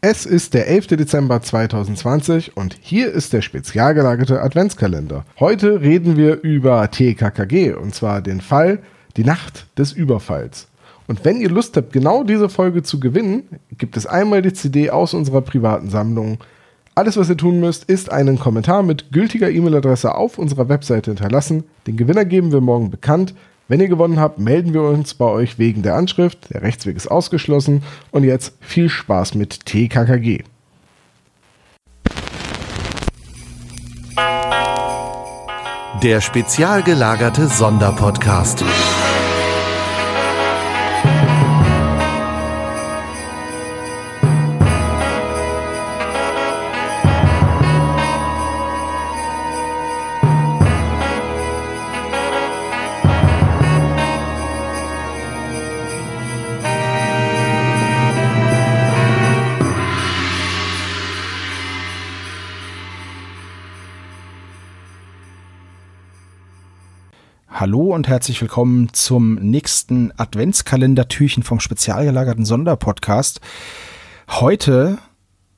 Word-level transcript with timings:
Es 0.00 0.26
ist 0.26 0.54
der 0.54 0.68
11. 0.68 0.86
Dezember 0.86 1.42
2020 1.42 2.56
und 2.56 2.76
hier 2.80 3.10
ist 3.10 3.32
der 3.32 3.42
spezial 3.42 3.94
gelagerte 3.94 4.40
Adventskalender. 4.40 5.24
Heute 5.40 5.80
reden 5.80 6.16
wir 6.16 6.40
über 6.42 6.88
TKKG 6.88 7.72
und 7.72 7.96
zwar 7.96 8.22
den 8.22 8.40
Fall 8.40 8.78
Die 9.16 9.24
Nacht 9.24 9.66
des 9.76 9.90
Überfalls. 9.90 10.68
Und 11.08 11.24
wenn 11.24 11.40
ihr 11.40 11.50
Lust 11.50 11.76
habt, 11.76 11.92
genau 11.92 12.22
diese 12.22 12.48
Folge 12.48 12.84
zu 12.84 13.00
gewinnen, 13.00 13.48
gibt 13.76 13.96
es 13.96 14.06
einmal 14.06 14.40
die 14.40 14.52
CD 14.52 14.90
aus 14.90 15.14
unserer 15.14 15.40
privaten 15.40 15.90
Sammlung. 15.90 16.38
Alles, 16.94 17.16
was 17.16 17.28
ihr 17.28 17.36
tun 17.36 17.58
müsst, 17.58 17.82
ist 17.86 18.12
einen 18.12 18.38
Kommentar 18.38 18.84
mit 18.84 19.10
gültiger 19.10 19.50
E-Mail-Adresse 19.50 20.14
auf 20.14 20.38
unserer 20.38 20.68
Webseite 20.68 21.10
hinterlassen. 21.10 21.64
Den 21.88 21.96
Gewinner 21.96 22.24
geben 22.24 22.52
wir 22.52 22.60
morgen 22.60 22.90
bekannt. 22.90 23.34
Wenn 23.68 23.80
ihr 23.80 23.88
gewonnen 23.88 24.18
habt, 24.18 24.38
melden 24.38 24.72
wir 24.72 24.80
uns 24.80 25.12
bei 25.12 25.26
euch 25.26 25.58
wegen 25.58 25.82
der 25.82 25.94
Anschrift. 25.94 26.52
Der 26.52 26.62
Rechtsweg 26.62 26.96
ist 26.96 27.06
ausgeschlossen. 27.08 27.82
Und 28.10 28.24
jetzt 28.24 28.54
viel 28.60 28.88
Spaß 28.88 29.34
mit 29.34 29.66
TKKG. 29.66 30.42
Der 36.02 36.20
spezial 36.22 36.82
gelagerte 36.82 37.46
Sonderpodcast. 37.46 38.64
Hallo 67.60 67.92
und 67.92 68.06
herzlich 68.06 68.40
willkommen 68.40 68.92
zum 68.92 69.34
nächsten 69.34 70.12
Adventskalender-Türchen 70.16 71.42
vom 71.42 71.58
spezial 71.58 72.04
gelagerten 72.04 72.44
Sonderpodcast. 72.44 73.40
Heute 74.28 74.98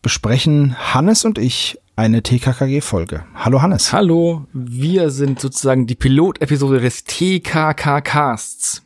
besprechen 0.00 0.76
Hannes 0.94 1.26
und 1.26 1.36
ich 1.36 1.78
eine 1.96 2.22
TKKG-Folge. 2.22 3.26
Hallo 3.34 3.60
Hannes. 3.60 3.92
Hallo, 3.92 4.46
wir 4.54 5.10
sind 5.10 5.40
sozusagen 5.40 5.86
die 5.86 5.94
Pilotepisode 5.94 6.80
des 6.80 7.04
TKK-Casts. 7.04 8.82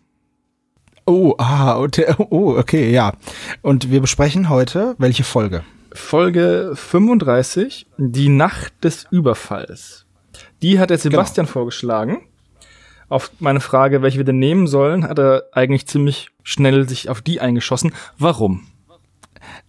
Oh, 1.07 1.37
ah, 1.39 1.79
oh, 2.31 2.57
okay, 2.59 2.91
ja. 2.91 3.13
Und 3.63 3.93
wir 3.93 4.01
besprechen 4.01 4.49
heute 4.49 4.97
welche 4.99 5.23
Folge? 5.23 5.63
Folge 5.93 6.73
35, 6.75 7.87
die 7.97 8.29
Nacht 8.29 8.73
des 8.83 9.07
Überfalls. 9.13 10.05
Die 10.63 10.81
hat 10.81 10.91
der 10.91 10.99
Sebastian 10.99 11.47
genau. 11.47 11.53
vorgeschlagen 11.53 12.23
auf 13.09 13.31
meine 13.39 13.61
Frage, 13.61 14.03
welche 14.03 14.19
wir 14.19 14.25
denn 14.25 14.39
nehmen 14.39 14.67
sollen, 14.67 15.05
hat 15.05 15.19
er 15.19 15.45
eigentlich 15.53 15.87
ziemlich 15.87 16.31
schnell 16.43 16.89
sich 16.89 17.09
auf 17.09 17.23
die 17.23 17.41
eingeschossen. 17.41 17.93
Warum? 18.19 18.67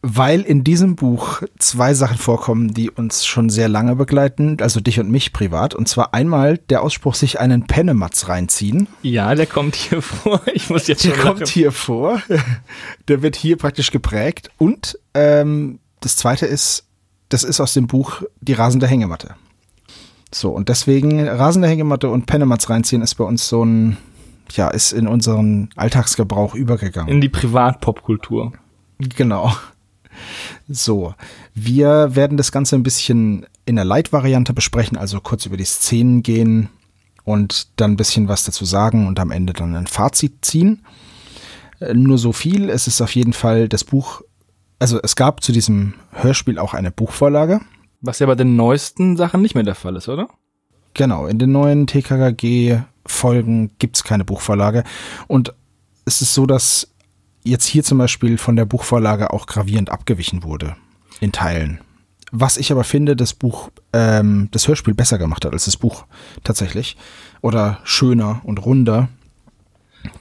Weil 0.01 0.41
in 0.41 0.63
diesem 0.63 0.95
Buch 0.95 1.41
zwei 1.57 1.93
Sachen 1.93 2.17
vorkommen, 2.17 2.73
die 2.73 2.89
uns 2.89 3.25
schon 3.25 3.49
sehr 3.49 3.67
lange 3.67 3.95
begleiten, 3.95 4.57
also 4.61 4.79
dich 4.79 4.99
und 4.99 5.09
mich 5.09 5.33
privat. 5.33 5.73
Und 5.75 5.89
zwar 5.89 6.13
einmal 6.13 6.57
der 6.57 6.81
Ausspruch, 6.81 7.15
sich 7.15 7.39
einen 7.39 7.65
Pennematz 7.67 8.27
reinziehen. 8.29 8.87
Ja, 9.01 9.35
der 9.35 9.47
kommt 9.47 9.75
hier 9.75 10.01
vor. 10.03 10.41
Ich 10.53 10.69
muss 10.69 10.87
jetzt 10.87 11.03
Der 11.03 11.13
kommt 11.13 11.41
lachen. 11.41 11.51
hier 11.51 11.71
vor. 11.71 12.21
Der 13.07 13.21
wird 13.21 13.35
hier 13.35 13.57
praktisch 13.57 13.91
geprägt. 13.91 14.49
Und 14.57 14.97
ähm, 15.13 15.79
das 15.99 16.15
zweite 16.15 16.45
ist, 16.45 16.85
das 17.29 17.43
ist 17.43 17.59
aus 17.59 17.73
dem 17.73 17.87
Buch 17.87 18.21
Die 18.39 18.53
rasende 18.53 18.87
Hängematte. 18.87 19.35
So, 20.33 20.49
und 20.49 20.69
deswegen 20.69 21.27
rasende 21.27 21.67
Hängematte 21.67 22.09
und 22.09 22.25
Pennemats 22.25 22.69
reinziehen 22.69 23.01
ist 23.01 23.15
bei 23.15 23.23
uns 23.23 23.47
so 23.47 23.63
ein, 23.63 23.97
ja, 24.51 24.69
ist 24.69 24.91
in 24.91 25.07
unseren 25.07 25.69
Alltagsgebrauch 25.75 26.55
übergegangen. 26.55 27.13
In 27.13 27.21
die 27.21 27.29
Privatpopkultur. 27.29 28.53
Genau. 28.99 29.53
So, 30.67 31.13
wir 31.53 32.15
werden 32.15 32.37
das 32.37 32.51
Ganze 32.51 32.75
ein 32.75 32.83
bisschen 32.83 33.45
in 33.65 33.75
der 33.75 33.85
Light-Variante 33.85 34.53
besprechen, 34.53 34.97
also 34.97 35.19
kurz 35.19 35.45
über 35.45 35.57
die 35.57 35.65
Szenen 35.65 36.23
gehen 36.23 36.69
und 37.23 37.67
dann 37.75 37.91
ein 37.91 37.97
bisschen 37.97 38.27
was 38.27 38.43
dazu 38.43 38.65
sagen 38.65 39.07
und 39.07 39.19
am 39.19 39.31
Ende 39.31 39.53
dann 39.53 39.75
ein 39.75 39.87
Fazit 39.87 40.45
ziehen. 40.45 40.85
Äh, 41.79 41.93
nur 41.93 42.17
so 42.17 42.31
viel, 42.31 42.69
es 42.69 42.87
ist 42.87 43.01
auf 43.01 43.13
jeden 43.15 43.33
Fall 43.33 43.67
das 43.67 43.83
Buch, 43.83 44.21
also 44.79 44.99
es 45.01 45.15
gab 45.15 45.43
zu 45.43 45.51
diesem 45.51 45.95
Hörspiel 46.11 46.59
auch 46.59 46.73
eine 46.73 46.91
Buchvorlage. 46.91 47.61
Was 48.05 48.19
ja 48.19 48.27
bei 48.27 48.35
den 48.35 48.55
neuesten 48.55 49.17
Sachen 49.17 49.41
nicht 49.41 49.55
mehr 49.55 49.63
der 49.63 49.73
Fall 49.73 49.95
ist, 49.95 50.07
oder? 50.07 50.29
Genau, 50.93 51.25
in 51.25 51.39
den 51.39 51.51
neuen 51.51 51.87
TKKG-Folgen 51.87 53.71
gibt 53.79 53.97
es 53.97 54.03
keine 54.03 54.23
Buchvorlage. 54.23 54.83
Und 55.27 55.55
es 56.05 56.21
ist 56.21 56.35
so, 56.35 56.45
dass 56.45 56.93
jetzt 57.43 57.65
hier 57.65 57.83
zum 57.83 57.97
Beispiel 57.97 58.37
von 58.37 58.55
der 58.55 58.65
Buchvorlage 58.65 59.33
auch 59.33 59.47
gravierend 59.47 59.89
abgewichen 59.89 60.43
wurde. 60.43 60.75
In 61.19 61.31
Teilen. 61.31 61.79
Was 62.31 62.57
ich 62.57 62.71
aber 62.71 62.83
finde, 62.83 63.15
das 63.15 63.33
Buch, 63.33 63.71
ähm, 63.91 64.49
das 64.51 64.67
Hörspiel 64.67 64.93
besser 64.93 65.17
gemacht 65.17 65.43
hat 65.43 65.53
als 65.53 65.65
das 65.65 65.77
Buch 65.77 66.05
tatsächlich. 66.43 66.97
Oder 67.41 67.79
schöner 67.85 68.41
und 68.43 68.63
runder. 68.63 69.09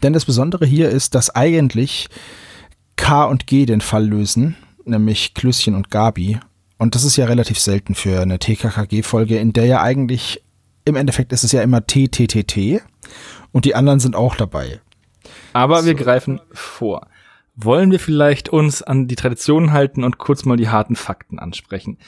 Denn 0.02 0.14
das 0.14 0.24
Besondere 0.24 0.64
hier 0.64 0.88
ist, 0.88 1.14
dass 1.14 1.34
eigentlich 1.34 2.08
K 2.96 3.24
und 3.24 3.46
G 3.46 3.66
den 3.66 3.82
Fall 3.82 4.06
lösen, 4.06 4.56
nämlich 4.86 5.34
Klößchen 5.34 5.74
und 5.74 5.90
Gabi, 5.90 6.40
und 6.78 6.94
das 6.94 7.04
ist 7.04 7.16
ja 7.16 7.26
relativ 7.26 7.58
selten 7.58 7.94
für 7.94 8.20
eine 8.20 8.38
TKKG-Folge, 8.38 9.38
in 9.38 9.52
der 9.52 9.66
ja 9.66 9.82
eigentlich, 9.82 10.42
im 10.84 10.96
Endeffekt 10.96 11.32
ist 11.32 11.44
es 11.44 11.52
ja 11.52 11.62
immer 11.62 11.86
TTTT 11.86 12.82
und 13.52 13.64
die 13.64 13.74
anderen 13.74 14.00
sind 14.00 14.16
auch 14.16 14.34
dabei. 14.34 14.80
Aber 15.52 15.80
so. 15.80 15.86
wir 15.86 15.94
greifen 15.94 16.40
vor. 16.52 17.08
Wollen 17.56 17.92
wir 17.92 18.00
vielleicht 18.00 18.48
uns 18.48 18.82
an 18.82 19.06
die 19.06 19.14
Tradition 19.14 19.72
halten 19.72 20.02
und 20.02 20.18
kurz 20.18 20.44
mal 20.44 20.56
die 20.56 20.68
harten 20.68 20.96
Fakten 20.96 21.38
ansprechen? 21.38 21.98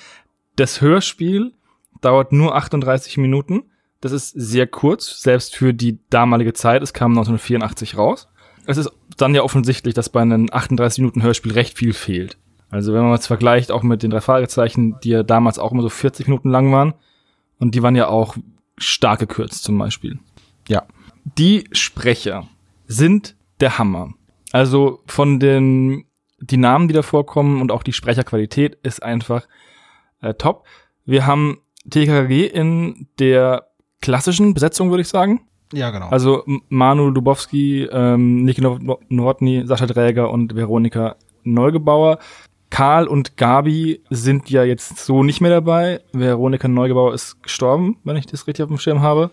Das 0.56 0.80
Hörspiel 0.80 1.52
dauert 2.00 2.32
nur 2.32 2.56
38 2.56 3.18
Minuten. 3.18 3.64
Das 4.00 4.12
ist 4.12 4.30
sehr 4.30 4.66
kurz, 4.66 5.20
selbst 5.22 5.54
für 5.54 5.72
die 5.72 6.00
damalige 6.10 6.52
Zeit. 6.52 6.82
Es 6.82 6.92
kam 6.92 7.12
1984 7.12 7.96
raus. 7.96 8.28
Es 8.66 8.76
ist 8.76 8.90
dann 9.16 9.34
ja 9.34 9.42
offensichtlich, 9.42 9.94
dass 9.94 10.08
bei 10.08 10.22
einem 10.22 10.48
38 10.50 10.98
Minuten 10.98 11.22
Hörspiel 11.22 11.52
recht 11.52 11.78
viel 11.78 11.92
fehlt. 11.92 12.36
Also 12.70 12.92
wenn 12.92 13.02
man 13.02 13.14
es 13.14 13.26
vergleicht, 13.26 13.70
auch 13.70 13.82
mit 13.82 14.02
den 14.02 14.10
drei 14.10 14.20
Fragezeichen, 14.20 14.96
die 15.02 15.10
ja 15.10 15.22
damals 15.22 15.58
auch 15.58 15.72
immer 15.72 15.82
so 15.82 15.88
40 15.88 16.28
Minuten 16.28 16.50
lang 16.50 16.72
waren. 16.72 16.94
Und 17.58 17.74
die 17.74 17.82
waren 17.82 17.96
ja 17.96 18.08
auch 18.08 18.36
stark 18.76 19.20
gekürzt 19.20 19.64
zum 19.64 19.78
Beispiel. 19.78 20.18
Ja. 20.68 20.84
Die 21.38 21.64
Sprecher 21.72 22.48
sind 22.86 23.36
der 23.60 23.78
Hammer. 23.78 24.14
Also 24.52 25.00
von 25.06 25.40
den, 25.40 26.04
die 26.40 26.56
Namen, 26.56 26.88
die 26.88 26.94
da 26.94 27.02
vorkommen 27.02 27.60
und 27.60 27.72
auch 27.72 27.82
die 27.82 27.92
Sprecherqualität 27.92 28.78
ist 28.82 29.02
einfach 29.02 29.46
äh, 30.20 30.34
top. 30.34 30.66
Wir 31.04 31.26
haben 31.26 31.58
TKG 31.88 32.46
in 32.46 33.08
der 33.18 33.68
klassischen 34.00 34.54
Besetzung, 34.54 34.90
würde 34.90 35.02
ich 35.02 35.08
sagen. 35.08 35.46
Ja, 35.72 35.90
genau. 35.90 36.08
Also 36.08 36.44
Manu 36.68 37.10
Dubowski, 37.10 37.88
ähm, 37.90 38.44
Niki 38.44 38.60
Nowotny, 38.60 39.66
Sascha 39.66 39.86
Dräger 39.86 40.30
und 40.30 40.54
Veronika 40.54 41.16
Neugebauer. 41.42 42.18
Karl 42.70 43.06
und 43.06 43.36
Gabi 43.36 44.02
sind 44.10 44.50
ja 44.50 44.64
jetzt 44.64 44.98
so 44.98 45.22
nicht 45.22 45.40
mehr 45.40 45.50
dabei. 45.50 46.00
Veronika 46.12 46.68
Neugebauer 46.68 47.14
ist 47.14 47.42
gestorben, 47.42 47.96
wenn 48.04 48.16
ich 48.16 48.26
das 48.26 48.46
richtig 48.46 48.64
auf 48.64 48.68
dem 48.68 48.78
Schirm 48.78 49.00
habe. 49.02 49.30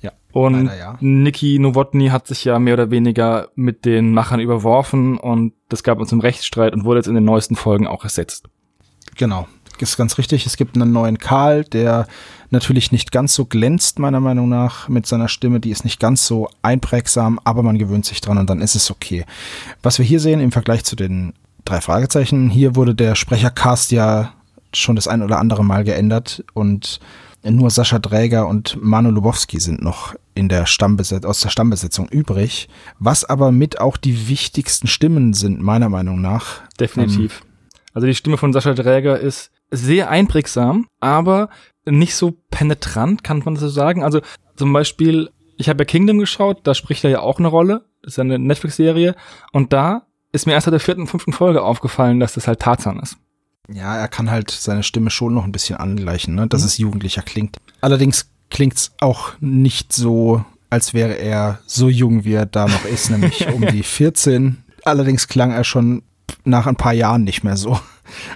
Ja. 0.00 0.12
Und 0.32 0.66
ja. 0.66 0.96
Niki 1.00 1.58
Nowotny 1.58 2.08
hat 2.08 2.26
sich 2.26 2.44
ja 2.44 2.58
mehr 2.58 2.74
oder 2.74 2.90
weniger 2.90 3.48
mit 3.54 3.84
den 3.84 4.12
Machern 4.12 4.40
überworfen 4.40 5.18
und 5.18 5.52
das 5.68 5.82
gab 5.82 5.98
uns 5.98 6.12
einen 6.12 6.20
Rechtsstreit 6.20 6.72
und 6.72 6.84
wurde 6.84 7.00
jetzt 7.00 7.06
in 7.06 7.14
den 7.14 7.24
neuesten 7.24 7.56
Folgen 7.56 7.86
auch 7.86 8.04
ersetzt. 8.04 8.48
Genau. 9.16 9.46
Ist 9.78 9.96
ganz 9.96 10.18
richtig. 10.18 10.46
Es 10.46 10.56
gibt 10.56 10.76
einen 10.76 10.92
neuen 10.92 11.18
Karl, 11.18 11.64
der 11.64 12.06
natürlich 12.50 12.92
nicht 12.92 13.10
ganz 13.10 13.34
so 13.34 13.44
glänzt, 13.44 13.98
meiner 13.98 14.20
Meinung 14.20 14.48
nach, 14.48 14.88
mit 14.88 15.06
seiner 15.06 15.28
Stimme. 15.28 15.58
Die 15.58 15.70
ist 15.70 15.84
nicht 15.84 15.98
ganz 15.98 16.26
so 16.26 16.48
einprägsam, 16.62 17.40
aber 17.42 17.62
man 17.62 17.78
gewöhnt 17.78 18.06
sich 18.06 18.20
dran 18.20 18.38
und 18.38 18.48
dann 18.48 18.60
ist 18.60 18.76
es 18.76 18.90
okay. 18.90 19.24
Was 19.82 19.98
wir 19.98 20.04
hier 20.04 20.20
sehen 20.20 20.40
im 20.40 20.52
Vergleich 20.52 20.84
zu 20.84 20.94
den 20.96 21.34
drei 21.64 21.80
Fragezeichen. 21.80 22.48
Hier 22.50 22.76
wurde 22.76 22.94
der 22.94 23.14
Sprechercast 23.14 23.92
ja 23.92 24.32
schon 24.72 24.96
das 24.96 25.08
ein 25.08 25.22
oder 25.22 25.38
andere 25.38 25.64
Mal 25.64 25.84
geändert 25.84 26.44
und 26.52 27.00
nur 27.42 27.70
Sascha 27.70 27.98
Dräger 27.98 28.48
und 28.48 28.78
Manu 28.80 29.10
Lubowski 29.10 29.60
sind 29.60 29.82
noch 29.82 30.14
in 30.34 30.48
der 30.48 30.66
Stammbeset 30.66 31.26
aus 31.26 31.40
der 31.40 31.50
Stammbesetzung 31.50 32.08
übrig, 32.08 32.68
was 32.98 33.24
aber 33.24 33.52
mit 33.52 33.80
auch 33.80 33.96
die 33.96 34.28
wichtigsten 34.28 34.86
Stimmen 34.86 35.34
sind, 35.34 35.60
meiner 35.60 35.90
Meinung 35.90 36.20
nach. 36.20 36.62
Definitiv. 36.80 37.42
Ähm, 37.42 37.48
also 37.92 38.06
die 38.06 38.14
Stimme 38.14 38.38
von 38.38 38.52
Sascha 38.52 38.72
Dräger 38.72 39.20
ist 39.20 39.50
sehr 39.70 40.10
einprägsam, 40.10 40.86
aber 41.00 41.50
nicht 41.84 42.14
so 42.16 42.32
penetrant, 42.50 43.22
kann 43.22 43.42
man 43.44 43.56
so 43.56 43.68
sagen. 43.68 44.02
Also 44.02 44.20
zum 44.56 44.72
Beispiel, 44.72 45.30
ich 45.56 45.68
habe 45.68 45.82
ja 45.82 45.84
Kingdom 45.84 46.18
geschaut, 46.18 46.60
da 46.64 46.74
spricht 46.74 47.04
er 47.04 47.10
ja 47.10 47.20
auch 47.20 47.38
eine 47.38 47.48
Rolle. 47.48 47.84
Das 48.02 48.14
ist 48.14 48.16
ja 48.16 48.24
eine 48.24 48.38
Netflix-Serie. 48.38 49.14
Und 49.52 49.72
da 49.72 50.06
ist 50.34 50.46
mir 50.46 50.52
erst 50.52 50.64
seit 50.64 50.72
der 50.72 50.80
vierten, 50.80 51.06
fünften 51.06 51.32
Folge 51.32 51.62
aufgefallen, 51.62 52.18
dass 52.18 52.34
das 52.34 52.48
halt 52.48 52.60
Tarzan 52.60 52.98
ist. 52.98 53.16
Ja, 53.72 53.96
er 53.96 54.08
kann 54.08 54.30
halt 54.30 54.50
seine 54.50 54.82
Stimme 54.82 55.10
schon 55.10 55.32
noch 55.32 55.44
ein 55.44 55.52
bisschen 55.52 55.76
angleichen, 55.76 56.34
ne? 56.34 56.48
dass 56.48 56.62
mhm. 56.62 56.66
es 56.66 56.78
jugendlicher 56.78 57.22
klingt. 57.22 57.56
Allerdings 57.80 58.28
klingt 58.50 58.74
es 58.74 58.92
auch 59.00 59.32
nicht 59.40 59.92
so, 59.92 60.44
als 60.70 60.92
wäre 60.92 61.14
er 61.14 61.60
so 61.66 61.88
jung, 61.88 62.24
wie 62.24 62.34
er 62.34 62.46
da 62.46 62.66
noch 62.66 62.84
ist, 62.84 63.10
nämlich 63.10 63.48
um 63.54 63.64
die 63.66 63.84
14. 63.84 64.62
Allerdings 64.84 65.28
klang 65.28 65.52
er 65.52 65.64
schon 65.64 66.02
nach 66.44 66.66
ein 66.66 66.76
paar 66.76 66.92
Jahren 66.92 67.24
nicht 67.24 67.44
mehr 67.44 67.56
so. 67.56 67.78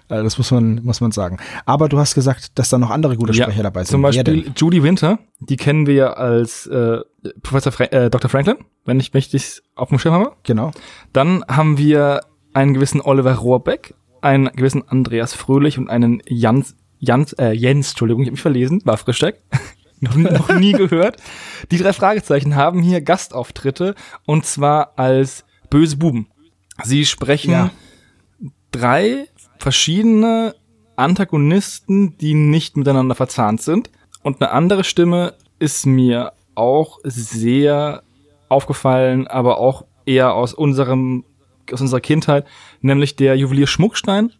Also 0.08 0.24
das 0.24 0.38
muss 0.38 0.50
man, 0.50 0.80
muss 0.84 1.00
man 1.00 1.12
sagen. 1.12 1.38
Aber 1.66 1.88
du 1.88 1.98
hast 1.98 2.14
gesagt, 2.14 2.58
dass 2.58 2.68
da 2.68 2.78
noch 2.78 2.90
andere 2.90 3.16
gute 3.16 3.34
Sprecher 3.34 3.58
ja, 3.58 3.62
dabei 3.62 3.84
sind. 3.84 3.90
Zum 3.90 4.02
Beispiel 4.02 4.52
Judy 4.56 4.82
Winter, 4.82 5.18
die 5.40 5.56
kennen 5.56 5.86
wir 5.86 5.94
ja 5.94 6.12
als 6.12 6.66
äh, 6.66 6.98
Professor 7.42 7.72
Fra 7.72 7.84
äh, 7.84 8.10
Dr. 8.10 8.30
Franklin, 8.30 8.56
wenn 8.84 9.00
ich 9.00 9.12
mich 9.12 9.62
auf 9.74 9.88
dem 9.88 9.98
Schirm 9.98 10.14
habe. 10.14 10.32
Genau. 10.42 10.72
Dann 11.12 11.44
haben 11.48 11.78
wir 11.78 12.20
einen 12.52 12.74
gewissen 12.74 13.00
Oliver 13.00 13.34
Rohrbeck, 13.34 13.94
einen 14.20 14.46
gewissen 14.46 14.86
Andreas 14.88 15.34
Fröhlich 15.34 15.78
und 15.78 15.88
einen 15.88 16.22
Jans, 16.26 16.76
Jans, 16.98 17.32
äh, 17.34 17.52
Jens, 17.52 17.90
Entschuldigung, 17.90 18.22
ich 18.22 18.28
habe 18.28 18.32
mich 18.32 18.42
verlesen, 18.42 18.82
war 18.84 18.96
Frischdeck. 18.96 19.42
noch, 20.00 20.16
noch 20.16 20.54
nie 20.58 20.72
gehört. 20.72 21.20
Die 21.70 21.78
drei 21.78 21.92
Fragezeichen 21.92 22.56
haben 22.56 22.82
hier 22.82 23.00
Gastauftritte 23.00 23.94
und 24.26 24.44
zwar 24.46 24.98
als 24.98 25.44
böse 25.70 25.96
Buben. 25.96 26.28
Sie 26.84 27.04
sprechen 27.04 27.50
ja. 27.50 27.70
drei 28.70 29.26
verschiedene 29.58 30.54
Antagonisten, 30.96 32.16
die 32.18 32.34
nicht 32.34 32.76
miteinander 32.76 33.14
verzahnt 33.14 33.62
sind. 33.62 33.90
Und 34.22 34.40
eine 34.40 34.50
andere 34.50 34.84
Stimme 34.84 35.34
ist 35.58 35.86
mir 35.86 36.32
auch 36.54 36.98
sehr 37.04 38.02
aufgefallen, 38.48 39.26
aber 39.26 39.58
auch 39.58 39.84
eher 40.06 40.34
aus 40.34 40.54
unserem 40.54 41.24
aus 41.70 41.82
unserer 41.82 42.00
Kindheit, 42.00 42.46
nämlich 42.80 43.14
der 43.16 43.36
Juwelier 43.36 43.66
Schmuckstein. 43.66 44.32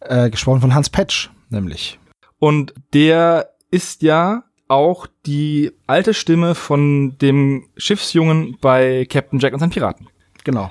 Äh, 0.00 0.30
gesprochen 0.30 0.60
von 0.60 0.74
Hans 0.74 0.90
Petsch, 0.90 1.30
nämlich. 1.50 1.98
Und 2.38 2.74
der 2.92 3.50
ist 3.70 4.02
ja 4.02 4.44
auch 4.68 5.06
die 5.26 5.72
alte 5.86 6.14
Stimme 6.14 6.54
von 6.54 7.16
dem 7.18 7.68
Schiffsjungen 7.76 8.58
bei 8.60 9.06
Captain 9.06 9.38
Jack 9.38 9.54
und 9.54 9.60
seinen 9.60 9.70
Piraten. 9.70 10.08
Genau. 10.44 10.70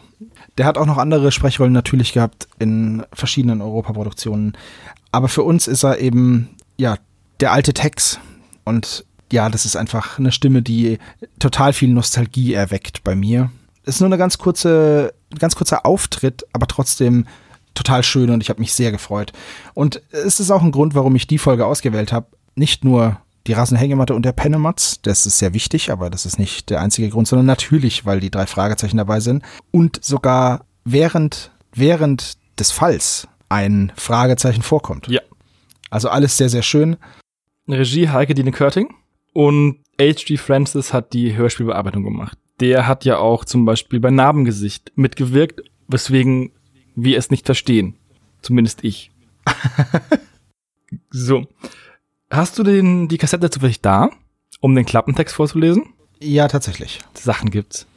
Der 0.57 0.65
hat 0.65 0.77
auch 0.77 0.85
noch 0.85 0.97
andere 0.97 1.31
Sprechrollen 1.31 1.73
natürlich 1.73 2.13
gehabt 2.13 2.47
in 2.59 3.05
verschiedenen 3.13 3.61
Europaproduktionen. 3.61 4.57
Aber 5.11 5.27
für 5.27 5.43
uns 5.43 5.67
ist 5.67 5.83
er 5.83 5.99
eben, 5.99 6.49
ja, 6.77 6.97
der 7.39 7.51
alte 7.51 7.73
Tex. 7.73 8.19
Und 8.63 9.05
ja, 9.31 9.49
das 9.49 9.65
ist 9.65 9.75
einfach 9.75 10.19
eine 10.19 10.31
Stimme, 10.31 10.61
die 10.61 10.99
total 11.39 11.73
viel 11.73 11.89
Nostalgie 11.89 12.53
erweckt 12.53 13.03
bei 13.03 13.15
mir. 13.15 13.51
Ist 13.83 13.99
nur 13.99 14.07
eine 14.07 14.17
ganz 14.17 14.37
kurze, 14.37 15.13
ganz 15.39 15.55
kurzer 15.55 15.85
Auftritt, 15.85 16.45
aber 16.53 16.67
trotzdem 16.67 17.25
total 17.73 18.03
schön 18.03 18.31
und 18.31 18.41
ich 18.41 18.49
habe 18.49 18.59
mich 18.59 18.73
sehr 18.73 18.91
gefreut. 18.91 19.33
Und 19.73 20.01
es 20.11 20.39
ist 20.39 20.51
auch 20.51 20.63
ein 20.63 20.71
Grund, 20.71 20.95
warum 20.95 21.15
ich 21.15 21.27
die 21.27 21.37
Folge 21.37 21.65
ausgewählt 21.65 22.11
habe. 22.11 22.27
Nicht 22.55 22.83
nur 22.83 23.19
die 23.47 23.53
Rasenhängematte 23.53 24.13
und 24.13 24.23
der 24.23 24.33
Pennematz. 24.33 25.01
Das 25.01 25.25
ist 25.25 25.39
sehr 25.39 25.53
wichtig, 25.53 25.91
aber 25.91 26.09
das 26.09 26.25
ist 26.25 26.37
nicht 26.37 26.69
der 26.69 26.81
einzige 26.81 27.09
Grund, 27.09 27.27
sondern 27.27 27.45
natürlich, 27.45 28.05
weil 28.05 28.19
die 28.19 28.31
drei 28.31 28.45
Fragezeichen 28.45 28.97
dabei 28.97 29.19
sind. 29.19 29.43
Und 29.71 30.03
sogar 30.03 30.65
während, 30.83 31.51
während 31.73 32.37
des 32.59 32.71
Falls 32.71 33.27
ein 33.49 33.91
Fragezeichen 33.95 34.61
vorkommt. 34.61 35.07
Ja. 35.07 35.21
Also 35.89 36.09
alles 36.09 36.37
sehr, 36.37 36.49
sehr 36.49 36.63
schön. 36.63 36.97
Regie 37.67 38.09
Heike 38.09 38.33
Dine 38.33 38.51
Körting 38.51 38.93
und 39.33 39.79
H.G. 39.99 40.37
Francis 40.37 40.93
hat 40.93 41.13
die 41.13 41.35
Hörspielbearbeitung 41.35 42.03
gemacht. 42.03 42.37
Der 42.59 42.87
hat 42.87 43.05
ja 43.05 43.17
auch 43.17 43.45
zum 43.45 43.65
Beispiel 43.65 43.99
bei 43.99 44.09
Narbengesicht 44.09 44.91
mitgewirkt, 44.95 45.61
weswegen 45.87 46.51
wir 46.95 47.17
es 47.17 47.29
nicht 47.29 47.45
verstehen. 47.45 47.95
Zumindest 48.41 48.83
ich. 48.83 49.11
so. 51.09 51.47
Hast 52.29 52.59
du 52.59 52.63
den, 52.63 53.07
die 53.07 53.17
Kassette 53.17 53.49
zufällig 53.49 53.81
da, 53.81 54.09
um 54.59 54.75
den 54.75 54.85
Klappentext 54.85 55.35
vorzulesen? 55.35 55.93
Ja, 56.19 56.47
tatsächlich. 56.47 56.99
Sachen 57.13 57.51
gibt's. 57.51 57.87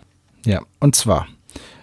Ja, 0.44 0.62
und 0.78 0.94
zwar. 0.94 1.26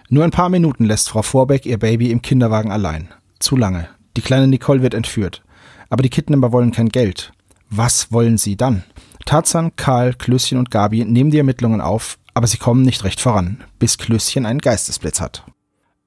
Nur 0.08 0.24
ein 0.24 0.30
paar 0.30 0.48
Minuten 0.48 0.86
lässt 0.86 1.10
Frau 1.10 1.22
Vorbeck 1.22 1.66
ihr 1.66 1.78
Baby 1.78 2.10
im 2.10 2.22
Kinderwagen 2.22 2.72
allein. 2.72 3.08
Zu 3.38 3.56
lange. 3.56 3.88
Die 4.16 4.22
kleine 4.22 4.48
Nicole 4.48 4.82
wird 4.82 4.94
entführt. 4.94 5.42
Aber 5.90 6.02
die 6.02 6.08
Kidnapper 6.08 6.52
wollen 6.52 6.72
kein 6.72 6.88
Geld. 6.88 7.32
Was 7.68 8.10
wollen 8.10 8.38
sie 8.38 8.56
dann? 8.56 8.84
Tarzan, 9.26 9.76
Karl, 9.76 10.14
Klößchen 10.14 10.58
und 10.58 10.70
Gabi 10.70 11.04
nehmen 11.04 11.30
die 11.30 11.38
Ermittlungen 11.38 11.82
auf, 11.82 12.18
aber 12.32 12.46
sie 12.46 12.56
kommen 12.56 12.82
nicht 12.82 13.04
recht 13.04 13.20
voran, 13.20 13.62
bis 13.78 13.98
Klößchen 13.98 14.46
einen 14.46 14.60
Geistesblitz 14.60 15.20
hat. 15.20 15.44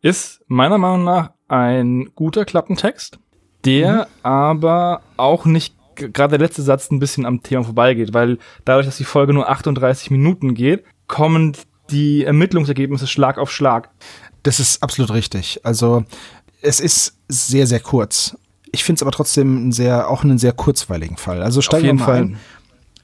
Ist 0.01 0.41
meiner 0.47 0.79
Meinung 0.79 1.03
nach 1.03 1.31
ein 1.47 2.09
guter 2.15 2.45
Klappentext, 2.45 3.19
der 3.63 3.93
mhm. 3.93 4.05
aber 4.23 5.01
auch 5.17 5.45
nicht 5.45 5.75
gerade 6.09 6.37
der 6.37 6.47
letzte 6.47 6.61
Satz 6.61 6.91
ein 6.91 6.99
bisschen 6.99 7.25
am 7.25 7.43
Thema 7.43 7.63
vorbeigeht, 7.63 8.13
weil 8.13 8.37
dadurch, 8.65 8.85
dass 8.85 8.97
die 8.97 9.03
Folge 9.03 9.33
nur 9.33 9.49
38 9.49 10.11
Minuten 10.11 10.53
geht, 10.53 10.83
kommen 11.07 11.55
die 11.89 12.23
Ermittlungsergebnisse 12.23 13.07
Schlag 13.07 13.37
auf 13.37 13.51
Schlag. 13.51 13.89
Das 14.43 14.59
ist 14.59 14.81
absolut 14.81 15.11
richtig. 15.11 15.59
Also 15.63 16.05
es 16.61 16.79
ist 16.79 17.17
sehr, 17.27 17.67
sehr 17.67 17.79
kurz. 17.79 18.35
Ich 18.71 18.83
finde 18.83 18.99
es 18.99 19.01
aber 19.01 19.11
trotzdem 19.11 19.57
einen 19.57 19.71
sehr, 19.71 20.09
auch 20.09 20.23
einen 20.23 20.37
sehr 20.37 20.53
kurzweiligen 20.53 21.17
Fall. 21.17 21.41
Also 21.41 21.61
steigen 21.61 21.85
wir 21.85 21.93
mal 21.93 22.05
Fall. 22.05 22.21
ein. 22.21 22.37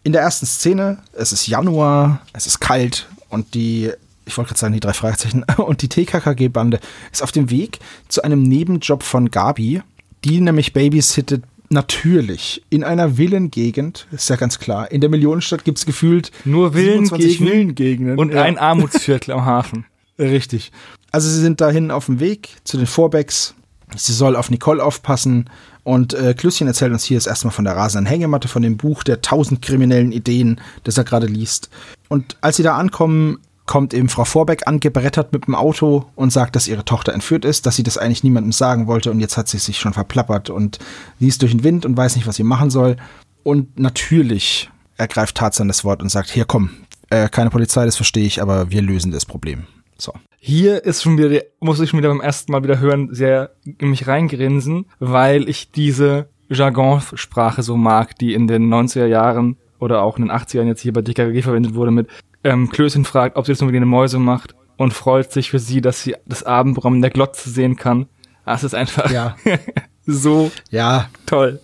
In 0.03 0.13
der 0.13 0.21
ersten 0.21 0.45
Szene, 0.45 0.99
es 1.13 1.33
ist 1.33 1.47
Januar, 1.47 2.21
es 2.31 2.47
ist 2.47 2.59
kalt 2.59 3.09
und 3.29 3.53
die, 3.53 3.91
ich 4.25 4.37
wollte 4.37 4.49
gerade 4.49 4.59
sagen, 4.59 4.73
die 4.73 4.79
drei 4.79 4.93
Fragezeichen, 4.93 5.43
und 5.57 5.81
die 5.81 5.89
TKKG-Bande 5.89 6.79
ist 7.11 7.21
auf 7.21 7.33
dem 7.33 7.49
Weg 7.49 7.79
zu 8.07 8.23
einem 8.23 8.43
Nebenjob 8.43 9.03
von 9.03 9.29
Gabi, 9.29 9.81
die 10.23 10.39
nämlich 10.39 10.71
babysittet 10.71 11.43
natürlich 11.69 12.63
in 12.69 12.83
einer 12.83 13.17
Villengegend, 13.17 14.07
ist 14.11 14.29
ja 14.29 14.35
ganz 14.35 14.59
klar. 14.59 14.91
In 14.91 15.01
der 15.01 15.09
Millionenstadt 15.09 15.63
gibt 15.63 15.77
es 15.77 15.85
gefühlt 15.85 16.31
nur 16.45 16.73
Villengegenden 16.73 17.47
Villengegenden 17.47 18.19
und 18.19 18.33
ja. 18.33 18.43
ein 18.43 18.57
Armutsviertel 18.57 19.33
am 19.33 19.45
Hafen. 19.45 19.85
Richtig. 20.19 20.71
Also 21.11 21.29
sie 21.29 21.41
sind 21.41 21.61
dahin 21.61 21.91
auf 21.91 22.07
dem 22.07 22.19
Weg 22.19 22.49
zu 22.63 22.77
den 22.77 22.87
Vorbecks. 22.87 23.55
Sie 23.95 24.13
soll 24.13 24.35
auf 24.35 24.49
Nicole 24.49 24.83
aufpassen 24.83 25.49
und 25.83 26.13
äh, 26.13 26.33
Klüsschen 26.33 26.67
erzählt 26.67 26.91
uns 26.91 27.05
hier 27.05 27.15
jetzt 27.15 27.27
erstmal 27.27 27.53
von 27.53 27.63
der 27.63 27.77
rasenden 27.77 28.07
Hängematte, 28.07 28.49
von 28.49 28.61
dem 28.61 28.75
Buch 28.75 29.03
der 29.03 29.21
tausend 29.21 29.61
kriminellen 29.61 30.11
Ideen, 30.11 30.59
das 30.83 30.97
er 30.97 31.05
gerade 31.05 31.27
liest. 31.27 31.69
Und 32.09 32.35
als 32.41 32.57
sie 32.57 32.63
da 32.63 32.75
ankommen, 32.75 33.39
kommt 33.67 33.93
eben 33.93 34.09
Frau 34.09 34.25
Vorbeck 34.25 34.63
angebrettert 34.65 35.31
mit 35.31 35.45
dem 35.45 35.53
Auto 35.53 36.05
und 36.15 36.31
sagt, 36.31 36.55
dass 36.55 36.67
ihre 36.67 36.85
Tochter 36.85 37.13
entführt 37.13 37.45
ist, 37.45 37.65
dass 37.65 37.75
sie 37.75 37.83
das 37.83 37.97
eigentlich 37.97 38.23
niemandem 38.23 38.51
sagen 38.51 38.87
wollte 38.87 39.11
und 39.11 39.19
jetzt 39.19 39.37
hat 39.37 39.47
sie 39.47 39.59
sich 39.59 39.77
schon 39.77 39.93
verplappert 39.93 40.49
und 40.49 40.79
liest 41.19 41.41
durch 41.41 41.51
den 41.51 41.63
Wind 41.63 41.85
und 41.85 41.95
weiß 41.95 42.15
nicht, 42.15 42.25
was 42.25 42.37
sie 42.37 42.43
machen 42.43 42.69
soll. 42.69 42.95
Und 43.43 43.77
natürlich 43.77 44.71
ergreift 44.97 45.35
Tarzan 45.35 45.67
das 45.67 45.83
Wort 45.83 46.01
und 46.01 46.09
sagt, 46.09 46.29
hier 46.29 46.45
komm, 46.45 46.71
äh, 47.09 47.29
keine 47.29 47.49
Polizei, 47.49 47.85
das 47.85 47.95
verstehe 47.95 48.25
ich, 48.25 48.41
aber 48.41 48.71
wir 48.71 48.81
lösen 48.81 49.11
das 49.11 49.25
Problem. 49.25 49.67
So. 49.97 50.13
Hier 50.39 50.83
ist 50.85 51.03
schon 51.03 51.17
wieder, 51.17 51.41
muss 51.59 51.79
ich 51.79 51.89
schon 51.89 51.99
wieder 51.99 52.09
beim 52.09 52.21
ersten 52.21 52.51
Mal 52.51 52.63
wieder 52.63 52.79
hören, 52.79 53.13
sehr 53.13 53.51
in 53.65 53.89
mich 53.89 54.07
reingrinsen, 54.07 54.85
weil 54.99 55.49
ich 55.49 55.71
diese 55.71 56.29
Jargonsprache 56.49 57.63
so 57.63 57.75
mag, 57.75 58.17
die 58.17 58.33
in 58.33 58.47
den 58.47 58.73
90er 58.73 59.05
Jahren 59.05 59.57
oder 59.79 60.01
auch 60.01 60.17
in 60.17 60.25
den 60.25 60.31
80ern 60.31 60.65
jetzt 60.65 60.81
hier 60.81 60.93
bei 60.93 61.01
DKG 61.01 61.41
verwendet 61.41 61.75
wurde 61.75 61.91
mit 61.91 62.07
ähm, 62.43 62.69
Klößchen 62.69 63.05
fragt, 63.05 63.35
ob 63.35 63.45
sie 63.45 63.51
das 63.51 63.61
nur 63.61 63.69
wegen 63.69 63.77
eine 63.77 63.85
Mäuse 63.85 64.19
macht 64.19 64.55
und 64.77 64.93
freut 64.93 65.31
sich 65.31 65.49
für 65.49 65.59
sie, 65.59 65.81
dass 65.81 66.01
sie 66.03 66.15
das 66.25 66.43
Abendprogramm 66.43 66.95
in 66.95 67.01
der 67.01 67.11
Glotze 67.11 67.49
sehen 67.49 67.75
kann. 67.75 68.07
Das 68.45 68.63
ist 68.63 68.75
einfach 68.75 69.11
ja. 69.11 69.35
so 70.05 70.51
ja. 70.69 71.09
toll. 71.25 71.59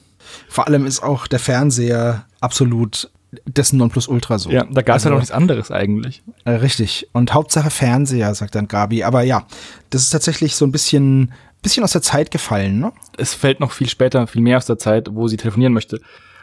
Vor 0.49 0.67
allem 0.67 0.85
ist 0.85 1.01
auch 1.01 1.27
der 1.27 1.39
Fernseher 1.39 2.25
absolut 2.41 3.09
dessen 3.45 3.77
Nonplusultra 3.77 4.37
so. 4.37 4.51
Ja, 4.51 4.63
da 4.63 4.81
gab 4.81 4.97
es 4.97 5.03
also, 5.03 5.09
ja 5.09 5.11
noch 5.11 5.21
nichts 5.21 5.31
anderes 5.31 5.71
eigentlich. 5.71 6.21
Äh, 6.45 6.51
richtig. 6.51 7.07
Und 7.13 7.33
Hauptsache 7.33 7.69
Fernseher, 7.69 8.33
sagt 8.35 8.55
dann 8.55 8.67
Gabi. 8.67 9.03
Aber 9.03 9.23
ja, 9.23 9.45
das 9.89 10.03
ist 10.03 10.09
tatsächlich 10.09 10.55
so 10.55 10.65
ein 10.65 10.71
bisschen, 10.71 11.33
bisschen 11.61 11.83
aus 11.83 11.93
der 11.93 12.01
Zeit 12.01 12.31
gefallen, 12.31 12.79
ne? 12.79 12.91
Es 13.17 13.33
fällt 13.33 13.59
noch 13.59 13.71
viel 13.71 13.89
später, 13.89 14.27
viel 14.27 14.41
mehr 14.41 14.57
aus 14.57 14.65
der 14.65 14.77
Zeit, 14.77 15.09
wo 15.11 15.27
sie 15.27 15.37
telefonieren 15.37 15.73
möchte. 15.73 15.99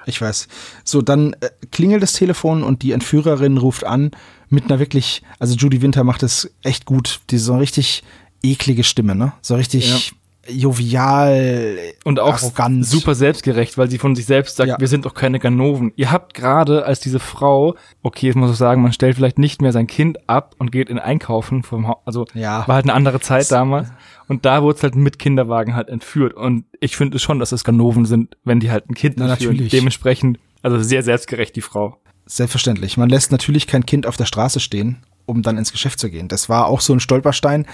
Ich 0.06 0.20
weiß. 0.20 0.48
So, 0.84 1.02
dann 1.02 1.34
äh, 1.34 1.50
klingelt 1.70 2.02
das 2.02 2.12
Telefon 2.12 2.62
und 2.62 2.82
die 2.82 2.92
Entführerin 2.92 3.58
ruft 3.58 3.84
an 3.84 4.10
mit 4.48 4.64
einer 4.64 4.78
wirklich, 4.78 5.22
also 5.38 5.54
Judy 5.54 5.82
Winter 5.82 6.04
macht 6.04 6.22
es 6.22 6.50
echt 6.62 6.84
gut. 6.84 7.20
Die 7.30 7.38
so 7.38 7.56
richtig 7.56 8.02
eklige 8.42 8.84
Stimme, 8.84 9.14
ne? 9.14 9.32
So 9.42 9.54
richtig 9.54 10.12
ja. 10.48 10.52
jovial 10.52 11.78
und 12.04 12.18
auch 12.18 12.34
arrogant. 12.34 12.86
super 12.86 13.14
selbstgerecht, 13.14 13.78
weil 13.78 13.90
sie 13.90 13.98
von 13.98 14.16
sich 14.16 14.26
selbst 14.26 14.56
sagt, 14.56 14.68
ja. 14.68 14.80
wir 14.80 14.88
sind 14.88 15.04
doch 15.04 15.14
keine 15.14 15.38
Ganoven. 15.38 15.92
Ihr 15.96 16.10
habt 16.10 16.34
gerade 16.34 16.84
als 16.84 17.00
diese 17.00 17.20
Frau, 17.20 17.76
okay, 18.02 18.26
jetzt 18.26 18.36
muss 18.36 18.50
ich 18.50 18.56
sagen, 18.56 18.82
man 18.82 18.92
stellt 18.92 19.16
vielleicht 19.16 19.38
nicht 19.38 19.62
mehr 19.62 19.72
sein 19.72 19.86
Kind 19.86 20.18
ab 20.28 20.54
und 20.58 20.72
geht 20.72 20.88
in 20.88 20.98
Einkaufen 20.98 21.62
vom 21.62 21.86
Haus, 21.86 21.98
also 22.04 22.24
ja. 22.34 22.66
war 22.66 22.76
halt 22.76 22.86
eine 22.86 22.94
andere 22.94 23.20
Zeit 23.20 23.50
damals. 23.52 23.88
Und 24.30 24.46
da 24.46 24.62
wurde 24.62 24.76
es 24.76 24.82
halt 24.84 24.94
mit 24.94 25.18
Kinderwagen 25.18 25.74
halt 25.74 25.88
entführt. 25.88 26.34
Und 26.34 26.64
ich 26.78 26.96
finde 26.96 27.16
es 27.16 27.22
schon, 27.22 27.40
dass 27.40 27.50
es 27.50 27.64
Ganoven 27.64 28.04
sind, 28.04 28.36
wenn 28.44 28.60
die 28.60 28.70
halt 28.70 28.88
ein 28.88 28.94
Kind 28.94 29.16
Na, 29.18 29.28
entführen. 29.28 29.54
Natürlich. 29.54 29.72
Dementsprechend, 29.72 30.38
also 30.62 30.78
sehr 30.78 31.02
selbstgerecht, 31.02 31.56
die 31.56 31.62
Frau. 31.62 31.96
Selbstverständlich. 32.26 32.96
Man 32.96 33.10
lässt 33.10 33.32
natürlich 33.32 33.66
kein 33.66 33.84
Kind 33.84 34.06
auf 34.06 34.16
der 34.16 34.26
Straße 34.26 34.60
stehen, 34.60 34.98
um 35.26 35.42
dann 35.42 35.58
ins 35.58 35.72
Geschäft 35.72 35.98
zu 35.98 36.08
gehen. 36.08 36.28
Das 36.28 36.48
war 36.48 36.68
auch 36.68 36.80
so 36.80 36.92
ein 36.92 37.00
Stolperstein. 37.00 37.66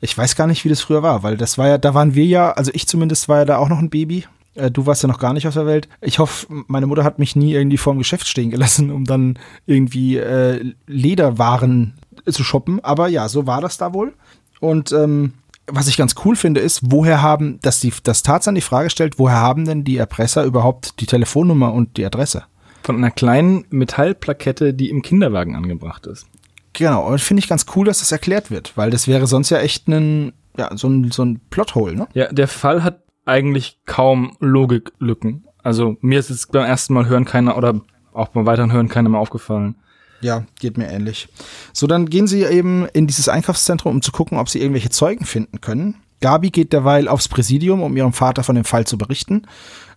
Ich 0.00 0.16
weiß 0.16 0.36
gar 0.36 0.46
nicht, 0.46 0.64
wie 0.64 0.68
das 0.68 0.82
früher 0.82 1.02
war, 1.02 1.24
weil 1.24 1.36
das 1.36 1.58
war 1.58 1.66
ja, 1.66 1.78
da 1.78 1.94
waren 1.94 2.14
wir 2.14 2.26
ja, 2.26 2.52
also 2.52 2.70
ich 2.74 2.86
zumindest 2.86 3.28
war 3.28 3.38
ja 3.38 3.44
da 3.44 3.56
auch 3.58 3.68
noch 3.68 3.80
ein 3.80 3.90
Baby. 3.90 4.24
Äh, 4.54 4.70
du 4.70 4.86
warst 4.86 5.02
ja 5.02 5.08
noch 5.08 5.18
gar 5.18 5.32
nicht 5.32 5.48
auf 5.48 5.54
der 5.54 5.66
Welt. 5.66 5.88
Ich 6.00 6.20
hoffe, 6.20 6.46
meine 6.68 6.86
Mutter 6.86 7.02
hat 7.02 7.18
mich 7.18 7.34
nie 7.34 7.54
irgendwie 7.54 7.76
vor 7.76 7.92
dem 7.92 7.98
Geschäft 7.98 8.28
stehen 8.28 8.50
gelassen, 8.50 8.92
um 8.92 9.04
dann 9.04 9.36
irgendwie 9.66 10.18
äh, 10.18 10.74
Lederwaren 10.86 11.94
zu 12.24 12.44
shoppen. 12.44 12.78
Aber 12.84 13.08
ja, 13.08 13.28
so 13.28 13.48
war 13.48 13.60
das 13.60 13.78
da 13.78 13.92
wohl. 13.92 14.14
Und 14.60 14.92
ähm, 14.92 15.32
was 15.66 15.88
ich 15.88 15.96
ganz 15.96 16.14
cool 16.24 16.36
finde, 16.36 16.60
ist, 16.60 16.80
woher 16.84 17.22
haben, 17.22 17.58
dass 17.62 17.80
die, 17.80 17.92
das 18.02 18.22
Tarzan 18.22 18.54
die 18.54 18.60
Frage 18.60 18.90
stellt, 18.90 19.18
woher 19.18 19.36
haben 19.36 19.64
denn 19.64 19.84
die 19.84 19.96
Erpresser 19.96 20.44
überhaupt 20.44 21.00
die 21.00 21.06
Telefonnummer 21.06 21.72
und 21.72 21.96
die 21.96 22.04
Adresse? 22.04 22.44
Von 22.82 22.96
einer 22.96 23.10
kleinen 23.10 23.64
Metallplakette, 23.70 24.74
die 24.74 24.90
im 24.90 25.02
Kinderwagen 25.02 25.56
angebracht 25.56 26.06
ist. 26.06 26.26
Genau, 26.74 27.06
und 27.06 27.20
finde 27.20 27.40
ich 27.40 27.48
ganz 27.48 27.66
cool, 27.74 27.86
dass 27.86 28.00
das 28.00 28.12
erklärt 28.12 28.50
wird, 28.50 28.76
weil 28.76 28.90
das 28.90 29.08
wäre 29.08 29.26
sonst 29.26 29.50
ja 29.50 29.58
echt 29.58 29.88
ein, 29.88 30.32
ja, 30.56 30.76
so 30.76 30.88
ein, 30.88 31.10
so 31.10 31.24
ein 31.24 31.40
Plothole, 31.48 31.94
ne? 31.94 32.08
Ja, 32.14 32.30
der 32.32 32.48
Fall 32.48 32.82
hat 32.82 33.00
eigentlich 33.24 33.80
kaum 33.86 34.36
Logiklücken. 34.40 35.44
Also 35.62 35.96
mir 36.00 36.18
ist 36.18 36.30
es 36.30 36.46
beim 36.48 36.64
ersten 36.64 36.92
Mal 36.92 37.06
hören 37.06 37.24
keiner 37.24 37.56
oder 37.56 37.80
auch 38.12 38.28
beim 38.28 38.44
weiteren 38.44 38.72
Hören 38.72 38.88
keiner 38.88 39.08
mehr 39.08 39.20
aufgefallen. 39.20 39.76
Ja, 40.24 40.46
geht 40.58 40.78
mir 40.78 40.88
ähnlich. 40.88 41.28
So, 41.74 41.86
dann 41.86 42.06
gehen 42.08 42.26
sie 42.26 42.44
eben 42.44 42.86
in 42.94 43.06
dieses 43.06 43.28
Einkaufszentrum, 43.28 43.92
um 43.96 44.00
zu 44.00 44.10
gucken, 44.10 44.38
ob 44.38 44.48
sie 44.48 44.58
irgendwelche 44.58 44.88
Zeugen 44.88 45.26
finden 45.26 45.60
können. 45.60 45.96
Gabi 46.22 46.48
geht 46.48 46.72
derweil 46.72 47.08
aufs 47.08 47.28
Präsidium, 47.28 47.82
um 47.82 47.94
ihrem 47.94 48.14
Vater 48.14 48.42
von 48.42 48.54
dem 48.54 48.64
Fall 48.64 48.86
zu 48.86 48.96
berichten. 48.96 49.42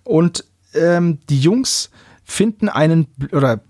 Und 0.03 0.43
ähm, 0.74 1.19
die 1.29 1.39
Jungs 1.39 1.91
finden 2.25 2.67
einen 2.67 3.07
oder 3.31 3.62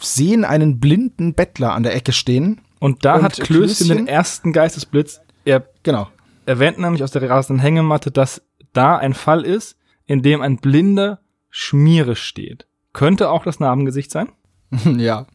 sehen 0.00 0.46
einen 0.46 0.80
blinden 0.80 1.34
Bettler 1.34 1.74
an 1.74 1.82
der 1.82 1.94
Ecke 1.94 2.12
stehen. 2.12 2.62
Und 2.78 3.04
da 3.04 3.16
und 3.16 3.24
hat 3.24 3.38
Klößchen, 3.38 3.88
den 3.88 4.06
ersten 4.08 4.54
Geistesblitz. 4.54 5.20
Er 5.44 5.68
genau. 5.82 6.08
erwähnt 6.46 6.78
nämlich 6.78 7.04
aus 7.04 7.10
der 7.10 7.28
rasenden 7.28 7.60
Hängematte, 7.60 8.10
dass 8.10 8.40
da 8.72 8.96
ein 8.96 9.12
Fall 9.12 9.44
ist, 9.44 9.76
in 10.06 10.22
dem 10.22 10.40
ein 10.40 10.56
blinder 10.56 11.20
Schmiere 11.50 12.16
steht. 12.16 12.66
Könnte 12.94 13.28
auch 13.28 13.44
das 13.44 13.60
Narbengesicht 13.60 14.10
sein? 14.10 14.30
ja. 14.96 15.26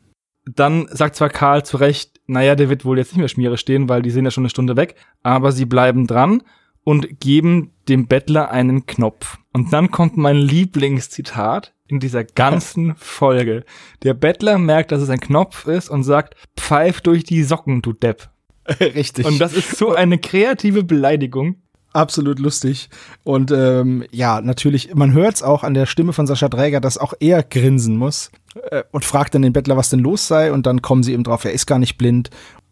Dann 0.55 0.87
sagt 0.89 1.15
zwar 1.15 1.29
Karl 1.29 1.65
zu 1.65 1.77
Recht, 1.77 2.19
naja, 2.27 2.55
der 2.55 2.69
wird 2.69 2.85
wohl 2.85 2.97
jetzt 2.97 3.11
nicht 3.11 3.19
mehr 3.19 3.27
Schmiere 3.27 3.57
stehen, 3.57 3.89
weil 3.89 4.01
die 4.01 4.11
sind 4.11 4.25
ja 4.25 4.31
schon 4.31 4.43
eine 4.43 4.49
Stunde 4.49 4.75
weg, 4.75 4.95
aber 5.23 5.51
sie 5.51 5.65
bleiben 5.65 6.07
dran 6.07 6.43
und 6.83 7.19
geben 7.19 7.71
dem 7.89 8.07
Bettler 8.07 8.51
einen 8.51 8.85
Knopf. 8.85 9.37
Und 9.53 9.73
dann 9.73 9.91
kommt 9.91 10.15
mein 10.17 10.37
Lieblingszitat 10.37 11.73
in 11.87 11.99
dieser 11.99 12.23
ganzen 12.23 12.95
Folge. 12.97 13.65
Der 14.03 14.13
Bettler 14.13 14.57
merkt, 14.57 14.91
dass 14.91 15.01
es 15.01 15.09
ein 15.09 15.19
Knopf 15.19 15.67
ist 15.67 15.89
und 15.89 16.03
sagt, 16.03 16.35
pfeif 16.57 17.01
durch 17.01 17.23
die 17.23 17.43
Socken, 17.43 17.81
du 17.81 17.93
Depp. 17.93 18.29
Richtig. 18.79 19.25
Und 19.25 19.39
das 19.39 19.53
ist 19.53 19.77
so 19.77 19.93
eine 19.93 20.17
kreative 20.17 20.83
Beleidigung. 20.83 21.61
Absolut 21.97 22.37
lustig. 22.37 22.91
Und 23.23 23.49
ähm, 23.49 24.05
ja, 24.11 24.39
natürlich, 24.39 24.93
man 24.93 25.13
hört 25.13 25.33
es 25.33 25.41
auch 25.41 25.63
an 25.63 25.73
der 25.73 25.87
Stimme 25.87 26.13
von 26.13 26.27
Sascha 26.27 26.47
Dräger, 26.47 26.79
dass 26.79 26.99
auch 26.99 27.15
er 27.19 27.41
grinsen 27.41 27.97
muss 27.97 28.29
äh, 28.69 28.83
und 28.91 29.03
fragt 29.03 29.33
dann 29.33 29.41
den 29.41 29.51
Bettler, 29.51 29.77
was 29.77 29.89
denn 29.89 30.01
los 30.01 30.27
sei. 30.27 30.53
Und 30.53 30.67
dann 30.67 30.83
kommen 30.83 31.01
sie 31.01 31.13
eben 31.13 31.23
drauf, 31.23 31.43
er 31.43 31.53
ist 31.53 31.65
gar 31.65 31.79
nicht 31.79 31.97
blind. 31.97 32.29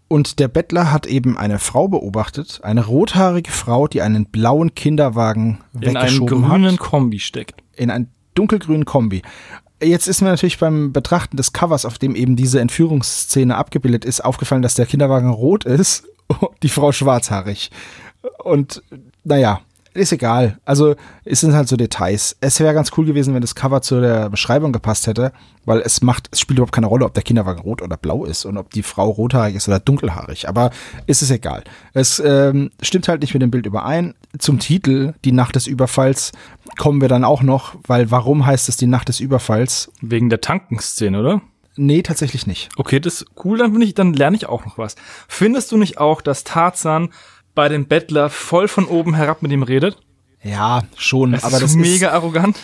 Und 0.08 0.38
der 0.38 0.48
Bettler 0.48 0.91
hat 0.91 1.08
eben 1.08 1.39
eine 1.39 1.58
Frau 1.58 1.88
beobachtet, 1.88 2.60
eine 2.62 2.86
rothaarige 2.86 3.50
Frau, 3.50 3.88
die 3.88 4.03
einen 4.03 4.27
blauen 4.27 4.75
Kinderwagen 4.75 5.58
in 5.74 5.82
weggeschoben 5.82 6.44
einen 6.44 6.51
grünen 6.51 6.72
hat. 6.74 6.79
Kombi 6.79 7.17
steckt. 7.17 7.63
In 7.75 7.89
einen 7.89 8.12
dunkelgrünen 8.36 8.86
Kombi. 8.86 9.24
Jetzt 9.82 10.08
ist 10.08 10.22
mir 10.22 10.29
natürlich 10.29 10.60
beim 10.60 10.94
Betrachten 10.94 11.36
des 11.36 11.51
Covers, 11.51 11.86
auf 11.86 11.98
dem 11.98 12.15
eben 12.15 12.36
diese 12.36 12.60
Entführungsszene 12.60 13.58
abgebildet 13.58 14.05
ist, 14.05 14.24
aufgefallen, 14.24 14.62
dass 14.62 14.75
der 14.75 14.86
Kinderwagen 14.86 15.32
rot 15.32 15.65
ist, 15.65 16.03
die 16.62 16.70
Frau 16.70 16.91
schwarzhaarig. 16.91 17.72
Und 18.44 18.84
naja, 19.25 19.62
ist 19.96 20.12
egal. 20.12 20.60
Also 20.65 20.96
es 21.24 21.39
sind 21.39 21.53
halt 21.53 21.70
so 21.70 21.77
Details. 21.77 22.36
Es 22.41 22.60
wäre 22.60 22.74
ganz 22.74 22.91
cool 22.98 23.05
gewesen, 23.05 23.34
wenn 23.34 23.41
das 23.41 23.55
Cover 23.55 23.82
zu 23.82 24.01
der 24.01 24.29
Beschreibung 24.29 24.74
gepasst 24.74 25.08
hätte, 25.08 25.32
weil 25.63 25.79
es 25.79 26.01
macht, 26.01 26.27
es 26.32 26.41
spielt 26.41 26.60
überhaupt 26.60 26.74
keine 26.74 26.88
Rolle, 26.88 27.05
ob 27.05 27.13
der 27.13 27.24
Kinderwagen 27.24 27.62
rot 27.62 27.82
oder 27.82 27.96
blau 27.96 28.25
ist 28.25 28.44
und 28.44 28.58
ob 28.58 28.72
die 28.72 28.84
Frau 28.84 29.10
rothaarig 29.10 29.55
ist 29.55 29.70
oder 29.70 29.79
dunkelhaarig. 29.79 30.50
Aber 30.50 30.72
ist 31.08 31.22
es 31.22 31.32
egal. 31.32 31.63
Es 31.94 32.20
ähm, 32.20 32.72
stimmt 32.82 33.08
halt 33.08 33.22
nicht 33.22 33.34
mit 33.34 33.41
dem 33.41 33.51
Bild 33.51 33.65
überein. 33.65 34.15
Zum 34.38 34.60
Titel 34.60 35.13
Die 35.24 35.32
Nacht 35.32 35.55
des 35.55 35.65
Überfalls 35.65 36.34
kommen 36.77 37.00
wir 37.00 37.08
dann 37.08 37.24
auch 37.24 37.41
noch, 37.41 37.75
weil 37.88 38.12
warum 38.12 38.46
heißt 38.46 38.67
es 38.67 38.75
die 38.75 38.88
Nacht 38.88 39.08
des 39.08 39.22
Überfalls? 39.22 39.91
Wegen 40.01 40.29
der 40.29 40.41
Tankenszene, 40.41 41.20
oder? 41.20 41.41
Nee, 41.77 42.03
tatsächlich 42.03 42.48
nicht. 42.48 42.70
Okay, 42.77 43.00
das 43.01 43.22
ist 43.22 43.25
cool, 43.44 43.58
dann, 43.58 43.79
ich, 43.82 43.94
dann 43.94 44.13
lerne 44.13 44.38
ich 44.38 44.48
auch 44.48 44.65
noch 44.65 44.77
was. 44.77 44.96
Findest 45.27 45.72
du 45.72 45.77
nicht 45.77 45.98
auch, 45.98 46.22
dass 46.22 46.46
Tarzan 46.46 47.10
bei 47.56 47.70
dem 47.70 47.88
Bettler 47.88 48.30
voll 48.30 48.68
von 48.68 48.86
oben 48.86 49.16
herab 49.16 49.42
mit 49.42 49.52
ihm 49.52 49.64
redet. 49.64 49.98
Ja, 50.44 50.84
schon. 50.96 51.32
Das 51.32 51.44
aber 51.44 51.56
ist 51.56 51.64
das 51.64 51.76
mega 51.76 52.10
ist, 52.10 52.14
arrogant. 52.14 52.58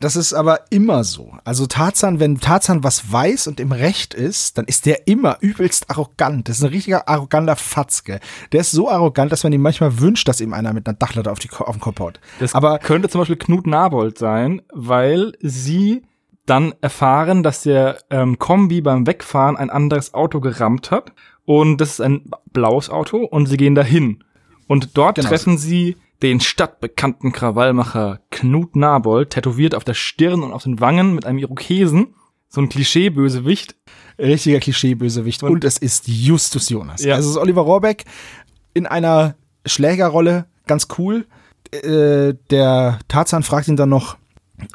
Das 0.00 0.16
ist 0.16 0.34
aber 0.34 0.60
immer 0.70 1.04
so. 1.04 1.32
Also 1.44 1.66
Tarzan, 1.66 2.18
wenn 2.18 2.40
Tarzan 2.40 2.82
was 2.82 3.12
weiß 3.12 3.46
und 3.46 3.60
im 3.60 3.70
Recht 3.70 4.12
ist, 4.12 4.58
dann 4.58 4.64
ist 4.64 4.86
der 4.86 5.06
immer 5.06 5.36
übelst 5.40 5.88
arrogant. 5.88 6.48
Das 6.48 6.58
ist 6.58 6.64
ein 6.64 6.70
richtiger 6.70 7.08
arroganter 7.08 7.54
Fatzke. 7.54 8.18
Der 8.50 8.62
ist 8.62 8.72
so 8.72 8.90
arrogant, 8.90 9.30
dass 9.30 9.44
man 9.44 9.52
ihm 9.52 9.62
manchmal 9.62 10.00
wünscht, 10.00 10.26
dass 10.26 10.40
ihm 10.40 10.52
einer 10.52 10.72
mit 10.72 10.88
einer 10.88 10.96
Dachlatte 10.96 11.30
auf, 11.30 11.38
die, 11.38 11.50
auf 11.50 11.76
den 11.76 11.80
Kopf 11.80 12.00
haut. 12.00 12.18
Das 12.40 12.54
aber 12.54 12.80
könnte 12.80 13.08
zum 13.08 13.20
Beispiel 13.20 13.36
Knut 13.36 13.66
Nabold 13.66 14.18
sein, 14.18 14.62
weil 14.72 15.32
sie 15.40 16.02
dann 16.46 16.74
erfahren, 16.80 17.42
dass 17.42 17.62
der 17.62 17.98
ähm, 18.10 18.38
Kombi 18.38 18.80
beim 18.80 19.06
Wegfahren 19.06 19.56
ein 19.56 19.70
anderes 19.70 20.12
Auto 20.12 20.40
gerammt 20.40 20.90
hat 20.90 21.12
und 21.44 21.78
das 21.80 21.90
ist 21.90 22.00
ein 22.00 22.30
blaues 22.52 22.90
Auto 22.90 23.18
und 23.18 23.46
sie 23.46 23.56
gehen 23.56 23.74
dahin. 23.74 24.24
Und 24.66 24.96
dort 24.96 25.16
genau. 25.16 25.28
treffen 25.28 25.58
sie 25.58 25.96
den 26.22 26.40
stadtbekannten 26.40 27.32
Krawallmacher 27.32 28.20
Knut 28.30 28.76
Nabold, 28.76 29.30
tätowiert 29.30 29.74
auf 29.74 29.84
der 29.84 29.94
Stirn 29.94 30.42
und 30.42 30.52
auf 30.52 30.62
den 30.62 30.80
Wangen 30.80 31.14
mit 31.14 31.26
einem 31.26 31.38
Irokesen. 31.38 32.14
So 32.48 32.60
ein 32.60 32.68
Klischeebösewicht. 32.68 33.74
Richtiger 34.18 34.60
Klischeebösewicht. 34.60 35.42
Und, 35.42 35.52
und 35.52 35.64
es 35.64 35.76
ist 35.76 36.08
Justus 36.08 36.68
Jonas. 36.68 37.04
Ja. 37.04 37.16
Also 37.16 37.28
es 37.28 37.36
ist 37.36 37.42
Oliver 37.42 37.62
Rohrbeck 37.62 38.04
in 38.72 38.86
einer 38.86 39.34
Schlägerrolle. 39.66 40.46
Ganz 40.66 40.88
cool. 40.98 41.26
Äh, 41.72 42.34
der 42.50 43.00
Tarzan 43.08 43.42
fragt 43.42 43.68
ihn 43.68 43.76
dann 43.76 43.88
noch, 43.88 44.16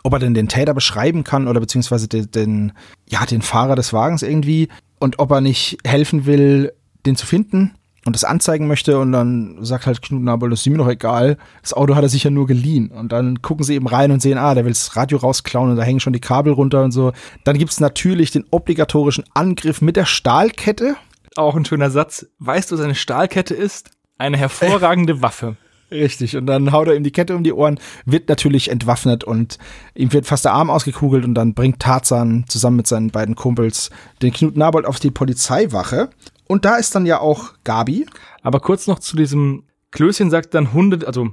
ob 0.04 0.14
er 0.14 0.20
denn 0.20 0.34
den 0.34 0.50
Täter 0.50 0.74
beschreiben 0.74 1.24
kann 1.24 1.48
oder 1.48 1.62
beziehungsweise 1.62 2.08
den, 2.08 2.30
den, 2.30 2.74
ja, 3.08 3.26
den 3.26 3.42
Fahrer 3.42 3.76
des 3.76 3.94
Wagens 3.94 4.24
irgendwie 4.24 4.68
und 5.00 5.20
ob 5.20 5.32
er 5.32 5.42
nicht 5.42 5.78
helfen 5.86 6.26
will, 6.26 6.74
den 7.06 7.16
zu 7.16 7.26
finden 7.26 7.76
und 8.06 8.16
das 8.16 8.24
anzeigen 8.24 8.68
möchte 8.68 9.00
und 9.00 9.12
dann 9.12 9.58
sagt 9.62 9.86
halt 9.86 10.02
Knut 10.02 10.22
Nabel, 10.22 10.50
das 10.50 10.62
ist 10.62 10.68
ihm 10.68 10.78
doch 10.78 10.88
egal, 10.88 11.38
das 11.62 11.74
Auto 11.74 11.96
hat 11.96 12.04
er 12.04 12.10
sich 12.10 12.24
ja 12.24 12.32
nur 12.32 12.48
geliehen 12.48 12.90
und 12.90 13.12
dann 13.12 13.42
gucken 13.42 13.64
sie 13.64 13.76
eben 13.76 13.88
rein 13.88 14.12
und 14.12 14.22
sehen, 14.22 14.38
ah, 14.38 14.54
der 14.56 14.66
will 14.66 14.72
das 14.72 14.96
Radio 14.96 15.18
rausklauen 15.18 15.72
und 15.72 15.76
da 15.76 15.84
hängen 15.84 16.00
schon 16.00 16.14
die 16.14 16.20
Kabel 16.20 16.54
runter 16.54 16.84
und 16.84 16.92
so. 16.92 17.12
Dann 17.44 17.58
gibt 17.58 17.72
es 17.72 17.80
natürlich 17.80 18.32
den 18.32 18.46
obligatorischen 18.52 19.26
Angriff 19.34 19.82
mit 19.82 19.96
der 19.96 20.06
Stahlkette. 20.06 20.96
Auch 21.36 21.56
ein 21.56 21.66
schöner 21.66 21.92
Satz. 21.92 22.26
Weißt 22.40 22.72
du, 22.72 22.76
was 22.78 22.84
eine 22.84 22.96
Stahlkette 22.96 23.54
ist? 23.54 23.92
Eine 24.18 24.38
hervorragende. 24.38 25.22
Waffe. 25.22 25.56
Richtig, 25.92 26.38
und 26.38 26.46
dann 26.46 26.72
haut 26.72 26.88
er 26.88 26.96
ihm 26.96 27.04
die 27.04 27.12
Kette 27.12 27.36
um 27.36 27.44
die 27.44 27.54
Ohren, 27.54 27.80
wird 28.06 28.30
natürlich 28.30 28.70
entwaffnet 28.70 29.24
und 29.24 29.58
ihm 29.96 30.14
wird 30.14 30.28
fast 30.28 30.46
der 30.46 30.54
Arm 30.54 30.70
ausgekugelt 30.70 31.26
und 31.26 31.34
dann 31.34 31.56
bringt 31.56 31.80
Tarzan 31.80 32.46
zusammen 32.48 32.78
mit 32.78 32.88
seinen 32.88 33.10
beiden 33.10 33.36
Kumpels 33.36 33.90
den 34.22 34.32
Knut 34.32 34.56
Nabold 34.56 34.86
auf 34.86 35.00
die 35.00 35.10
Polizeiwache. 35.10 36.10
Und 36.48 36.66
da 36.66 36.78
ist 36.78 36.94
dann 36.94 37.06
ja 37.06 37.20
auch 37.20 37.54
Gabi. 37.64 38.06
Aber 38.42 38.60
kurz 38.60 38.88
noch 38.88 39.00
zu 39.00 39.16
diesem 39.16 39.64
Klößchen 39.92 40.30
sagt 40.30 40.54
dann 40.54 40.74
Hunde, 40.74 41.06
also 41.08 41.30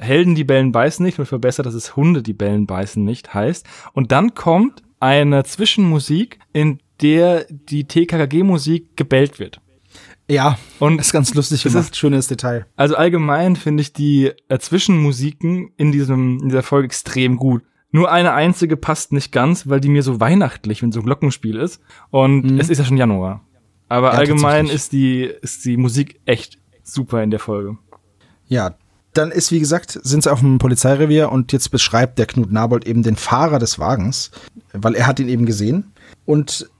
Helden, 0.00 0.34
die 0.34 0.44
Bellen 0.44 0.72
beißen 0.72 1.04
nicht, 1.04 1.18
und 1.18 1.26
verbessert, 1.26 1.66
dass 1.66 1.74
es 1.74 1.94
Hunde, 1.94 2.22
die 2.22 2.32
Bellen 2.32 2.66
beißen 2.66 3.04
nicht 3.04 3.34
heißt. 3.34 3.66
Und 3.92 4.12
dann 4.12 4.34
kommt 4.34 4.82
eine 4.98 5.44
Zwischenmusik, 5.44 6.38
in 6.52 6.80
der 7.00 7.46
die 7.48 7.84
TKKG-Musik 7.84 8.96
gebellt 8.96 9.38
wird. 9.38 9.59
Ja, 10.30 10.58
und 10.78 10.98
das 10.98 11.08
ist 11.08 11.12
ganz 11.12 11.34
lustig 11.34 11.64
gemacht. 11.64 11.86
Ist, 11.86 11.96
schönes 11.96 12.28
Detail. 12.28 12.66
Also 12.76 12.94
allgemein 12.94 13.56
finde 13.56 13.80
ich 13.80 13.92
die 13.92 14.30
äh, 14.48 14.58
Zwischenmusiken 14.58 15.72
in 15.76 15.90
diesem 15.90 16.38
in 16.40 16.48
dieser 16.50 16.62
Folge 16.62 16.86
extrem 16.86 17.36
gut. 17.36 17.62
Nur 17.90 18.12
eine 18.12 18.32
einzige 18.32 18.76
passt 18.76 19.12
nicht 19.12 19.32
ganz, 19.32 19.68
weil 19.68 19.80
die 19.80 19.88
mir 19.88 20.04
so 20.04 20.20
weihnachtlich, 20.20 20.82
wenn 20.82 20.92
so 20.92 21.00
ein 21.00 21.06
Glockenspiel 21.06 21.56
ist. 21.56 21.82
Und 22.10 22.44
mhm. 22.52 22.60
es 22.60 22.70
ist 22.70 22.78
ja 22.78 22.84
schon 22.84 22.96
Januar. 22.96 23.44
Aber 23.88 24.12
ja, 24.12 24.18
allgemein 24.18 24.66
ist 24.66 24.92
die 24.92 25.24
ist 25.24 25.64
die 25.64 25.76
Musik 25.76 26.20
echt 26.26 26.58
super 26.84 27.24
in 27.24 27.30
der 27.32 27.40
Folge. 27.40 27.76
Ja, 28.46 28.76
dann 29.14 29.32
ist, 29.32 29.50
wie 29.50 29.58
gesagt, 29.58 29.98
sind 30.00 30.22
sie 30.22 30.30
auf 30.30 30.38
dem 30.38 30.58
Polizeirevier 30.58 31.32
und 31.32 31.52
jetzt 31.52 31.72
beschreibt 31.72 32.20
der 32.20 32.26
Knut 32.26 32.52
Nabold 32.52 32.86
eben 32.86 33.02
den 33.02 33.16
Fahrer 33.16 33.58
des 33.58 33.80
Wagens, 33.80 34.30
weil 34.72 34.94
er 34.94 35.08
hat 35.08 35.18
ihn 35.18 35.28
eben 35.28 35.46
gesehen. 35.46 35.92
Und 36.24 36.70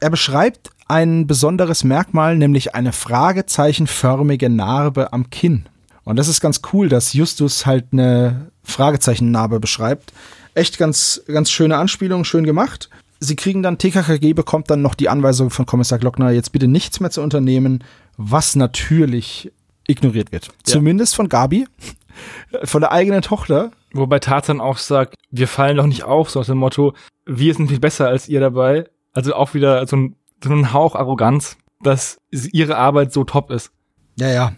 er 0.00 0.10
beschreibt 0.10 0.70
ein 0.88 1.26
besonderes 1.26 1.84
Merkmal, 1.84 2.36
nämlich 2.36 2.74
eine 2.74 2.92
fragezeichenförmige 2.92 4.50
Narbe 4.50 5.12
am 5.12 5.30
Kinn. 5.30 5.66
Und 6.04 6.16
das 6.16 6.28
ist 6.28 6.40
ganz 6.40 6.60
cool, 6.72 6.88
dass 6.88 7.14
Justus 7.14 7.64
halt 7.66 7.86
eine 7.92 8.50
Fragezeichennarbe 8.62 9.60
beschreibt. 9.60 10.12
Echt 10.54 10.78
ganz, 10.78 11.22
ganz 11.26 11.50
schöne 11.50 11.76
Anspielung, 11.76 12.24
schön 12.24 12.44
gemacht. 12.44 12.90
Sie 13.20 13.36
kriegen 13.36 13.62
dann, 13.62 13.78
TKKG 13.78 14.34
bekommt 14.34 14.70
dann 14.70 14.82
noch 14.82 14.94
die 14.94 15.08
Anweisung 15.08 15.50
von 15.50 15.66
Kommissar 15.66 15.98
Glockner, 15.98 16.30
jetzt 16.30 16.52
bitte 16.52 16.68
nichts 16.68 17.00
mehr 17.00 17.10
zu 17.10 17.22
unternehmen, 17.22 17.82
was 18.16 18.54
natürlich 18.54 19.50
ignoriert 19.86 20.32
wird. 20.32 20.46
Ja. 20.46 20.52
Zumindest 20.64 21.14
von 21.14 21.28
Gabi. 21.28 21.66
Von 22.62 22.80
der 22.80 22.92
eigenen 22.92 23.22
Tochter. 23.22 23.72
Wobei 23.92 24.20
Tarzan 24.20 24.60
auch 24.60 24.78
sagt, 24.78 25.16
wir 25.32 25.48
fallen 25.48 25.76
doch 25.76 25.86
nicht 25.86 26.04
auf, 26.04 26.30
so 26.30 26.38
aus 26.38 26.46
dem 26.46 26.58
Motto, 26.58 26.94
wir 27.26 27.52
sind 27.54 27.66
viel 27.66 27.80
besser 27.80 28.06
als 28.06 28.28
ihr 28.28 28.38
dabei. 28.38 28.86
Also 29.14 29.34
auch 29.34 29.54
wieder 29.54 29.86
so 29.86 29.96
ein, 29.96 30.16
so 30.42 30.50
ein 30.50 30.72
Hauch 30.72 30.94
Arroganz, 30.94 31.56
dass 31.82 32.18
ihre 32.30 32.76
Arbeit 32.76 33.12
so 33.12 33.24
top 33.24 33.50
ist. 33.50 33.70
Ja, 34.16 34.28
ja. 34.28 34.52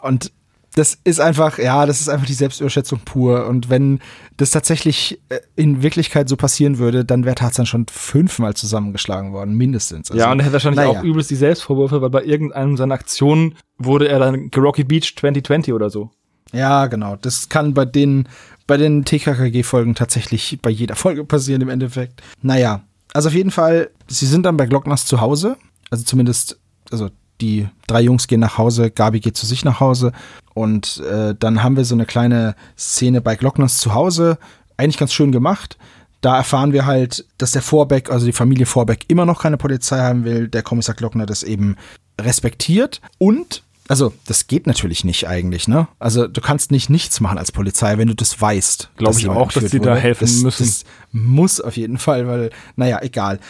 Und 0.00 0.32
das 0.74 0.98
ist 1.04 1.20
einfach, 1.20 1.58
ja, 1.58 1.86
das 1.86 2.00
ist 2.00 2.08
einfach 2.08 2.26
die 2.26 2.34
Selbstüberschätzung 2.34 3.00
pur. 3.04 3.46
Und 3.46 3.70
wenn 3.70 4.00
das 4.36 4.50
tatsächlich 4.50 5.20
äh, 5.28 5.38
in 5.56 5.82
Wirklichkeit 5.82 6.28
so 6.28 6.36
passieren 6.36 6.78
würde, 6.78 7.04
dann 7.04 7.24
wäre 7.24 7.36
Tarzan 7.36 7.66
schon 7.66 7.86
fünfmal 7.88 8.54
zusammengeschlagen 8.54 9.32
worden, 9.32 9.54
mindestens. 9.54 10.10
Also, 10.10 10.20
ja, 10.20 10.32
und 10.32 10.40
er 10.40 10.46
hätte 10.46 10.54
wahrscheinlich 10.54 10.84
naja. 10.84 10.98
auch 10.98 11.04
übelst 11.04 11.30
die 11.30 11.36
Selbstvorwürfe, 11.36 12.02
weil 12.02 12.10
bei 12.10 12.24
irgendeinem 12.24 12.76
seiner 12.76 12.94
Aktionen 12.94 13.54
wurde 13.78 14.08
er 14.08 14.18
dann 14.18 14.50
Rocky 14.56 14.84
Beach 14.84 15.14
2020 15.16 15.72
oder 15.72 15.90
so. 15.90 16.10
Ja, 16.52 16.86
genau. 16.86 17.16
Das 17.16 17.48
kann 17.48 17.74
bei 17.74 17.84
den, 17.84 18.28
bei 18.66 18.76
den 18.76 19.04
TKKG-Folgen 19.04 19.94
tatsächlich 19.94 20.58
bei 20.60 20.70
jeder 20.70 20.96
Folge 20.96 21.24
passieren 21.24 21.62
im 21.62 21.68
Endeffekt. 21.68 22.22
Naja, 22.42 22.82
also 23.14 23.28
auf 23.28 23.34
jeden 23.34 23.50
Fall, 23.50 23.90
sie 24.06 24.26
sind 24.26 24.44
dann 24.44 24.58
bei 24.58 24.66
Glockners 24.66 25.06
zu 25.06 25.20
Hause. 25.20 25.56
Also 25.90 26.04
zumindest, 26.04 26.58
also 26.90 27.08
die 27.40 27.68
drei 27.86 28.02
Jungs 28.02 28.26
gehen 28.26 28.40
nach 28.40 28.58
Hause, 28.58 28.90
Gabi 28.90 29.20
geht 29.20 29.36
zu 29.36 29.46
sich 29.46 29.64
nach 29.64 29.80
Hause 29.80 30.12
und 30.54 30.98
äh, 31.00 31.34
dann 31.38 31.62
haben 31.62 31.76
wir 31.76 31.84
so 31.84 31.94
eine 31.94 32.06
kleine 32.06 32.54
Szene 32.78 33.20
bei 33.20 33.36
Glockners 33.36 33.78
zu 33.78 33.94
Hause, 33.94 34.38
eigentlich 34.76 34.98
ganz 34.98 35.12
schön 35.12 35.32
gemacht. 35.32 35.76
Da 36.20 36.36
erfahren 36.36 36.72
wir 36.72 36.86
halt, 36.86 37.26
dass 37.38 37.52
der 37.52 37.62
Vorbeck, 37.62 38.10
also 38.10 38.24
die 38.26 38.32
Familie 38.32 38.66
Vorbeck, 38.66 39.04
immer 39.08 39.26
noch 39.26 39.42
keine 39.42 39.58
Polizei 39.58 39.98
haben 39.98 40.24
will. 40.24 40.48
Der 40.48 40.62
Kommissar 40.62 40.94
Glockner 40.94 41.26
das 41.26 41.42
eben 41.42 41.76
respektiert 42.20 43.00
und 43.18 43.62
also, 43.88 44.14
das 44.26 44.46
geht 44.46 44.66
natürlich 44.66 45.04
nicht 45.04 45.28
eigentlich, 45.28 45.68
ne? 45.68 45.88
Also, 45.98 46.26
du 46.26 46.40
kannst 46.40 46.70
nicht 46.70 46.88
nichts 46.88 47.20
machen 47.20 47.36
als 47.36 47.52
Polizei, 47.52 47.98
wenn 47.98 48.08
du 48.08 48.14
das 48.14 48.40
weißt. 48.40 48.92
Glaube 48.96 49.18
ich 49.18 49.28
auch, 49.28 49.52
dass 49.52 49.70
sie 49.70 49.80
da 49.80 49.94
helfen 49.94 50.24
das, 50.24 50.42
müssen. 50.42 50.64
Das 50.64 50.84
muss 51.12 51.60
auf 51.60 51.76
jeden 51.76 51.98
Fall, 51.98 52.26
weil, 52.26 52.50
naja, 52.76 53.00
egal. 53.02 53.40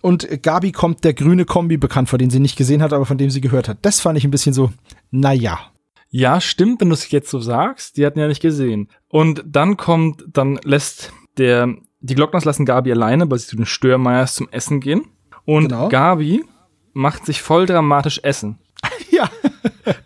Und 0.00 0.42
Gabi 0.42 0.72
kommt 0.72 1.04
der 1.04 1.14
grüne 1.14 1.44
Kombi 1.44 1.76
bekannt, 1.76 2.08
vor 2.08 2.18
dem 2.18 2.30
sie 2.30 2.40
nicht 2.40 2.56
gesehen 2.56 2.82
hat, 2.82 2.92
aber 2.92 3.06
von 3.06 3.18
dem 3.18 3.30
sie 3.30 3.40
gehört 3.40 3.68
hat. 3.68 3.78
Das 3.82 4.00
fand 4.00 4.18
ich 4.18 4.24
ein 4.24 4.30
bisschen 4.30 4.54
so, 4.54 4.72
naja. 5.10 5.58
Ja, 6.10 6.40
stimmt, 6.40 6.80
wenn 6.80 6.88
du 6.88 6.94
es 6.94 7.10
jetzt 7.10 7.30
so 7.30 7.38
sagst. 7.38 7.96
Die 7.96 8.04
hatten 8.04 8.18
ja 8.18 8.28
nicht 8.28 8.42
gesehen. 8.42 8.88
Und 9.08 9.44
dann 9.46 9.76
kommt, 9.76 10.24
dann 10.26 10.58
lässt 10.64 11.12
der, 11.38 11.74
die 12.00 12.14
Glockners 12.14 12.44
lassen 12.44 12.66
Gabi 12.66 12.92
alleine, 12.92 13.30
weil 13.30 13.38
sie 13.38 13.46
zu 13.46 13.56
den 13.56 13.66
Störmeiers 13.66 14.34
zum 14.34 14.48
Essen 14.50 14.80
gehen. 14.80 15.04
Und 15.44 15.68
genau. 15.68 15.88
Gabi 15.88 16.44
macht 16.92 17.24
sich 17.24 17.40
voll 17.40 17.66
dramatisch 17.66 18.20
Essen. 18.22 18.58
ja. 19.10 19.30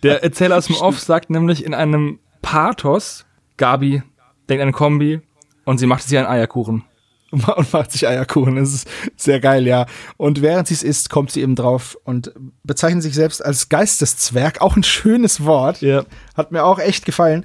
Der 0.02 0.22
Erzähler 0.22 0.56
aus 0.56 0.66
dem 0.66 0.76
Off 0.76 1.00
sagt 1.00 1.30
nämlich 1.30 1.64
in 1.64 1.74
einem 1.74 2.18
Pathos, 2.42 3.26
Gabi 3.56 4.02
denkt 4.48 4.62
an 4.62 4.72
Kombi 4.72 5.20
und 5.64 5.78
sie 5.78 5.86
macht 5.86 6.02
sich 6.02 6.16
einen 6.16 6.26
Eierkuchen. 6.26 6.84
Und 7.32 7.72
macht 7.72 7.90
sich 7.90 8.06
Eierkuchen. 8.06 8.54
Das 8.54 8.72
ist 8.72 8.88
sehr 9.16 9.40
geil, 9.40 9.66
ja. 9.66 9.86
Und 10.16 10.42
während 10.42 10.68
sie 10.68 10.74
es 10.74 10.84
isst, 10.84 11.10
kommt 11.10 11.32
sie 11.32 11.42
eben 11.42 11.56
drauf 11.56 11.98
und 12.04 12.32
bezeichnet 12.62 13.02
sich 13.02 13.14
selbst 13.14 13.44
als 13.44 13.68
Geisteszwerg. 13.68 14.60
Auch 14.62 14.76
ein 14.76 14.84
schönes 14.84 15.44
Wort. 15.44 15.82
Ja. 15.82 16.04
Hat 16.36 16.52
mir 16.52 16.64
auch 16.64 16.78
echt 16.78 17.04
gefallen. 17.04 17.44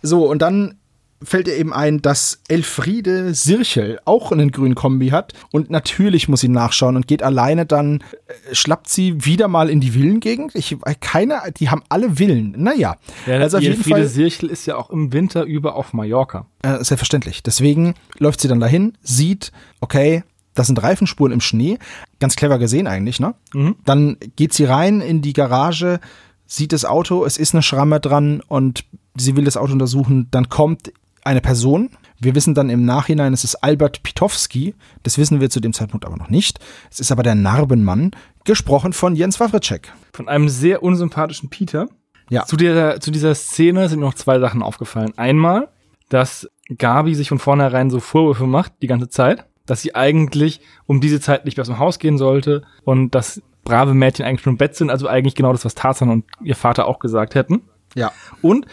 So, 0.00 0.30
und 0.30 0.42
dann 0.42 0.78
fällt 1.22 1.48
ihr 1.48 1.56
eben 1.56 1.72
ein, 1.72 2.02
dass 2.02 2.40
Elfriede 2.48 3.34
Sirchel 3.34 3.98
auch 4.04 4.32
einen 4.32 4.50
grünen 4.50 4.74
Kombi 4.74 5.08
hat 5.08 5.32
und 5.50 5.70
natürlich 5.70 6.28
muss 6.28 6.40
sie 6.40 6.48
nachschauen 6.48 6.96
und 6.96 7.06
geht 7.06 7.22
alleine 7.22 7.66
dann, 7.66 8.02
äh, 8.26 8.54
schlappt 8.54 8.88
sie 8.88 9.24
wieder 9.24 9.48
mal 9.48 9.70
in 9.70 9.80
die 9.80 9.92
Villengegend. 9.92 10.54
Ich, 10.54 10.76
keine, 11.00 11.40
die 11.56 11.70
haben 11.70 11.82
alle 11.88 12.16
Villen. 12.16 12.54
Naja. 12.56 12.96
Ja, 13.26 13.34
also 13.34 13.56
auf 13.56 13.62
jeden 13.62 13.76
Elfriede 13.76 13.96
Fall, 13.96 14.08
Sirchel 14.08 14.50
ist 14.50 14.66
ja 14.66 14.76
auch 14.76 14.90
im 14.90 15.12
Winter 15.12 15.44
über 15.44 15.76
auf 15.76 15.92
Mallorca. 15.92 16.46
Äh, 16.62 16.84
selbstverständlich. 16.84 17.42
Deswegen 17.42 17.94
läuft 18.18 18.40
sie 18.40 18.48
dann 18.48 18.60
dahin, 18.60 18.92
sieht, 19.02 19.52
okay, 19.80 20.22
das 20.54 20.66
sind 20.66 20.82
Reifenspuren 20.82 21.32
im 21.32 21.40
Schnee. 21.40 21.78
Ganz 22.18 22.34
clever 22.34 22.58
gesehen 22.58 22.86
eigentlich, 22.86 23.20
ne? 23.20 23.34
Mhm. 23.52 23.76
Dann 23.84 24.16
geht 24.36 24.54
sie 24.54 24.64
rein 24.64 25.00
in 25.00 25.20
die 25.22 25.34
Garage, 25.34 26.00
sieht 26.46 26.72
das 26.72 26.84
Auto, 26.84 27.24
es 27.24 27.36
ist 27.36 27.54
eine 27.54 27.62
Schramme 27.62 28.00
dran 28.00 28.42
und 28.46 28.84
sie 29.16 29.36
will 29.36 29.44
das 29.44 29.56
Auto 29.56 29.72
untersuchen. 29.72 30.28
Dann 30.30 30.48
kommt 30.48 30.92
eine 31.26 31.40
Person. 31.40 31.90
Wir 32.18 32.34
wissen 32.34 32.54
dann 32.54 32.70
im 32.70 32.84
Nachhinein, 32.84 33.32
es 33.32 33.44
ist 33.44 33.56
Albert 33.56 34.02
Pitowski. 34.02 34.74
Das 35.02 35.18
wissen 35.18 35.40
wir 35.40 35.50
zu 35.50 35.60
dem 35.60 35.72
Zeitpunkt 35.72 36.06
aber 36.06 36.16
noch 36.16 36.30
nicht. 36.30 36.58
Es 36.90 37.00
ist 37.00 37.12
aber 37.12 37.22
der 37.22 37.34
Narbenmann, 37.34 38.12
gesprochen 38.44 38.92
von 38.92 39.14
Jens 39.14 39.38
Wawritschek. 39.38 39.92
Von 40.12 40.28
einem 40.28 40.48
sehr 40.48 40.82
unsympathischen 40.82 41.50
Peter. 41.50 41.88
Ja. 42.30 42.44
Zu, 42.44 42.56
der, 42.56 43.00
zu 43.00 43.10
dieser 43.10 43.34
Szene 43.34 43.88
sind 43.88 44.00
mir 44.00 44.06
noch 44.06 44.14
zwei 44.14 44.38
Sachen 44.38 44.62
aufgefallen. 44.62 45.12
Einmal, 45.16 45.68
dass 46.08 46.48
Gabi 46.76 47.14
sich 47.14 47.28
von 47.28 47.38
vornherein 47.38 47.90
so 47.90 48.00
Vorwürfe 48.00 48.46
macht, 48.46 48.72
die 48.82 48.86
ganze 48.86 49.08
Zeit, 49.08 49.46
dass 49.66 49.82
sie 49.82 49.94
eigentlich 49.94 50.60
um 50.86 51.00
diese 51.00 51.20
Zeit 51.20 51.44
nicht 51.44 51.56
mehr 51.56 51.62
aus 51.62 51.68
dem 51.68 51.78
Haus 51.78 51.98
gehen 51.98 52.18
sollte 52.18 52.62
und 52.84 53.14
dass 53.14 53.42
brave 53.64 53.94
Mädchen 53.94 54.24
eigentlich 54.24 54.42
schon 54.42 54.54
im 54.54 54.58
Bett 54.58 54.76
sind, 54.76 54.90
also 54.90 55.08
eigentlich 55.08 55.34
genau 55.34 55.52
das, 55.52 55.64
was 55.64 55.74
Tarzan 55.74 56.08
und 56.08 56.24
ihr 56.42 56.56
Vater 56.56 56.86
auch 56.86 56.98
gesagt 56.98 57.34
hätten. 57.34 57.62
Ja. 57.96 58.12
Und 58.42 58.66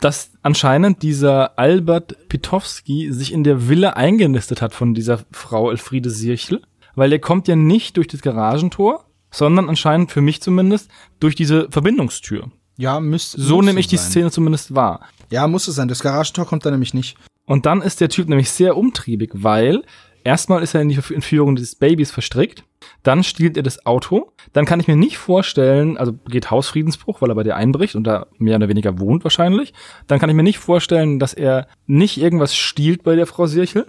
dass 0.00 0.32
anscheinend 0.42 1.02
dieser 1.02 1.58
Albert 1.58 2.28
Pitowski 2.28 3.12
sich 3.12 3.32
in 3.32 3.44
der 3.44 3.68
Villa 3.68 3.90
eingenistet 3.90 4.62
hat 4.62 4.74
von 4.74 4.94
dieser 4.94 5.20
Frau 5.32 5.70
Elfriede 5.70 6.10
Sirchel, 6.10 6.62
weil 6.94 7.10
der 7.10 7.20
kommt 7.20 7.48
ja 7.48 7.56
nicht 7.56 7.96
durch 7.96 8.08
das 8.08 8.20
Garagentor, 8.20 9.04
sondern 9.30 9.68
anscheinend 9.68 10.10
für 10.10 10.20
mich 10.20 10.42
zumindest 10.42 10.90
durch 11.20 11.34
diese 11.34 11.68
Verbindungstür. 11.70 12.50
Ja, 12.76 12.98
müsste. 12.98 13.40
So 13.40 13.62
nehme 13.62 13.78
ich 13.78 13.86
die 13.86 13.96
Szene 13.96 14.30
zumindest 14.30 14.74
wahr. 14.74 15.06
Ja, 15.30 15.46
muss 15.46 15.68
es 15.68 15.76
sein. 15.76 15.88
Das 15.88 16.00
Garagentor 16.00 16.46
kommt 16.46 16.66
da 16.66 16.70
nämlich 16.70 16.94
nicht. 16.94 17.16
Und 17.46 17.66
dann 17.66 17.82
ist 17.82 18.00
der 18.00 18.08
Typ 18.08 18.28
nämlich 18.28 18.50
sehr 18.50 18.76
umtriebig, 18.76 19.30
weil 19.34 19.82
erstmal 20.24 20.62
ist 20.62 20.74
er 20.74 20.82
in 20.82 20.88
die 20.88 21.00
Entführung 21.14 21.56
des 21.56 21.74
Babys 21.74 22.10
verstrickt 22.10 22.64
dann 23.02 23.22
stiehlt 23.22 23.56
er 23.56 23.62
das 23.62 23.86
Auto. 23.86 24.32
Dann 24.52 24.64
kann 24.64 24.80
ich 24.80 24.88
mir 24.88 24.96
nicht 24.96 25.18
vorstellen, 25.18 25.96
also 25.96 26.12
geht 26.28 26.50
Hausfriedensbruch, 26.50 27.20
weil 27.20 27.30
er 27.30 27.34
bei 27.34 27.42
dir 27.42 27.56
einbricht 27.56 27.94
und 27.94 28.04
da 28.04 28.26
mehr 28.38 28.56
oder 28.56 28.68
weniger 28.68 28.98
wohnt 28.98 29.24
wahrscheinlich. 29.24 29.72
Dann 30.06 30.18
kann 30.18 30.30
ich 30.30 30.36
mir 30.36 30.42
nicht 30.42 30.58
vorstellen, 30.58 31.18
dass 31.18 31.34
er 31.34 31.66
nicht 31.86 32.20
irgendwas 32.20 32.54
stiehlt 32.54 33.02
bei 33.02 33.16
der 33.16 33.26
Frau 33.26 33.46
Sirchel. 33.46 33.86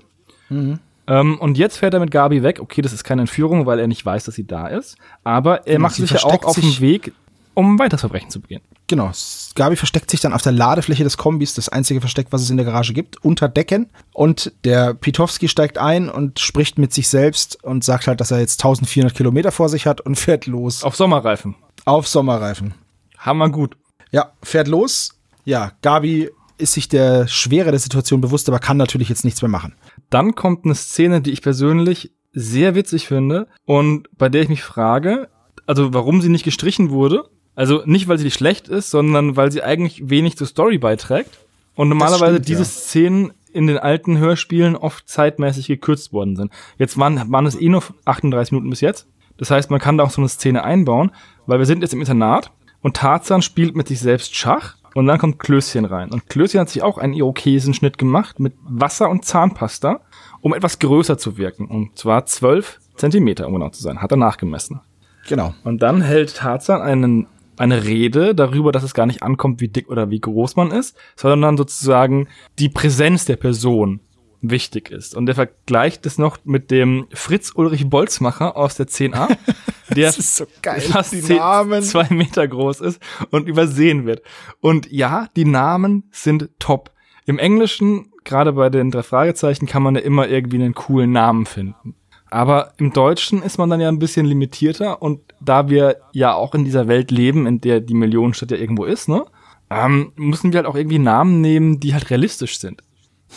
Mhm. 0.49 0.79
Ähm, 1.07 1.39
und 1.39 1.57
jetzt 1.57 1.77
fährt 1.77 1.93
er 1.93 1.99
mit 1.99 2.11
Gabi 2.11 2.43
weg. 2.43 2.59
Okay, 2.61 2.81
das 2.81 2.93
ist 2.93 3.03
keine 3.03 3.21
Entführung, 3.21 3.65
weil 3.65 3.79
er 3.79 3.87
nicht 3.87 4.05
weiß, 4.05 4.25
dass 4.25 4.35
sie 4.35 4.47
da 4.47 4.67
ist. 4.67 4.97
Aber 5.23 5.67
er 5.67 5.75
genau, 5.75 5.83
macht 5.83 5.95
sich 5.95 6.11
ja 6.11 6.23
auch 6.23 6.43
auf 6.43 6.55
den 6.55 6.79
Weg, 6.79 7.13
um 7.53 7.79
weiter 7.79 7.97
Verbrechen 7.97 8.29
zu 8.29 8.39
begehen. 8.39 8.61
Genau. 8.91 9.09
Gabi 9.55 9.77
versteckt 9.77 10.11
sich 10.11 10.19
dann 10.19 10.33
auf 10.33 10.41
der 10.41 10.51
Ladefläche 10.51 11.05
des 11.05 11.15
Kombis, 11.15 11.53
das 11.53 11.69
einzige 11.69 12.01
Versteck, 12.01 12.27
was 12.31 12.41
es 12.41 12.49
in 12.49 12.57
der 12.57 12.65
Garage 12.65 12.91
gibt, 12.91 13.23
unter 13.23 13.47
Decken. 13.47 13.89
Und 14.11 14.51
der 14.65 14.93
Pitowski 14.93 15.47
steigt 15.47 15.77
ein 15.77 16.09
und 16.09 16.41
spricht 16.41 16.77
mit 16.77 16.91
sich 16.91 17.07
selbst 17.07 17.63
und 17.63 17.85
sagt 17.85 18.07
halt, 18.07 18.19
dass 18.19 18.31
er 18.31 18.39
jetzt 18.39 18.59
1400 18.59 19.15
Kilometer 19.15 19.53
vor 19.53 19.69
sich 19.69 19.87
hat 19.87 20.01
und 20.01 20.17
fährt 20.17 20.45
los. 20.45 20.83
Auf 20.83 20.97
Sommerreifen. 20.97 21.55
Auf 21.85 22.05
Sommerreifen. 22.05 22.73
Hammer 23.17 23.49
gut. 23.49 23.77
Ja, 24.11 24.33
fährt 24.43 24.67
los. 24.67 25.11
Ja, 25.45 25.71
Gabi 25.81 26.29
ist 26.57 26.73
sich 26.73 26.89
der 26.89 27.29
Schwere 27.29 27.71
der 27.71 27.79
Situation 27.79 28.19
bewusst, 28.19 28.49
aber 28.49 28.59
kann 28.59 28.75
natürlich 28.75 29.07
jetzt 29.07 29.23
nichts 29.23 29.41
mehr 29.41 29.47
machen. 29.47 29.73
Dann 30.09 30.35
kommt 30.35 30.65
eine 30.65 30.75
Szene, 30.75 31.21
die 31.21 31.31
ich 31.31 31.41
persönlich 31.41 32.11
sehr 32.33 32.75
witzig 32.75 33.07
finde 33.07 33.47
und 33.63 34.09
bei 34.17 34.27
der 34.27 34.41
ich 34.41 34.49
mich 34.49 34.63
frage, 34.63 35.29
also 35.65 35.93
warum 35.93 36.19
sie 36.19 36.27
nicht 36.27 36.43
gestrichen 36.43 36.89
wurde. 36.89 37.29
Also 37.55 37.83
nicht, 37.85 38.07
weil 38.07 38.17
sie 38.17 38.23
nicht 38.23 38.35
schlecht 38.35 38.67
ist, 38.67 38.91
sondern 38.91 39.35
weil 39.35 39.51
sie 39.51 39.63
eigentlich 39.63 40.09
wenig 40.09 40.37
zur 40.37 40.47
Story 40.47 40.77
beiträgt. 40.77 41.39
Und 41.75 41.89
normalerweise 41.89 42.35
stimmt, 42.35 42.47
diese 42.47 42.63
ja. 42.63 42.65
Szenen 42.65 43.33
in 43.53 43.67
den 43.67 43.77
alten 43.77 44.17
Hörspielen 44.17 44.75
oft 44.75 45.09
zeitmäßig 45.09 45.67
gekürzt 45.67 46.13
worden 46.13 46.35
sind. 46.35 46.51
Jetzt 46.77 46.97
waren, 46.97 47.31
waren 47.31 47.45
es 47.45 47.59
eh 47.59 47.69
nur 47.69 47.83
38 48.05 48.53
Minuten 48.53 48.69
bis 48.69 48.81
jetzt. 48.81 49.07
Das 49.37 49.51
heißt, 49.51 49.69
man 49.69 49.79
kann 49.79 49.97
da 49.97 50.03
auch 50.03 50.11
so 50.11 50.21
eine 50.21 50.29
Szene 50.29 50.63
einbauen, 50.63 51.11
weil 51.47 51.59
wir 51.59 51.65
sind 51.65 51.81
jetzt 51.81 51.93
im 51.93 51.99
Internat 51.99 52.51
und 52.81 52.95
Tarzan 52.95 53.41
spielt 53.41 53.75
mit 53.75 53.87
sich 53.87 53.99
selbst 53.99 54.35
Schach 54.35 54.75
und 54.93 55.07
dann 55.07 55.19
kommt 55.19 55.39
Klößchen 55.39 55.85
rein. 55.85 56.11
Und 56.11 56.27
Klößchen 56.27 56.59
hat 56.59 56.69
sich 56.69 56.83
auch 56.83 56.97
einen 56.97 57.13
Irokesenschnitt 57.13 57.97
gemacht 57.97 58.39
mit 58.39 58.53
Wasser 58.63 59.09
und 59.09 59.25
Zahnpasta, 59.25 60.01
um 60.41 60.53
etwas 60.53 60.79
größer 60.79 61.17
zu 61.17 61.37
wirken. 61.37 61.67
Und 61.67 61.97
zwar 61.97 62.25
12 62.25 62.79
Zentimeter, 62.95 63.47
um 63.47 63.53
genau 63.53 63.69
zu 63.69 63.81
sein, 63.81 64.01
hat 64.01 64.11
er 64.11 64.17
nachgemessen. 64.17 64.81
Genau. 65.27 65.53
Und 65.63 65.81
dann 65.81 66.01
hält 66.01 66.35
Tarzan 66.35 66.81
einen, 66.81 67.27
eine 67.61 67.85
Rede 67.85 68.33
darüber, 68.33 68.71
dass 68.71 68.83
es 68.83 68.93
gar 68.93 69.05
nicht 69.05 69.23
ankommt, 69.23 69.61
wie 69.61 69.67
dick 69.67 69.89
oder 69.89 70.09
wie 70.09 70.19
groß 70.19 70.55
man 70.55 70.71
ist, 70.71 70.97
sondern 71.15 71.57
sozusagen 71.57 72.27
die 72.59 72.69
Präsenz 72.69 73.25
der 73.25 73.35
Person 73.35 74.01
wichtig 74.41 74.89
ist. 74.89 75.15
Und 75.15 75.27
der 75.27 75.35
vergleicht 75.35 76.05
es 76.07 76.17
noch 76.17 76.39
mit 76.43 76.71
dem 76.71 77.07
Fritz 77.13 77.51
Ulrich 77.53 77.87
Bolzmacher 77.89 78.57
aus 78.57 78.75
der 78.75 78.87
10a, 78.87 79.37
der 79.95 80.11
so 80.11 80.45
geil, 80.63 80.81
fast 80.81 81.11
10, 81.11 81.83
zwei 81.83 82.07
Meter 82.09 82.47
groß 82.47 82.81
ist 82.81 82.99
und 83.29 83.47
übersehen 83.47 84.07
wird. 84.07 84.23
Und 84.59 84.91
ja, 84.91 85.27
die 85.35 85.45
Namen 85.45 86.05
sind 86.11 86.49
top. 86.57 86.91
Im 87.27 87.37
Englischen, 87.37 88.11
gerade 88.23 88.53
bei 88.53 88.71
den 88.71 88.89
drei 88.89 89.03
Fragezeichen, 89.03 89.67
kann 89.67 89.83
man 89.83 89.95
ja 89.95 90.01
immer 90.01 90.27
irgendwie 90.27 90.57
einen 90.57 90.73
coolen 90.73 91.11
Namen 91.11 91.45
finden. 91.45 91.95
Aber 92.31 92.73
im 92.77 92.93
Deutschen 92.93 93.43
ist 93.43 93.57
man 93.57 93.69
dann 93.69 93.81
ja 93.81 93.89
ein 93.89 93.99
bisschen 93.99 94.25
limitierter 94.25 95.01
und 95.01 95.19
da 95.39 95.69
wir 95.69 95.97
ja 96.13 96.33
auch 96.33 96.55
in 96.55 96.65
dieser 96.65 96.87
Welt 96.87 97.11
leben, 97.11 97.45
in 97.45 97.61
der 97.61 97.81
die 97.81 97.93
Millionenstadt 97.93 98.51
ja 98.51 98.57
irgendwo 98.57 98.85
ist, 98.85 99.09
ne? 99.09 99.25
ähm, 99.71 100.11
müssen 100.17 100.51
wir 100.51 100.57
halt 100.57 100.67
auch 100.67 100.75
irgendwie 100.75 100.99
Namen 100.99 101.39
nehmen, 101.39 101.79
die 101.79 101.93
halt 101.93 102.09
realistisch 102.09 102.59
sind. 102.59 102.83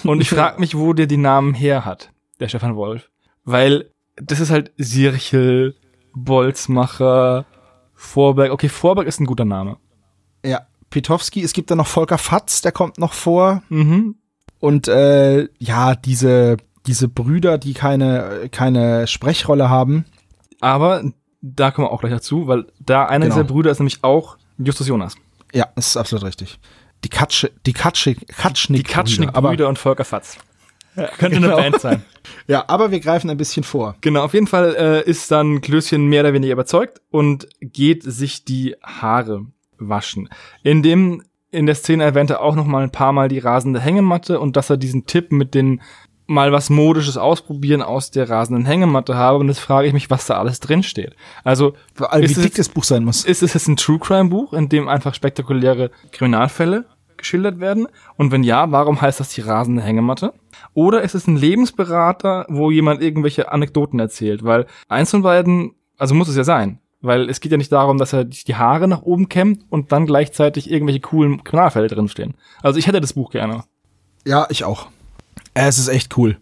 Und 0.03 0.21
ich 0.21 0.31
frage 0.31 0.61
mich, 0.61 0.77
wo 0.77 0.93
der 0.93 1.07
die 1.07 1.17
Namen 1.17 1.55
her 1.55 1.85
hat, 1.85 2.11
der 2.41 2.49
Stefan 2.49 2.75
Wolf. 2.75 3.11
Weil 3.45 3.91
das 4.17 4.41
ist 4.41 4.51
halt 4.51 4.73
Sirchel, 4.77 5.77
Bolzmacher, 6.13 7.47
Vorberg. 7.95 8.51
Okay, 8.51 8.69
Vorberg 8.69 9.07
ist 9.07 9.21
ein 9.21 9.27
guter 9.27 9.45
Name. 9.45 9.77
Ja, 10.45 10.67
Pitowski, 10.91 11.43
es 11.43 11.53
gibt 11.53 11.71
da 11.71 11.77
noch 11.77 11.87
Volker 11.87 12.19
Fatz, 12.19 12.63
der 12.63 12.73
kommt 12.73 12.99
noch 12.99 13.13
vor. 13.13 13.63
Mhm. 13.69 14.17
Und 14.59 14.89
äh, 14.89 15.49
ja, 15.59 15.95
diese, 15.95 16.57
diese 16.87 17.09
Brüder, 17.09 17.59
die 17.59 17.75
keine, 17.75 18.49
keine 18.51 19.07
Sprechrolle 19.07 19.69
haben. 19.71 20.05
Aber 20.61 21.03
da 21.41 21.71
kommen 21.71 21.87
wir 21.89 21.93
auch 21.93 22.01
gleich 22.01 22.13
dazu, 22.13 22.47
weil 22.47 22.67
da 22.81 23.07
einer 23.07 23.27
Genau. 23.27 23.35
dieser 23.37 23.45
Brüder 23.45 23.71
ist 23.71 23.79
nämlich 23.79 24.03
auch 24.03 24.37
Justus 24.59 24.89
Jonas. 24.89 25.17
Ja, 25.53 25.69
das 25.77 25.89
ist 25.89 25.97
absolut 25.97 26.25
richtig. 26.25 26.59
Die 27.05 27.09
Katsche, 27.11 27.51
die 27.67 27.73
Katsche, 27.73 28.15
Katschnik, 28.15 28.87
Die 28.87 28.93
Katschnik-Brüder 28.93 29.65
aber, 29.65 29.69
und 29.69 29.79
Volker 29.79 30.05
Fatz. 30.05 30.39
Könnte 31.19 31.41
Genau. 31.41 31.57
eine 31.57 31.71
Band 31.71 31.81
sein. 31.81 32.03
Ja, 32.47 32.65
aber 32.69 32.91
wir 32.91 33.01
greifen 33.01 33.29
ein 33.29 33.37
bisschen 33.37 33.65
vor. 33.65 33.97
Genau, 34.01 34.25
auf 34.25 34.33
jeden 34.33 34.47
Fall 34.47 34.75
äh, 34.77 35.03
ist 35.11 35.31
dann 35.31 35.61
Klößchen 35.61 36.07
mehr 36.07 36.23
oder 36.23 36.33
weniger 36.33 36.55
überzeugt 36.55 37.03
und 37.11 37.47
geht 37.61 38.03
sich 38.03 38.47
die 38.47 38.77
Haare 38.83 39.45
waschen. 39.79 40.31
In 40.63 40.83
dem 40.83 41.23
in 41.51 41.67
der 41.67 41.75
Szene 41.75 42.03
erwähnte 42.05 42.35
er 42.35 42.41
auch 42.41 42.55
noch 42.57 42.65
mal 42.65 42.83
ein 42.83 42.91
paar 42.93 43.13
Mal 43.13 43.29
die 43.29 43.39
rasende 43.41 43.79
Hängematte 43.81 44.41
und 44.41 44.57
dass 44.57 44.71
er 44.71 44.79
diesen 44.79 45.05
Tipp 45.05 45.33
mit 45.33 45.55
den 45.55 45.83
mal 46.27 46.53
was 46.53 46.71
modisches 46.71 47.17
ausprobieren 47.17 47.83
aus 47.83 48.11
der 48.11 48.29
rasenden 48.31 48.65
Hängematte 48.65 49.15
habe 49.15 49.39
und 49.39 49.49
jetzt 49.49 49.61
frage 49.61 49.87
ich 49.87 49.93
mich, 49.93 50.11
was 50.11 50.27
da 50.27 50.39
alles 50.39 50.61
drin 50.61 50.83
steht. 50.83 51.15
Also 51.43 51.75
wie 51.97 52.25
ist, 52.25 52.37
dick 52.37 52.53
es, 52.53 52.67
das 52.67 52.69
Buch 52.69 52.85
sein 52.85 53.05
muss. 53.05 53.25
ist 53.25 53.43
es 53.43 53.55
jetzt 53.55 53.69
ein 53.69 53.77
True 53.77 53.99
Crime 53.99 54.31
Buch, 54.31 54.53
in 54.53 54.69
dem 54.69 54.89
einfach 54.89 55.15
spektakuläre 55.15 55.91
Kriminalfälle 56.13 56.87
geschildert 57.17 57.61
werden? 57.61 57.89
Und 58.17 58.33
wenn 58.33 58.43
ja, 58.43 58.71
warum 58.71 59.01
heißt 59.01 59.21
das 59.21 59.31
die 59.31 59.43
rasende 59.43 59.83
Hängematte? 59.83 60.33
Oder 60.73 61.03
ist 61.03 61.15
es 61.15 61.27
ein 61.27 61.37
Lebensberater, 61.37 62.47
wo 62.49 62.71
jemand 62.71 63.03
irgendwelche 63.03 63.53
Anekdoten 63.53 64.01
erzählt? 64.01 64.45
Weil 64.45 64.67
eins 64.89 65.11
von 65.11 65.23
beiden, 65.23 65.75
also 65.99 66.15
muss 66.15 66.29
es 66.29 66.37
ja 66.37 66.45
sein. 66.45 66.79
Weil 67.01 67.29
es 67.29 67.41
geht 67.41 67.53
ja 67.53 67.59
nicht 67.59 67.73
darum, 67.73 67.99
dass 67.99 68.15
er 68.15 68.25
die 68.25 68.55
Haare 68.55 68.89
nach 68.89 69.03
oben 69.03 69.29
kämmt 69.29 69.65
und 69.69 69.93
dann 69.93 70.07
gleichzeitig 70.07 70.71
irgendwelche 70.71 71.01
coolen 71.01 71.45
Kriminalfälle 71.45 71.89
drinstehen. 71.89 72.35
Also 72.63 72.79
ich 72.79 72.87
hätte 72.87 73.03
das 73.03 73.13
Buch 73.13 73.31
gerne. 73.31 73.65
Ja, 74.25 74.47
ich 74.49 74.65
auch. 74.65 74.89
Es 75.55 75.79
ist 75.79 75.89
echt 75.89 76.17
cool. 76.19 76.39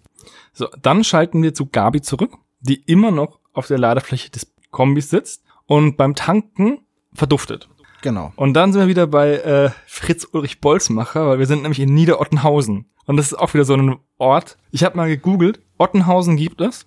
So, 0.53 0.69
dann 0.81 1.05
schalten 1.05 1.43
wir 1.43 1.55
zu 1.55 1.67
Gabi 1.67 2.01
zurück, 2.01 2.33
die 2.61 2.83
immer 2.83 3.11
noch 3.11 3.41
auf 3.53 3.67
der 3.67 3.79
Ladefläche 3.79 4.31
des 4.31 4.53
Kombis 4.71 5.11
sitzt 5.11 5.45
und 5.67 5.97
beim 5.97 6.15
Tanken 6.15 6.81
verduftet. 7.13 7.69
Genau. 8.03 8.33
Und 8.37 8.55
dann 8.55 8.73
sind 8.73 8.83
wir 8.83 8.89
wieder 8.89 9.07
bei 9.07 9.35
äh, 9.35 9.71
Fritz 9.87 10.27
Ulrich 10.33 10.61
Bolzmacher, 10.61 11.29
weil 11.29 11.39
wir 11.39 11.47
sind 11.47 11.63
nämlich 11.63 11.81
in 11.81 11.95
Niederottenhausen. 11.95 12.87
Und 13.07 13.17
das 13.17 13.27
ist 13.27 13.39
auch 13.39 13.55
wieder 13.55 13.65
so 13.65 13.75
ein 13.75 13.97
Ort. 14.19 14.59
Ich 14.71 14.85
habe 14.85 14.97
mal 14.97 15.09
gegoogelt. 15.09 15.61
Ottenhausen 15.79 16.37
gibt 16.37 16.61
es. 16.61 16.87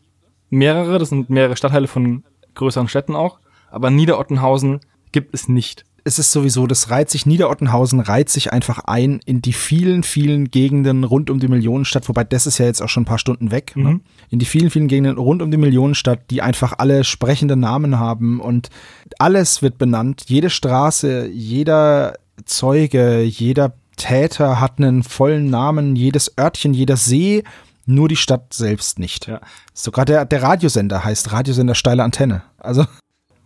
Mehrere, 0.49 0.99
das 0.99 1.09
sind 1.09 1.29
mehrere 1.29 1.55
Stadtteile 1.55 1.87
von 1.87 2.23
größeren 2.53 2.87
Städten 2.87 3.15
auch. 3.15 3.39
Aber 3.69 3.89
Niederottenhausen 3.89 4.81
gibt 5.11 5.33
es 5.33 5.47
nicht. 5.47 5.85
Es 6.07 6.19
ist 6.19 6.31
sowieso, 6.31 6.67
das 6.67 6.91
reiht 6.91 7.09
sich, 7.09 7.25
Niederottenhausen 7.25 7.99
reiht 7.99 8.29
sich 8.29 8.53
einfach 8.53 8.77
ein 8.85 9.21
in 9.25 9.41
die 9.41 9.53
vielen, 9.53 10.03
vielen 10.03 10.51
Gegenden 10.51 11.03
rund 11.03 11.31
um 11.31 11.39
die 11.39 11.47
Millionenstadt, 11.47 12.07
wobei 12.07 12.23
das 12.23 12.45
ist 12.45 12.59
ja 12.59 12.67
jetzt 12.67 12.83
auch 12.83 12.89
schon 12.89 13.03
ein 13.03 13.07
paar 13.07 13.17
Stunden 13.17 13.49
weg, 13.49 13.75
ne? 13.75 13.89
Mhm. 13.89 14.01
in 14.29 14.37
die 14.37 14.45
vielen, 14.45 14.69
vielen 14.69 14.87
Gegenden 14.87 15.17
rund 15.17 15.41
um 15.41 15.49
die 15.49 15.57
Millionenstadt, 15.57 16.29
die 16.29 16.43
einfach 16.43 16.73
alle 16.77 17.03
sprechende 17.03 17.55
Namen 17.55 17.97
haben 17.97 18.39
und 18.39 18.69
alles 19.17 19.63
wird 19.63 19.79
benannt. 19.79 20.25
Jede 20.27 20.51
Straße, 20.51 21.27
jeder 21.27 22.13
Zeuge, 22.45 23.23
jeder 23.23 23.73
Täter 23.97 24.59
hat 24.59 24.77
einen 24.77 25.01
vollen 25.01 25.49
Namen, 25.49 25.95
jedes 25.95 26.37
Örtchen, 26.37 26.75
jeder 26.75 26.97
See, 26.97 27.43
nur 27.87 28.09
die 28.09 28.15
Stadt 28.15 28.53
selbst 28.53 28.99
nicht. 28.99 29.25
Ja. 29.25 29.41
Sogar 29.73 30.05
der, 30.05 30.25
der 30.25 30.43
Radiosender 30.43 31.03
heißt 31.03 31.31
Radiosender 31.31 31.73
Steile 31.73 32.03
Antenne. 32.03 32.43
Also 32.57 32.85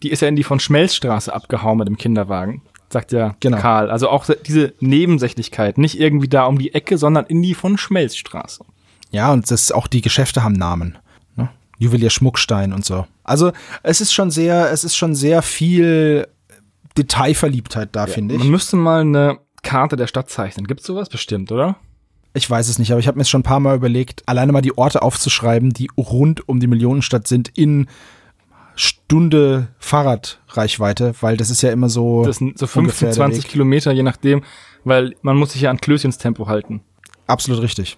Die 0.03 0.09
ist 0.09 0.21
ja 0.21 0.27
in 0.27 0.35
die 0.35 0.43
von 0.43 0.59
Schmelzstraße 0.59 1.33
abgehauen 1.33 1.77
mit 1.77 1.87
dem 1.87 1.97
Kinderwagen. 1.97 2.61
Sagt 2.89 3.11
ja 3.11 3.35
Genau. 3.39 3.57
Karl. 3.57 3.91
Also 3.91 4.09
auch 4.09 4.25
diese 4.45 4.73
Nebensächlichkeit. 4.79 5.77
Nicht 5.77 5.99
irgendwie 5.99 6.27
da 6.27 6.45
um 6.45 6.57
die 6.57 6.73
Ecke, 6.73 6.97
sondern 6.97 7.25
in 7.25 7.41
die 7.41 7.53
von 7.53 7.77
Schmelzstraße. 7.77 8.63
Ja, 9.11 9.31
und 9.31 9.49
das 9.49 9.71
auch 9.71 9.87
die 9.87 10.01
Geschäfte 10.01 10.43
haben 10.43 10.53
Namen. 10.53 10.97
Ne? 11.35 11.49
Juwelier 11.77 12.09
Schmuckstein 12.09 12.73
und 12.73 12.85
so. 12.85 13.05
Also 13.23 13.51
es 13.83 14.01
ist 14.01 14.13
schon 14.13 14.31
sehr, 14.31 14.71
es 14.71 14.83
ist 14.83 14.95
schon 14.95 15.15
sehr 15.15 15.41
viel 15.41 16.27
Detailverliebtheit 16.97 17.89
da, 17.91 18.07
finde 18.07 18.35
ich. 18.35 18.41
Man 18.41 18.49
müsste 18.49 18.75
mal 18.75 19.01
eine 19.01 19.39
Karte 19.61 19.95
der 19.95 20.07
Stadt 20.07 20.29
zeichnen. 20.29 20.67
Gibt's 20.67 20.85
sowas 20.85 21.09
bestimmt, 21.09 21.51
oder? 21.51 21.77
Ich 22.33 22.49
weiß 22.49 22.69
es 22.69 22.77
nicht, 22.77 22.91
aber 22.91 22.99
ich 22.99 23.07
habe 23.07 23.17
mir 23.17 23.25
schon 23.25 23.41
ein 23.41 23.43
paar 23.43 23.59
Mal 23.59 23.75
überlegt, 23.75 24.23
alleine 24.27 24.51
mal 24.51 24.61
die 24.61 24.77
Orte 24.77 25.01
aufzuschreiben, 25.01 25.71
die 25.71 25.89
rund 25.97 26.47
um 26.47 26.59
die 26.59 26.67
Millionenstadt 26.67 27.27
sind 27.27 27.49
in 27.57 27.87
Stunde 28.79 29.67
Fahrradreichweite, 29.77 31.13
weil 31.19 31.35
das 31.35 31.49
ist 31.49 31.61
ja 31.61 31.71
immer 31.71 31.89
so. 31.89 32.23
Das 32.23 32.37
sind 32.37 32.57
so 32.57 32.65
ungefähr 32.65 33.07
15, 33.07 33.07
der 33.07 33.13
20 33.13 33.43
Weg. 33.43 33.51
Kilometer, 33.51 33.91
je 33.91 34.03
nachdem, 34.03 34.41
weil 34.85 35.15
man 35.21 35.35
muss 35.35 35.51
sich 35.51 35.61
ja 35.61 35.69
an 35.69 35.81
Klößchens 35.81 36.17
Tempo 36.17 36.47
halten. 36.47 36.81
Absolut 37.27 37.61
richtig. 37.61 37.97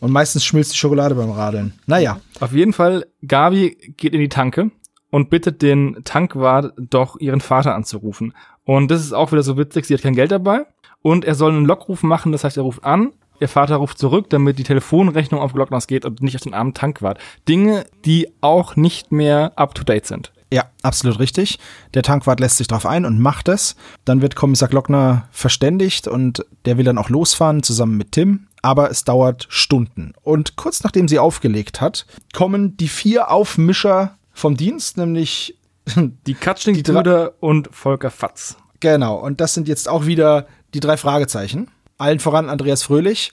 Und 0.00 0.10
meistens 0.10 0.44
schmilzt 0.44 0.72
die 0.72 0.78
Schokolade 0.78 1.14
beim 1.14 1.30
Radeln. 1.30 1.74
Naja, 1.86 2.20
Auf 2.40 2.52
jeden 2.52 2.72
Fall, 2.72 3.04
Gabi 3.26 3.76
geht 3.96 4.14
in 4.14 4.20
die 4.20 4.28
Tanke 4.28 4.70
und 5.10 5.28
bittet 5.28 5.60
den 5.60 5.98
Tankwart 6.04 6.72
doch 6.76 7.18
ihren 7.20 7.40
Vater 7.40 7.74
anzurufen. 7.74 8.32
Und 8.64 8.90
das 8.90 9.02
ist 9.02 9.12
auch 9.12 9.32
wieder 9.32 9.42
so 9.42 9.58
witzig, 9.58 9.84
sie 9.86 9.94
hat 9.94 10.02
kein 10.02 10.14
Geld 10.14 10.30
dabei 10.30 10.66
und 11.02 11.24
er 11.24 11.34
soll 11.34 11.52
einen 11.52 11.66
Lockruf 11.66 12.02
machen, 12.02 12.32
das 12.32 12.44
heißt, 12.44 12.56
er 12.56 12.62
ruft 12.62 12.84
an, 12.84 13.12
ihr 13.40 13.48
Vater 13.48 13.76
ruft 13.76 13.98
zurück, 13.98 14.26
damit 14.30 14.58
die 14.58 14.64
Telefonrechnung 14.64 15.40
auf 15.40 15.52
Glockners 15.52 15.86
geht 15.86 16.04
und 16.04 16.22
nicht 16.22 16.36
auf 16.36 16.42
den 16.42 16.54
armen 16.54 16.74
Tankwart. 16.74 17.18
Dinge, 17.48 17.86
die 18.04 18.28
auch 18.40 18.76
nicht 18.76 19.12
mehr 19.12 19.52
up-to-date 19.56 20.06
sind. 20.06 20.32
Ja, 20.52 20.64
absolut 20.82 21.18
richtig. 21.18 21.58
Der 21.92 22.02
Tankwart 22.02 22.40
lässt 22.40 22.56
sich 22.56 22.68
drauf 22.68 22.86
ein 22.86 23.04
und 23.04 23.20
macht 23.20 23.48
es. 23.48 23.76
Dann 24.04 24.22
wird 24.22 24.34
Kommissar 24.34 24.68
Glockner 24.68 25.28
verständigt 25.30 26.08
und 26.08 26.44
der 26.64 26.78
will 26.78 26.84
dann 26.84 26.96
auch 26.96 27.10
losfahren 27.10 27.62
zusammen 27.62 27.98
mit 27.98 28.12
Tim. 28.12 28.46
Aber 28.62 28.90
es 28.90 29.04
dauert 29.04 29.46
Stunden. 29.50 30.14
Und 30.22 30.56
kurz 30.56 30.82
nachdem 30.82 31.06
sie 31.06 31.18
aufgelegt 31.18 31.80
hat, 31.80 32.06
kommen 32.32 32.76
die 32.76 32.88
vier 32.88 33.30
Aufmischer 33.30 34.16
vom 34.32 34.56
Dienst, 34.56 34.96
nämlich 34.96 35.58
Die 36.26 36.34
Katschning-Brüder 36.34 37.34
und 37.40 37.68
Volker 37.72 38.10
Fatz. 38.10 38.56
Genau, 38.80 39.16
und 39.16 39.40
das 39.40 39.54
sind 39.54 39.68
jetzt 39.68 39.88
auch 39.88 40.06
wieder 40.06 40.46
die 40.74 40.80
drei 40.80 40.96
Fragezeichen. 40.96 41.68
Allen 41.98 42.20
voran 42.20 42.48
Andreas 42.48 42.82
Fröhlich, 42.84 43.32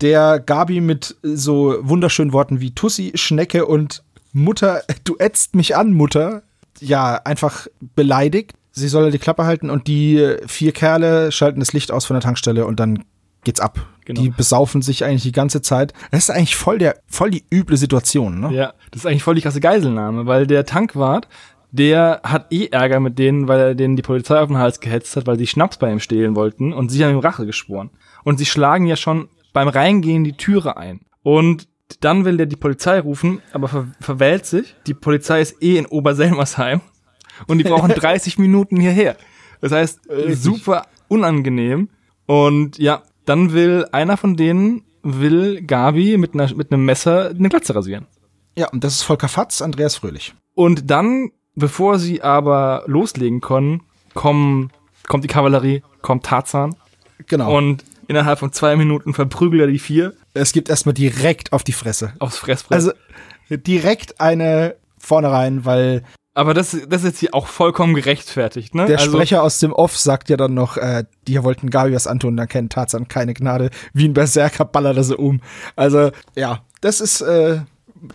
der 0.00 0.40
Gabi 0.40 0.80
mit 0.80 1.16
so 1.22 1.76
wunderschönen 1.80 2.32
Worten 2.32 2.60
wie 2.60 2.74
Tussi, 2.74 3.12
Schnecke 3.14 3.66
und 3.66 4.02
Mutter, 4.32 4.82
du 5.04 5.16
ätzt 5.18 5.54
mich 5.54 5.76
an, 5.76 5.92
Mutter, 5.92 6.42
ja, 6.80 7.20
einfach 7.24 7.66
beleidigt. 7.94 8.54
Sie 8.72 8.88
soll 8.88 9.10
die 9.10 9.18
Klappe 9.18 9.44
halten 9.44 9.68
und 9.68 9.88
die 9.88 10.36
vier 10.46 10.72
Kerle 10.72 11.32
schalten 11.32 11.60
das 11.60 11.72
Licht 11.72 11.90
aus 11.90 12.06
von 12.06 12.14
der 12.14 12.22
Tankstelle 12.22 12.66
und 12.66 12.78
dann 12.78 13.04
geht's 13.44 13.60
ab. 13.60 13.80
Genau. 14.04 14.20
Die 14.20 14.30
besaufen 14.30 14.82
sich 14.82 15.04
eigentlich 15.04 15.22
die 15.22 15.32
ganze 15.32 15.62
Zeit. 15.62 15.92
Das 16.10 16.24
ist 16.24 16.30
eigentlich 16.30 16.56
voll 16.56 16.78
der, 16.78 16.96
voll 17.06 17.30
die 17.30 17.44
üble 17.52 17.76
Situation, 17.76 18.40
ne? 18.40 18.52
Ja, 18.52 18.74
das 18.90 19.02
ist 19.02 19.06
eigentlich 19.06 19.22
voll 19.22 19.34
die 19.34 19.40
krasse 19.40 19.60
Geiselnahme, 19.60 20.26
weil 20.26 20.46
der 20.46 20.64
Tankwart, 20.64 21.28
der 21.72 22.20
hat 22.24 22.52
eh 22.52 22.66
Ärger 22.66 23.00
mit 23.00 23.18
denen, 23.18 23.48
weil 23.48 23.60
er 23.60 23.74
denen 23.74 23.96
die 23.96 24.02
Polizei 24.02 24.40
auf 24.40 24.48
den 24.48 24.58
Hals 24.58 24.80
gehetzt 24.80 25.16
hat, 25.16 25.26
weil 25.26 25.36
die 25.36 25.46
Schnaps 25.46 25.78
bei 25.78 25.90
ihm 25.90 26.00
stehlen 26.00 26.34
wollten 26.34 26.72
und 26.72 26.90
sie 26.90 27.04
haben 27.04 27.12
ihm 27.12 27.18
Rache 27.18 27.46
geschworen. 27.46 27.90
Und 28.24 28.38
sie 28.38 28.46
schlagen 28.46 28.86
ja 28.86 28.96
schon 28.96 29.28
beim 29.52 29.68
Reingehen 29.68 30.24
die 30.24 30.36
Türe 30.36 30.76
ein. 30.76 31.00
Und 31.22 31.68
dann 32.00 32.24
will 32.24 32.36
der 32.36 32.46
die 32.46 32.56
Polizei 32.56 33.00
rufen, 33.00 33.40
aber 33.52 33.68
ver 33.68 33.86
verwählt 34.00 34.46
sich. 34.46 34.76
Die 34.86 34.94
Polizei 34.94 35.40
ist 35.40 35.62
eh 35.62 35.76
in 35.76 35.86
Oberselmersheim 35.86 36.80
und 37.46 37.58
die 37.58 37.64
brauchen 37.64 37.90
30 37.94 38.38
Minuten 38.38 38.78
hierher. 38.78 39.16
Das 39.60 39.72
heißt, 39.72 40.00
super 40.30 40.86
unangenehm. 41.08 41.88
Und 42.26 42.78
ja, 42.78 43.02
dann 43.24 43.52
will 43.52 43.86
einer 43.92 44.16
von 44.16 44.36
denen 44.36 44.84
will 45.02 45.62
Gabi 45.62 46.16
mit, 46.16 46.34
einer, 46.34 46.54
mit 46.54 46.72
einem 46.72 46.84
Messer 46.84 47.30
eine 47.30 47.48
Glatze 47.48 47.74
rasieren. 47.74 48.06
Ja, 48.56 48.68
und 48.68 48.84
das 48.84 48.96
ist 48.96 49.02
Volker 49.02 49.28
Fatz, 49.28 49.62
Andreas 49.62 49.96
Fröhlich. 49.96 50.34
Und 50.54 50.90
dann, 50.90 51.30
bevor 51.54 51.98
sie 51.98 52.22
aber 52.22 52.84
loslegen 52.86 53.40
können, 53.40 53.82
kommen, 54.14 54.70
kommt 55.08 55.24
die 55.24 55.28
Kavallerie, 55.28 55.82
kommt 56.02 56.24
Tarzan 56.24 56.76
Genau. 57.26 57.56
und 57.56 57.84
innerhalb 58.08 58.38
von 58.38 58.52
zwei 58.52 58.76
Minuten 58.76 59.14
verprügelt 59.14 59.62
er 59.62 59.66
die 59.66 59.78
vier 59.78 60.14
es 60.34 60.52
gibt 60.52 60.68
erstmal 60.68 60.94
direkt 60.94 61.52
auf 61.52 61.64
die 61.64 61.72
Fresse. 61.72 62.12
aufs 62.18 62.38
Fressbrett. 62.38 62.76
Also 62.76 62.92
direkt 63.50 64.20
eine 64.20 64.76
vorne 64.98 65.30
rein, 65.30 65.64
weil 65.64 66.02
aber 66.32 66.54
das, 66.54 66.70
das 66.88 67.02
ist 67.02 67.04
jetzt 67.04 67.18
hier 67.18 67.34
auch 67.34 67.48
vollkommen 67.48 67.94
gerechtfertigt, 67.94 68.74
ne? 68.74 68.86
der 68.86 69.00
also, 69.00 69.10
Sprecher 69.10 69.42
aus 69.42 69.58
dem 69.58 69.72
Off 69.72 69.98
sagt 69.98 70.30
ja 70.30 70.36
dann 70.36 70.54
noch, 70.54 70.76
äh, 70.76 71.04
die 71.26 71.42
wollten 71.42 71.70
Gabi 71.70 71.92
was 71.92 72.06
antun, 72.06 72.36
dann 72.36 72.46
kennt 72.46 72.72
Tarzan 72.72 73.08
keine 73.08 73.34
Gnade. 73.34 73.70
Wie 73.92 74.06
ein 74.06 74.14
Berserker 74.14 74.64
ballert 74.64 74.96
er 74.96 75.02
sie 75.02 75.16
um. 75.16 75.40
Also, 75.74 76.12
ja, 76.36 76.62
das 76.80 77.00
ist 77.00 77.20
äh, 77.20 77.62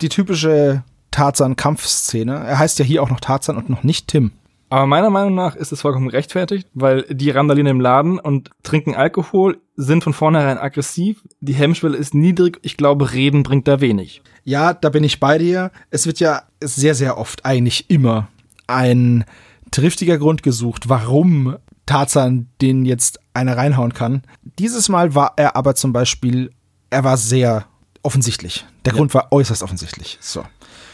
die 0.00 0.08
typische 0.08 0.82
Tarzan-Kampfszene. 1.16 2.34
Er 2.34 2.58
heißt 2.58 2.78
ja 2.78 2.84
hier 2.84 3.02
auch 3.02 3.08
noch 3.08 3.20
Tarzan 3.20 3.56
und 3.56 3.70
noch 3.70 3.82
nicht 3.82 4.08
Tim. 4.08 4.32
Aber 4.68 4.86
meiner 4.86 5.08
Meinung 5.08 5.34
nach 5.34 5.56
ist 5.56 5.72
es 5.72 5.80
vollkommen 5.80 6.08
rechtfertigt, 6.10 6.68
weil 6.74 7.04
die 7.04 7.30
randalieren 7.30 7.68
im 7.68 7.80
Laden 7.80 8.18
und 8.18 8.50
trinken 8.62 8.94
Alkohol, 8.94 9.58
sind 9.76 10.04
von 10.04 10.12
vornherein 10.12 10.58
aggressiv, 10.58 11.22
die 11.40 11.54
Hemmschwelle 11.54 11.96
ist 11.96 12.14
niedrig, 12.14 12.58
ich 12.62 12.76
glaube, 12.76 13.12
reden 13.12 13.44
bringt 13.44 13.66
da 13.66 13.80
wenig. 13.80 14.22
Ja, 14.44 14.74
da 14.74 14.90
bin 14.90 15.04
ich 15.04 15.18
bei 15.20 15.38
dir. 15.38 15.70
Es 15.90 16.06
wird 16.06 16.20
ja 16.20 16.42
sehr, 16.62 16.94
sehr 16.94 17.16
oft, 17.16 17.46
eigentlich 17.46 17.88
immer, 17.88 18.28
ein 18.66 19.24
triftiger 19.70 20.18
Grund 20.18 20.42
gesucht, 20.42 20.88
warum 20.90 21.56
Tarzan 21.86 22.48
den 22.60 22.84
jetzt 22.84 23.20
eine 23.32 23.56
reinhauen 23.56 23.94
kann. 23.94 24.22
Dieses 24.58 24.90
Mal 24.90 25.14
war 25.14 25.32
er 25.36 25.56
aber 25.56 25.74
zum 25.76 25.92
Beispiel, 25.94 26.50
er 26.90 27.04
war 27.04 27.16
sehr 27.16 27.66
offensichtlich. 28.02 28.66
Der 28.84 28.92
Ja. 28.92 28.98
Grund 28.98 29.14
war 29.14 29.32
äußerst 29.32 29.62
offensichtlich. 29.62 30.18
So. 30.20 30.44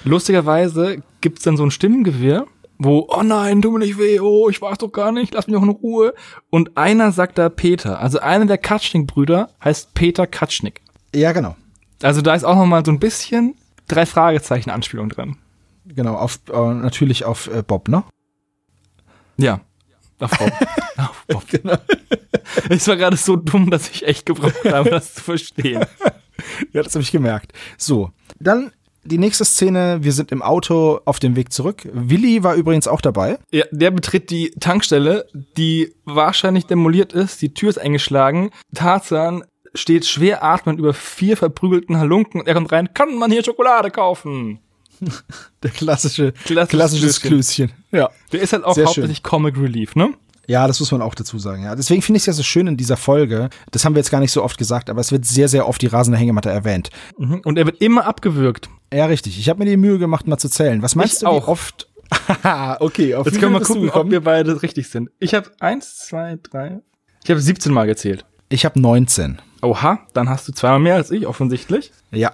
Lustigerweise 0.04 1.02
gibt's 1.20 1.44
dann 1.44 1.56
so 1.56 1.64
ein 1.64 1.70
Stimmengewirr, 1.70 2.46
wo, 2.78 3.06
oh 3.08 3.22
nein, 3.22 3.62
tu 3.62 3.70
mir 3.70 3.78
nicht 3.78 3.98
weh, 3.98 4.18
oh, 4.18 4.48
ich 4.48 4.60
weiß 4.60 4.78
doch 4.78 4.90
gar 4.90 5.12
nicht, 5.12 5.34
lass 5.34 5.46
mich 5.46 5.54
doch 5.54 5.62
in 5.62 5.68
Ruhe. 5.68 6.14
Und 6.50 6.76
einer 6.76 7.12
sagt 7.12 7.38
da 7.38 7.48
Peter. 7.48 8.00
Also 8.00 8.18
einer 8.18 8.46
der 8.46 8.58
Katschnik-Brüder 8.58 9.50
heißt 9.62 9.94
Peter 9.94 10.26
Katschnik. 10.26 10.80
Ja, 11.14 11.32
genau. 11.32 11.56
Also 12.02 12.20
da 12.22 12.34
ist 12.34 12.44
auch 12.44 12.56
noch 12.56 12.66
mal 12.66 12.84
so 12.84 12.90
ein 12.90 12.98
bisschen 12.98 13.54
drei 13.86 14.06
Fragezeichen 14.06 14.70
Anspielung 14.70 15.08
drin. 15.08 15.36
Genau, 15.84 16.14
auf, 16.14 16.40
äh, 16.52 16.74
natürlich 16.74 17.24
auf 17.24 17.48
äh, 17.48 17.62
Bob, 17.62 17.88
ne? 17.88 18.02
Ja. 19.36 19.60
Auf 20.18 20.30
Bob. 20.30 20.52
Auf 20.96 21.24
Bob. 21.26 21.44
Genau. 21.48 21.76
Es 22.68 22.86
war 22.86 22.96
gerade 22.96 23.16
so 23.16 23.34
dumm, 23.36 23.70
dass 23.70 23.90
ich 23.90 24.06
echt 24.06 24.26
gebraucht 24.26 24.64
habe, 24.70 24.90
das 24.90 25.14
zu 25.14 25.22
verstehen. 25.22 25.84
Ja, 26.72 26.82
das 26.82 26.94
habe 26.94 27.02
ich 27.02 27.12
gemerkt. 27.12 27.52
So, 27.76 28.10
dann 28.40 28.72
die 29.04 29.18
nächste 29.18 29.44
Szene. 29.44 29.98
Wir 30.02 30.12
sind 30.12 30.32
im 30.32 30.42
Auto 30.42 31.00
auf 31.04 31.18
dem 31.18 31.36
Weg 31.36 31.52
zurück. 31.52 31.88
Willi 31.92 32.42
war 32.42 32.54
übrigens 32.54 32.88
auch 32.88 33.00
dabei. 33.00 33.38
Ja, 33.50 33.64
der 33.70 33.90
betritt 33.90 34.30
die 34.30 34.50
Tankstelle, 34.60 35.26
die 35.56 35.94
wahrscheinlich 36.04 36.66
demoliert 36.66 37.12
ist. 37.12 37.42
Die 37.42 37.54
Tür 37.54 37.70
ist 37.70 37.78
eingeschlagen. 37.78 38.50
Tarzan 38.74 39.44
steht 39.74 40.06
schwer 40.06 40.44
atmend 40.44 40.78
über 40.78 40.94
vier 40.94 41.36
verprügelten 41.36 41.96
Halunken 41.96 42.40
und 42.40 42.46
er 42.46 42.54
kommt 42.54 42.72
rein. 42.72 42.92
Kann 42.94 43.16
man 43.18 43.30
hier 43.30 43.44
Schokolade 43.44 43.90
kaufen? 43.90 44.60
Der 45.62 45.70
klassische, 45.70 46.32
Klassisches 46.32 46.68
klassisches 46.68 47.20
Klößchen. 47.20 47.72
Ja. 47.90 48.10
Der 48.32 48.40
ist 48.40 48.52
halt 48.52 48.64
auch 48.64 48.74
Sehr 48.74 48.86
hauptsächlich 48.86 49.22
Comic 49.22 49.56
Relief, 49.56 49.96
ne? 49.96 50.14
Ja, 50.48 50.66
das 50.66 50.80
muss 50.80 50.90
man 50.90 51.02
auch 51.02 51.14
dazu 51.14 51.38
sagen. 51.38 51.62
Ja, 51.62 51.74
deswegen 51.76 52.02
finde 52.02 52.16
ich 52.16 52.22
es 52.22 52.26
ja 52.26 52.32
so 52.32 52.42
schön 52.42 52.66
in 52.66 52.76
dieser 52.76 52.96
Folge. 52.96 53.48
Das 53.70 53.84
haben 53.84 53.94
wir 53.94 54.00
jetzt 54.00 54.10
gar 54.10 54.20
nicht 54.20 54.32
so 54.32 54.42
oft 54.42 54.58
gesagt, 54.58 54.90
aber 54.90 55.00
es 55.00 55.12
wird 55.12 55.24
sehr, 55.24 55.48
sehr 55.48 55.68
oft 55.68 55.80
die 55.80 55.86
rasende 55.86 56.18
Hängematte 56.18 56.50
erwähnt. 56.50 56.90
Mhm. 57.16 57.40
Und 57.44 57.58
er 57.58 57.66
wird 57.66 57.80
immer 57.80 58.06
abgewürgt. 58.06 58.68
Ja, 58.92 59.06
richtig. 59.06 59.38
Ich 59.38 59.48
habe 59.48 59.58
mir 59.60 59.70
die 59.70 59.76
Mühe 59.76 59.98
gemacht, 59.98 60.26
mal 60.26 60.38
zu 60.38 60.48
zählen. 60.48 60.82
Was 60.82 60.94
meinst 60.94 61.14
Ich 61.14 61.20
du, 61.20 61.26
auch. 61.26 61.46
wie 61.46 61.50
oft? 61.50 61.88
Haha, 62.28 62.76
okay, 62.80 63.14
auf 63.14 63.26
Jetzt 63.26 63.40
können 63.40 63.52
wir 63.52 63.60
du 63.60 63.66
gucken, 63.66 63.90
ob 63.90 64.10
wir 64.10 64.20
beide 64.22 64.62
richtig 64.62 64.88
sind. 64.90 65.10
Ich 65.18 65.34
habe 65.34 65.50
eins, 65.60 65.96
zwei, 65.98 66.38
drei. 66.42 66.80
Ich 67.24 67.30
habe 67.30 67.40
17 67.40 67.72
Mal 67.72 67.86
gezählt. 67.86 68.24
Ich 68.48 68.64
habe 68.64 68.78
19. 68.80 69.40
Oha, 69.62 70.00
dann 70.12 70.28
hast 70.28 70.46
du 70.48 70.52
zweimal 70.52 70.80
mehr 70.80 70.96
als 70.96 71.10
ich, 71.10 71.26
offensichtlich. 71.26 71.92
Ja, 72.10 72.32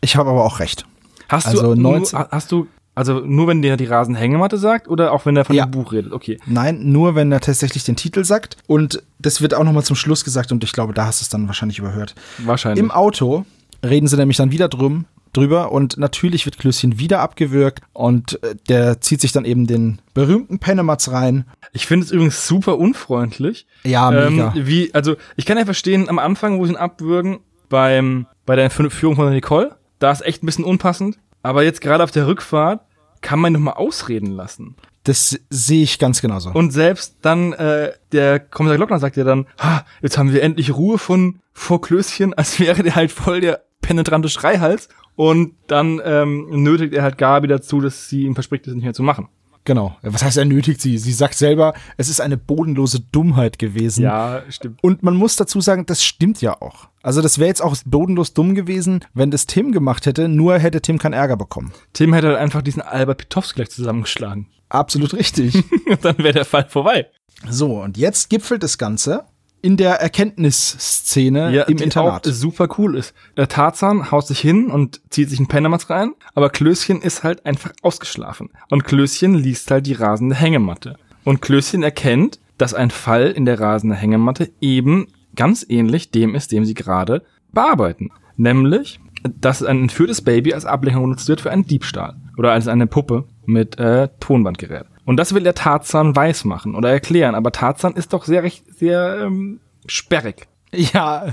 ich 0.00 0.16
habe 0.16 0.30
aber 0.30 0.44
auch 0.44 0.60
recht. 0.60 0.84
Hast 1.28 1.46
Also 1.46 1.74
du 1.74 1.80
19 1.80 2.18
Nur, 2.18 2.28
hast 2.30 2.52
du 2.52 2.68
also 2.94 3.20
nur 3.20 3.46
wenn 3.48 3.60
der 3.60 3.76
die 3.76 3.84
Rasenhängematte 3.84 4.56
sagt 4.56 4.88
oder 4.88 5.12
auch 5.12 5.26
wenn 5.26 5.36
er 5.36 5.44
von 5.44 5.54
Ja. 5.54 5.66
dem 5.66 5.72
Buch 5.72 5.92
redet? 5.92 6.12
Okay. 6.12 6.38
Nein, 6.46 6.80
nur 6.92 7.14
wenn 7.14 7.30
er 7.30 7.40
tatsächlich 7.40 7.84
den 7.84 7.96
Titel 7.96 8.24
sagt. 8.24 8.56
Und 8.66 9.02
das 9.18 9.42
wird 9.42 9.52
auch 9.52 9.64
nochmal 9.64 9.82
zum 9.84 9.96
Schluss 9.96 10.24
gesagt 10.24 10.50
und 10.50 10.64
ich 10.64 10.72
glaube, 10.72 10.94
da 10.94 11.04
hast 11.06 11.20
du 11.20 11.24
es 11.24 11.28
dann 11.28 11.46
wahrscheinlich 11.46 11.78
überhört. 11.78 12.14
Wahrscheinlich. 12.38 12.82
Im 12.82 12.90
Auto 12.90 13.44
reden 13.84 14.06
sie 14.08 14.16
nämlich 14.16 14.38
dann 14.38 14.50
wieder 14.50 14.68
drum, 14.68 15.04
drüber 15.36 15.72
und 15.72 15.96
natürlich 15.98 16.44
wird 16.46 16.58
Klößchen 16.58 16.98
wieder 16.98 17.20
abgewürgt 17.20 17.82
und 17.92 18.42
äh, 18.42 18.54
der 18.68 19.00
zieht 19.00 19.20
sich 19.20 19.32
dann 19.32 19.44
eben 19.44 19.66
den 19.66 20.00
berühmten 20.14 20.58
Penematz 20.58 21.08
rein. 21.10 21.44
ich 21.72 21.86
finde 21.86 22.06
es 22.06 22.12
übrigens 22.12 22.46
super 22.48 22.78
unfreundlich. 22.78 23.66
Ja, 23.84 24.10
mega. 24.10 24.52
Ähm, 24.56 24.66
wie, 24.66 24.92
also 24.94 25.16
ich 25.36 25.46
kann 25.46 25.58
ja 25.58 25.64
verstehen, 25.64 26.08
am 26.08 26.18
Anfang, 26.18 26.58
wo 26.58 26.66
sie 26.66 26.72
ihn 26.72 26.76
abwürgen, 26.76 27.38
beim, 27.68 28.26
bei 28.44 28.56
der 28.56 28.70
Fü- 28.70 28.90
Führung 28.90 29.16
von 29.16 29.30
Nicole, 29.30 29.76
da 29.98 30.10
ist 30.10 30.24
echt 30.24 30.42
ein 30.42 30.46
bisschen 30.46 30.64
unpassend. 30.64 31.18
Aber 31.42 31.62
jetzt 31.64 31.80
gerade 31.80 32.02
auf 32.04 32.10
der 32.10 32.26
Rückfahrt 32.26 32.80
kann 33.20 33.38
man 33.40 33.52
ihn 33.52 33.54
noch 33.54 33.60
mal 33.60 33.72
ausreden 33.72 34.30
lassen. 34.32 34.76
Das 35.04 35.38
sehe 35.50 35.82
ich 35.84 35.98
ganz 36.00 36.20
genauso. 36.20 36.50
Und 36.50 36.72
selbst 36.72 37.16
dann, 37.22 37.52
äh, 37.52 37.92
der 38.12 38.40
Kommissar 38.40 38.76
Glockner 38.76 38.98
sagt 38.98 39.16
ja 39.16 39.22
dann, 39.24 39.46
ha, 39.60 39.84
jetzt 40.02 40.18
haben 40.18 40.32
wir 40.32 40.42
endlich 40.42 40.74
Ruhe 40.74 40.98
von 40.98 41.40
vor 41.52 41.80
Klößchen, 41.80 42.34
als 42.34 42.58
wäre 42.60 42.82
der 42.82 42.96
halt 42.96 43.12
voll 43.12 43.40
der 43.40 43.62
penetrante 43.80 44.28
Schreihals. 44.28 44.88
Und 45.16 45.54
dann 45.66 46.00
ähm, 46.04 46.46
nötigt 46.62 46.94
er 46.94 47.02
halt 47.02 47.18
Gabi 47.18 47.48
dazu, 47.48 47.80
dass 47.80 48.08
sie 48.08 48.22
ihm 48.24 48.34
verspricht, 48.34 48.66
das 48.66 48.74
nicht 48.74 48.84
mehr 48.84 48.92
zu 48.94 49.02
machen. 49.02 49.28
genau. 49.64 49.96
Was 50.02 50.22
heißt, 50.22 50.36
er 50.36 50.44
nötigt 50.44 50.80
sie? 50.80 50.98
Sie 50.98 51.12
sagt 51.12 51.34
selber, 51.34 51.72
es 51.96 52.08
ist 52.08 52.20
eine 52.20 52.36
bodenlose 52.36 53.00
Dummheit 53.00 53.58
gewesen. 53.58 54.02
Ja, 54.02 54.42
stimmt. 54.50 54.78
Und 54.84 55.02
man 55.02 55.16
muss 55.16 55.36
dazu 55.36 55.60
sagen, 55.60 55.86
das 55.86 56.04
stimmt 56.04 56.40
ja 56.42 56.60
auch. 56.60 56.88
Also 57.02 57.22
das 57.22 57.38
wäre 57.38 57.48
jetzt 57.48 57.62
auch 57.62 57.74
bodenlos 57.86 58.34
dumm 58.34 58.54
gewesen, 58.54 59.00
wenn 59.14 59.30
das 59.30 59.46
Tim 59.46 59.72
gemacht 59.72 60.06
hätte, 60.06 60.28
nur 60.28 60.58
hätte 60.58 60.82
Tim 60.82 60.98
keinen 60.98 61.14
Ärger 61.14 61.36
bekommen. 61.36 61.72
Tim 61.94 62.12
hätte 62.12 62.28
halt 62.28 62.38
einfach 62.38 62.62
diesen 62.62 62.82
Albert 62.82 63.18
Pitowski 63.18 63.54
gleich 63.56 63.70
zusammengeschlagen. 63.70 64.48
Absolut 64.68 65.14
richtig. 65.14 65.54
Und 65.88 65.98
dann 66.04 66.18
wäre 66.18 66.32
der 66.34 66.44
Fall 66.44 66.66
vorbei. 66.68 67.06
so, 67.48 67.80
und 67.80 67.96
jetzt 67.96 68.28
gipfelt 68.28 68.62
das 68.62 68.76
Ganze 68.78 69.24
in 69.62 69.76
der 69.76 70.00
Erkenntnisszene 70.00 71.64
im 71.64 71.76
die 71.76 71.84
Internat. 71.84 72.26
auch 72.26 72.32
super 72.32 72.68
cool 72.78 72.96
ist. 72.96 73.14
Der 73.36 73.48
Tarzan 73.48 74.10
haut 74.10 74.26
sich 74.26 74.40
hin 74.40 74.70
und 74.70 75.00
zieht 75.10 75.30
sich 75.30 75.38
einen 75.38 75.48
Pennermatz 75.48 75.90
rein, 75.90 76.12
aber 76.34 76.50
Klößchen 76.50 77.02
ist 77.02 77.24
halt 77.24 77.44
einfach 77.46 77.72
ausgeschlafen. 77.82 78.50
Und 78.70 78.84
Klößchen 78.84 79.34
liest 79.34 79.70
halt 79.70 79.86
die 79.86 79.94
rasende 79.94 80.36
Hängematte. 80.36 80.96
Und 81.24 81.42
Klößchen 81.42 81.82
erkennt, 81.82 82.38
dass 82.58 82.74
ein 82.74 82.90
Fall 82.90 83.30
in 83.30 83.44
der 83.44 83.60
rasenden 83.60 83.98
Hängematte 83.98 84.50
eben 84.60 85.08
ganz 85.34 85.66
ähnlich 85.68 86.10
dem 86.10 86.34
ist, 86.34 86.52
dem 86.52 86.64
sie 86.64 86.74
gerade 86.74 87.22
bearbeiten. 87.52 88.10
Nämlich, 88.36 89.00
dass 89.40 89.62
ein 89.62 89.82
entführtes 89.82 90.22
Baby 90.22 90.54
als 90.54 90.64
Ablenkung 90.64 91.04
genutzt 91.04 91.28
wird 91.28 91.40
für 91.40 91.50
einen 91.50 91.66
Diebstahl. 91.66 92.16
Oder 92.36 92.52
als 92.52 92.68
eine 92.68 92.86
Puppe 92.86 93.24
mit 93.44 93.78
äh, 93.78 94.08
Tonbandgerät. 94.20 94.86
Und 95.06 95.16
das 95.16 95.32
will 95.32 95.44
der 95.44 95.54
Tarzan 95.54 96.14
weiß 96.14 96.44
machen 96.44 96.74
oder 96.74 96.90
erklären. 96.90 97.34
Aber 97.34 97.52
Tarzan 97.52 97.94
ist 97.94 98.12
doch 98.12 98.24
sehr, 98.24 98.42
recht, 98.42 98.64
sehr 98.76 99.20
ähm, 99.22 99.60
sperrig. 99.86 100.48
Ja, 100.72 101.32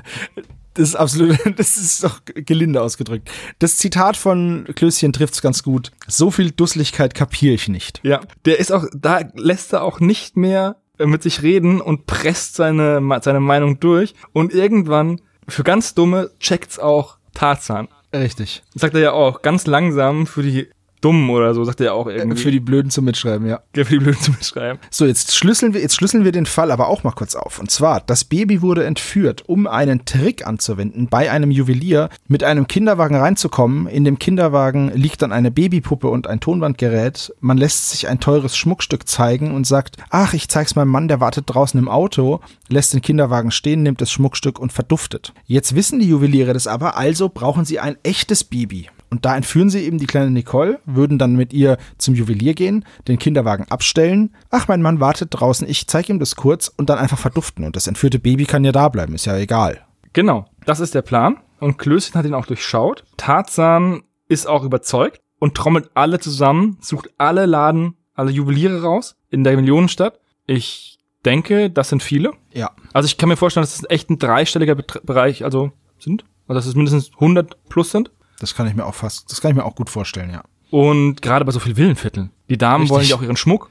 das 0.75 0.89
ist 0.89 0.95
absolut, 0.95 1.37
das 1.57 1.75
ist 1.75 2.03
doch 2.03 2.21
gelinde 2.23 2.81
ausgedrückt. 2.81 3.29
Das 3.59 3.77
Zitat 3.77 4.15
von 4.15 4.65
Klößchen 4.75 5.11
trifft's 5.11 5.41
ganz 5.41 5.63
gut. 5.63 5.91
So 6.07 6.31
viel 6.31 6.51
Dusseligkeit 6.51 7.13
kapiere 7.13 7.55
ich 7.55 7.67
nicht. 7.67 7.99
Ja, 8.03 8.21
der 8.45 8.59
ist 8.59 8.71
auch, 8.71 8.85
da 8.95 9.21
lässt 9.33 9.73
er 9.73 9.83
auch 9.83 9.99
nicht 9.99 10.37
mehr 10.37 10.77
äh, 10.99 11.05
mit 11.05 11.23
sich 11.23 11.41
reden 11.41 11.81
und 11.81 12.05
presst 12.05 12.55
seine, 12.55 13.01
seine 13.21 13.39
Meinung 13.39 13.79
durch. 13.79 14.13
Und 14.31 14.53
irgendwann, 14.53 15.19
für 15.47 15.63
ganz 15.63 15.95
Dumme, 15.95 16.31
checkt's 16.39 16.79
auch 16.79 17.17
Tarzan. 17.33 17.87
Richtig. 18.13 18.61
Sagt 18.75 18.93
er 18.93 19.01
ja 19.01 19.11
auch, 19.11 19.41
ganz 19.41 19.65
langsam 19.65 20.27
für 20.27 20.43
die 20.43 20.69
Dummen 21.03 21.29
oder 21.29 21.53
so, 21.53 21.63
sagt 21.63 21.81
er 21.81 21.87
ja 21.87 21.93
auch 21.93 22.07
irgendwie. 22.07 22.41
Für 22.41 22.51
die 22.51 22.59
Blöden 22.59 22.89
zum 22.89 23.05
Mitschreiben, 23.05 23.47
ja. 23.47 23.59
für 23.73 23.83
die 23.83 23.97
Blöden 23.97 24.21
zu 24.21 24.31
beschreiben. 24.31 24.79
So, 24.89 25.05
jetzt 25.05 25.35
schlüsseln 25.35 25.73
wir, 25.73 25.81
jetzt 25.81 25.95
schlüsseln 25.95 26.23
wir 26.23 26.31
den 26.31 26.45
Fall 26.45 26.71
aber 26.71 26.87
auch 26.87 27.03
mal 27.03 27.11
kurz 27.11 27.35
auf. 27.35 27.59
Und 27.59 27.71
zwar, 27.71 28.01
das 28.01 28.23
Baby 28.23 28.61
wurde 28.61 28.85
entführt, 28.85 29.43
um 29.47 29.67
einen 29.67 30.05
Trick 30.05 30.47
anzuwenden, 30.47 31.07
bei 31.09 31.29
einem 31.29 31.51
Juwelier 31.51 32.09
mit 32.27 32.43
einem 32.43 32.67
Kinderwagen 32.67 33.17
reinzukommen. 33.17 33.87
In 33.87 34.05
dem 34.05 34.17
Kinderwagen 34.17 34.91
liegt 34.93 35.21
dann 35.21 35.33
eine 35.33 35.51
Babypuppe 35.51 36.07
und 36.07 36.27
ein 36.27 36.39
Tonbandgerät. 36.39 37.33
Man 37.41 37.57
lässt 37.57 37.91
sich 37.91 38.07
ein 38.07 38.19
teures 38.19 38.55
Schmuckstück 38.55 39.07
zeigen 39.07 39.53
und 39.53 39.67
sagt, 39.67 39.97
ach, 40.09 40.33
ich 40.33 40.47
zeig's 40.47 40.75
meinem 40.75 40.89
Mann, 40.89 41.09
der 41.09 41.19
wartet 41.19 41.45
draußen 41.47 41.77
im 41.79 41.89
Auto, 41.89 42.39
lässt 42.69 42.93
den 42.93 43.01
Kinderwagen 43.01 43.51
stehen, 43.51 43.83
nimmt 43.83 43.99
das 43.99 44.11
Schmuckstück 44.11 44.57
und 44.57 44.71
verduftet. 44.71 45.33
Jetzt 45.45 45.75
wissen 45.75 45.99
die 45.99 46.07
Juweliere 46.07 46.53
das 46.53 46.67
aber, 46.67 46.97
also 46.97 47.29
brauchen 47.29 47.65
sie 47.65 47.79
ein 47.79 47.97
echtes 48.03 48.43
Baby. 48.43 48.89
Und 49.13 49.25
da 49.25 49.35
entführen 49.35 49.69
sie 49.69 49.85
eben 49.85 49.99
die 49.99 50.07
kleine 50.07 50.31
Nicole, 50.31 50.79
würden 50.85 51.19
dann 51.19 51.35
mit 51.35 51.53
ihr 51.53 51.77
zum 51.99 52.15
Juwelier 52.15 52.55
gehen, 52.55 52.83
den 53.07 53.19
Kinderwagen 53.19 53.67
abstellen. 53.69 54.33
Ach, 54.49 54.67
mein 54.67 54.81
Mann 54.81 54.99
wartet 54.99 55.27
draußen, 55.29 55.69
ich 55.69 55.87
zeige 55.87 56.11
ihm 56.11 56.17
das 56.17 56.35
kurz 56.35 56.67
und 56.67 56.89
dann 56.89 56.97
einfach 56.97 57.19
verduften. 57.19 57.63
Und 57.63 57.75
das 57.75 57.85
entführte 57.85 58.17
Baby 58.17 58.45
kann 58.45 58.63
ja 58.65 58.71
da 58.71 58.89
bleiben, 58.89 59.13
ist 59.13 59.25
ja 59.25 59.37
egal. 59.37 59.85
Genau, 60.13 60.47
das 60.65 60.79
ist 60.79 60.95
der 60.95 61.03
Plan. 61.03 61.37
Und 61.59 61.77
Klößchen 61.77 62.15
hat 62.15 62.25
ihn 62.25 62.33
auch 62.33 62.47
durchschaut. 62.47 63.03
Tarzan 63.15 64.01
ist 64.29 64.47
auch 64.47 64.63
überzeugt 64.63 65.21
und 65.37 65.53
trommelt 65.53 65.91
alle 65.93 66.17
zusammen, 66.19 66.79
sucht 66.81 67.11
alle 67.19 67.45
Laden, 67.45 67.93
alle 68.15 68.31
Juweliere 68.31 68.81
raus 68.81 69.15
in 69.29 69.43
der 69.43 69.55
Millionenstadt. 69.55 70.19
Ich 70.47 70.97
denke, 71.23 71.69
das 71.69 71.89
sind 71.89 72.01
viele. 72.01 72.31
Ja. 72.51 72.71
Also 72.93 73.05
ich 73.05 73.19
kann 73.19 73.29
mir 73.29 73.37
vorstellen, 73.37 73.61
dass 73.61 73.75
es 73.75 73.87
echt 73.91 74.09
ein 74.09 74.17
dreistelliger 74.17 74.73
Bet 74.73 75.05
Bereich 75.05 75.43
also 75.43 75.71
sind. 75.99 76.25
Also 76.47 76.57
dass 76.57 76.65
es 76.65 76.73
mindestens 76.73 77.11
100 77.13 77.69
plus 77.69 77.91
sind. 77.91 78.09
Das 78.43 78.55
kann 78.55 78.67
ich 78.67 78.75
mir 78.75 78.85
auch 78.85 78.93
fast, 78.93 79.31
das 79.31 79.41
kann 79.41 79.51
ich 79.51 79.57
mir 79.57 79.65
auch 79.65 79.75
gut 79.75 79.89
vorstellen, 79.89 80.29
ja. 80.29 80.43
Und 80.69 81.21
gerade 81.21 81.45
bei 81.45 81.51
so 81.51 81.59
viel 81.59 81.77
Villenvierteln. 81.77 82.31
Die 82.49 82.57
Damen 82.57 82.83
Richtig. 82.83 82.95
wollen 82.95 83.07
ja 83.07 83.15
auch 83.15 83.21
ihren 83.21 83.37
Schmuck. 83.37 83.69